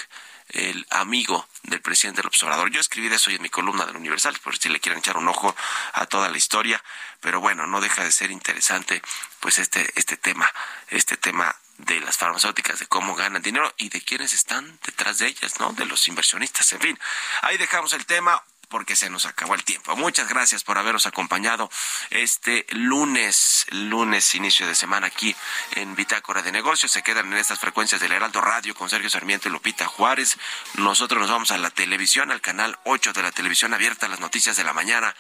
el 0.50 0.86
amigo 0.90 1.48
del 1.64 1.82
presidente 1.82 2.22
del 2.22 2.28
observador. 2.28 2.70
Yo 2.72 2.82
escribí 2.82 3.08
de 3.08 3.16
eso 3.16 3.30
en 3.30 3.42
mi 3.42 3.50
columna 3.50 3.86
del 3.86 3.96
Universal, 3.96 4.38
por 4.44 4.58
si 4.58 4.70
le 4.70 4.80
quieren 4.80 5.00
echar 5.00 5.18
un 5.18 5.28
ojo 5.28 5.56
a 5.94 6.06
toda 6.08 6.30
la 6.30 6.38
historia, 6.38 6.84
pero 7.20 7.40
bueno, 7.40 7.68
no 7.68 7.80
deja 7.82 8.04
de 8.04 8.12
ser 8.12 8.32
interesante 8.32 9.02
pues 9.40 9.60
este, 9.60 9.92
este 9.96 10.18
tema, 10.18 10.52
este 10.90 11.18
tema 11.18 11.56
de 11.78 12.00
las 12.00 12.18
farmacéuticas, 12.18 12.80
de 12.80 12.88
cómo 12.88 13.16
ganan 13.16 13.42
dinero 13.42 13.74
y 13.78 13.90
de 13.90 14.02
quiénes 14.02 14.34
están 14.34 14.78
detrás 14.86 15.20
de 15.20 15.28
ellas, 15.28 15.60
¿no? 15.60 15.72
De 15.74 15.86
los 15.86 16.08
inversionistas, 16.08 16.72
en 16.74 16.82
fin. 16.82 17.00
Ahí 17.42 17.58
dejamos 17.58 17.94
el 17.94 18.06
tema 18.06 18.44
porque 18.72 18.96
se 18.96 19.12
nos 19.12 19.28
acabó 19.28 19.54
el 19.54 19.64
tiempo. 19.64 19.96
Muchas 19.96 20.28
gracias 20.28 20.64
por 20.64 20.80
habernos 20.80 21.06
acompañado 21.06 21.70
este 22.10 22.66
lunes, 22.72 23.68
lunes 23.70 24.34
inicio 24.34 24.66
de 24.66 24.74
semana 24.74 25.08
aquí 25.08 25.36
en 25.76 25.96
Bitácora 25.96 26.42
de 26.42 26.52
Negocios. 26.52 26.92
Se 26.92 27.04
quedan 27.04 27.32
en 27.32 27.38
estas 27.38 27.60
frecuencias 27.60 28.02
del 28.02 28.14
Heraldo 28.14 28.42
Radio 28.42 28.74
con 28.74 28.90
Sergio 28.90 29.10
Sarmiento 29.10 29.50
y 29.50 29.52
Lupita 29.52 29.86
Juárez. 29.86 30.38
Nosotros 30.76 31.22
nos 31.22 31.30
vamos 31.30 31.52
a 31.52 31.58
la 31.58 31.70
televisión, 31.70 32.32
al 32.32 32.42
canal 32.42 32.80
8 32.86 33.14
de 33.14 33.22
la 33.22 33.32
televisión 33.32 33.74
abierta, 33.74 34.08
las 34.08 34.20
noticias 34.20 34.56
de 34.56 34.64
la 34.64 34.74
mañana 34.74 35.14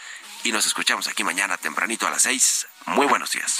y 0.43 0.51
nos 0.51 0.65
escuchamos 0.65 1.07
aquí 1.07 1.23
mañana 1.23 1.57
tempranito 1.57 2.07
a 2.07 2.09
las 2.09 2.23
6. 2.23 2.67
Muy 2.87 3.05
buenos 3.05 3.31
días. 3.31 3.59